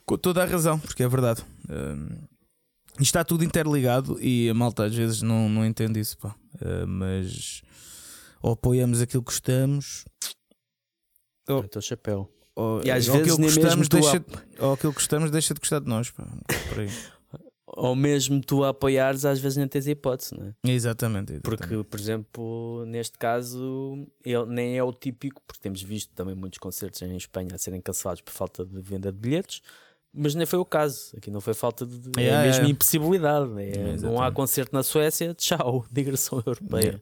com 0.06 0.18
toda 0.18 0.42
a 0.42 0.46
razão, 0.46 0.80
porque 0.80 1.04
é 1.04 1.08
verdade. 1.08 1.44
Isto 2.94 3.02
está 3.02 3.24
tudo 3.24 3.44
interligado 3.44 4.18
e 4.20 4.50
a 4.50 4.54
malta 4.54 4.86
às 4.86 4.96
vezes 4.96 5.22
não, 5.22 5.48
não 5.48 5.66
entende 5.66 6.00
isso, 6.00 6.18
pá. 6.18 6.36
Uh, 6.56 6.88
mas 6.88 7.62
ou 8.42 8.54
apoiamos 8.54 9.00
aquilo 9.00 9.24
que 9.24 9.32
gostamos, 9.32 10.06
Oh. 11.50 11.60
Então, 11.60 11.82
chapéu. 11.82 12.30
Ou, 12.56 12.82
E 12.84 12.92
às 12.92 13.08
ou 13.08 13.16
vezes 13.16 13.34
aquilo 13.34 13.36
que 13.36 13.42
nem 13.42 13.50
mesmo 13.50 13.62
gostamos 13.62 13.88
tu 13.88 14.00
deixa, 14.00 14.24
ou 14.60 14.74
aquilo 14.74 14.94
que 14.94 15.00
gostamos 15.00 15.32
deixa 15.32 15.54
de 15.54 15.60
gostar 15.60 15.80
de 15.80 15.88
nós, 15.88 16.10
pá. 16.12 16.28
Por 16.70 16.80
aí. 16.80 16.90
Ou 17.76 17.96
mesmo 17.96 18.40
tu 18.40 18.64
a 18.64 18.70
apoiares, 18.70 19.26
às 19.26 19.40
vezes 19.40 19.58
nem 19.58 19.68
tens 19.68 19.88
hipótese, 19.88 20.38
não 20.38 20.46
é? 20.46 20.72
Exatamente, 20.72 21.34
exatamente. 21.34 21.42
Porque, 21.42 21.84
por 21.84 22.00
exemplo, 22.00 22.86
neste 22.86 23.18
caso, 23.18 24.08
ele 24.24 24.46
nem 24.46 24.78
é 24.78 24.84
o 24.84 24.94
típico, 24.94 25.42
porque 25.48 25.60
temos 25.60 25.82
visto 25.82 26.14
também 26.14 26.36
muitos 26.36 26.60
concertos 26.60 27.02
em 27.02 27.18
Espanha 27.18 27.56
a 27.56 27.58
serem 27.58 27.82
cancelados 27.82 28.22
por 28.22 28.32
falta 28.32 28.64
de 28.64 28.80
venda 28.80 29.12
de 29.12 29.18
bilhetes, 29.18 29.62
mas 30.14 30.36
nem 30.36 30.46
foi 30.46 30.60
o 30.60 30.66
caso. 30.66 31.18
Aqui 31.18 31.32
não 31.32 31.42
foi 31.42 31.56
falta 31.56 31.84
de. 31.84 32.12
é 32.20 32.22
Yeah, 32.22 32.44
mesmo 32.44 32.58
yeah. 32.58 32.70
impossibilidade. 32.70 33.50
É, 33.60 33.98
não 33.98 34.22
há 34.22 34.32
concerto 34.32 34.76
na 34.76 34.84
Suécia, 34.84 35.34
tchau, 35.36 35.84
digressão 35.92 36.44
europeia. 36.46 37.02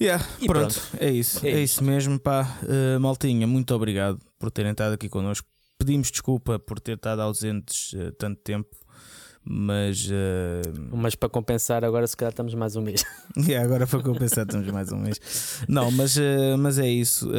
Yeah, 0.00 0.24
E 0.40 0.46
pronto, 0.46 0.74
pronto. 0.74 1.02
é 1.02 1.10
isso, 1.10 1.46
É 1.46 1.50
é, 1.50 1.62
isso 1.62 1.82
mesmo, 1.84 2.18
pá. 2.18 2.58
Uh, 2.62 2.98
maltinha, 3.00 3.46
muito 3.46 3.74
obrigado 3.74 4.18
por 4.38 4.50
terem 4.50 4.72
estado 4.72 4.94
aqui 4.94 5.08
connosco. 5.08 5.46
Pedimos 5.78 6.10
desculpa 6.10 6.58
por 6.58 6.80
ter 6.80 6.96
estado 6.96 7.22
ausentes 7.22 7.92
uh, 7.92 8.12
tanto 8.12 8.40
tempo, 8.42 8.68
mas 9.44 10.06
uh, 10.06 10.96
Mas 10.96 11.14
para 11.14 11.28
compensar, 11.28 11.84
agora 11.84 12.06
se 12.06 12.16
calhar 12.16 12.32
estamos 12.32 12.54
mais 12.54 12.74
um 12.76 12.82
mês. 12.82 13.04
yeah, 13.36 13.64
agora 13.64 13.86
foi 13.86 14.02
compensar, 14.02 14.44
estamos 14.44 14.66
mais 14.68 14.90
um 14.92 14.98
mês. 14.98 15.20
Não, 15.68 15.90
mas, 15.90 16.16
mas 16.58 16.78
é 16.78 16.88
isso, 16.88 17.30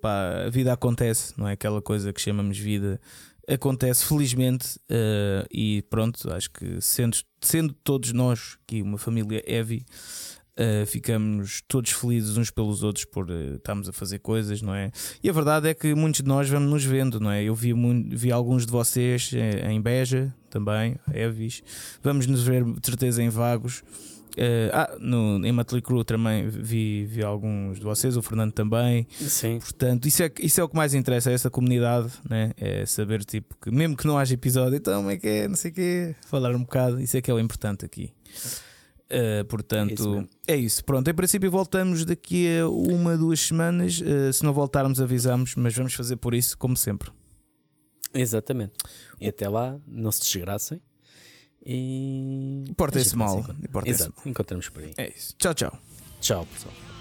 pá, 0.00 0.44
a 0.46 0.50
vida 0.50 0.72
acontece, 0.72 1.34
não 1.36 1.48
é 1.48 1.52
aquela 1.52 1.80
coisa 1.82 2.12
que 2.12 2.20
chamamos 2.20 2.58
vida. 2.58 3.00
Acontece 3.48 4.04
felizmente 4.06 4.78
e 5.50 5.84
pronto, 5.90 6.32
acho 6.32 6.50
que 6.50 6.80
sendo, 6.80 7.16
sendo 7.40 7.72
todos 7.84 8.12
nós 8.12 8.56
aqui 8.64 8.80
uma 8.82 8.98
família 8.98 9.42
heavy, 9.46 9.84
Uh, 10.52 10.84
ficamos 10.84 11.62
todos 11.66 11.92
felizes 11.92 12.36
uns 12.36 12.50
pelos 12.50 12.82
outros 12.82 13.06
por 13.06 13.30
uh, 13.30 13.54
estarmos 13.54 13.88
a 13.88 13.92
fazer 13.92 14.18
coisas, 14.18 14.60
não 14.60 14.74
é? 14.74 14.90
E 15.22 15.30
a 15.30 15.32
verdade 15.32 15.66
é 15.66 15.72
que 15.72 15.94
muitos 15.94 16.20
de 16.20 16.28
nós 16.28 16.46
vamos 16.46 16.70
nos 16.70 16.84
vendo, 16.84 17.18
não 17.18 17.30
é? 17.30 17.42
Eu 17.42 17.54
vi, 17.54 17.72
vi 18.10 18.30
alguns 18.30 18.66
de 18.66 18.70
vocês 18.70 19.32
uh, 19.32 19.70
em 19.70 19.80
Beja 19.80 20.34
também, 20.50 20.96
Evis, 21.14 21.62
vamos 22.02 22.26
nos 22.26 22.42
ver 22.42 22.64
de 22.64 22.86
certeza 22.86 23.22
em 23.22 23.30
Vagos. 23.30 23.82
ah, 24.74 24.94
no, 25.00 25.40
em 25.42 25.52
Motley 25.52 25.80
Crue 25.80 26.04
também 26.04 26.46
vi, 26.46 27.06
vi 27.06 27.22
alguns 27.22 27.78
de 27.78 27.84
vocês, 27.84 28.14
o 28.18 28.20
Fernando 28.20 28.52
também. 28.52 29.06
Sim. 29.10 29.58
Portanto, 29.58 30.06
isso 30.06 30.22
é, 30.22 30.30
isso 30.38 30.60
é 30.60 30.64
o 30.64 30.68
que 30.68 30.76
mais 30.76 30.92
interessa, 30.92 31.30
é 31.30 31.34
essa 31.34 31.48
comunidade, 31.48 32.12
né? 32.28 32.52
é 32.58 32.84
saber, 32.84 33.24
tipo, 33.24 33.56
que 33.56 33.70
mesmo 33.70 33.96
que 33.96 34.06
não 34.06 34.18
haja 34.18 34.34
episódio, 34.34 34.76
então 34.76 34.96
como 34.96 35.10
é 35.10 35.16
que 35.16 35.26
é, 35.26 35.48
não 35.48 35.56
sei 35.56 35.70
o 35.70 35.74
quê, 35.74 36.14
falar 36.26 36.54
um 36.54 36.60
bocado, 36.60 37.00
isso 37.00 37.16
é 37.16 37.22
que 37.22 37.30
é 37.30 37.34
o 37.34 37.40
importante 37.40 37.86
aqui. 37.86 38.12
Uh, 39.12 39.44
portanto, 39.44 39.90
é 39.90 39.94
isso, 39.94 40.28
é 40.48 40.56
isso, 40.56 40.84
Pronto, 40.86 41.06
em 41.06 41.12
princípio 41.12 41.50
voltamos 41.50 42.02
daqui 42.06 42.58
a 42.58 42.66
uma, 42.66 43.14
duas 43.14 43.40
semanas. 43.40 44.00
Uh, 44.00 44.32
se 44.32 44.42
não 44.42 44.54
voltarmos, 44.54 45.02
avisamos, 45.02 45.54
mas 45.54 45.74
vamos 45.74 45.92
fazer 45.92 46.16
por 46.16 46.32
isso, 46.34 46.56
como 46.56 46.74
sempre. 46.74 47.10
Exatamente. 48.14 48.72
E 49.20 49.28
até 49.28 49.48
lá, 49.48 49.78
não 49.86 50.10
se 50.10 50.20
desgracem. 50.20 50.80
E. 51.64 52.64
Portem-se 52.76 53.14
mal. 53.14 53.44
Exato, 53.84 54.14
encontramos 54.26 54.68
por 54.70 54.82
aí. 54.82 54.92
É 54.96 55.10
isso. 55.10 55.34
Tchau, 55.38 55.54
tchau. 55.54 55.78
Tchau, 56.20 56.46
pessoal. 56.46 56.91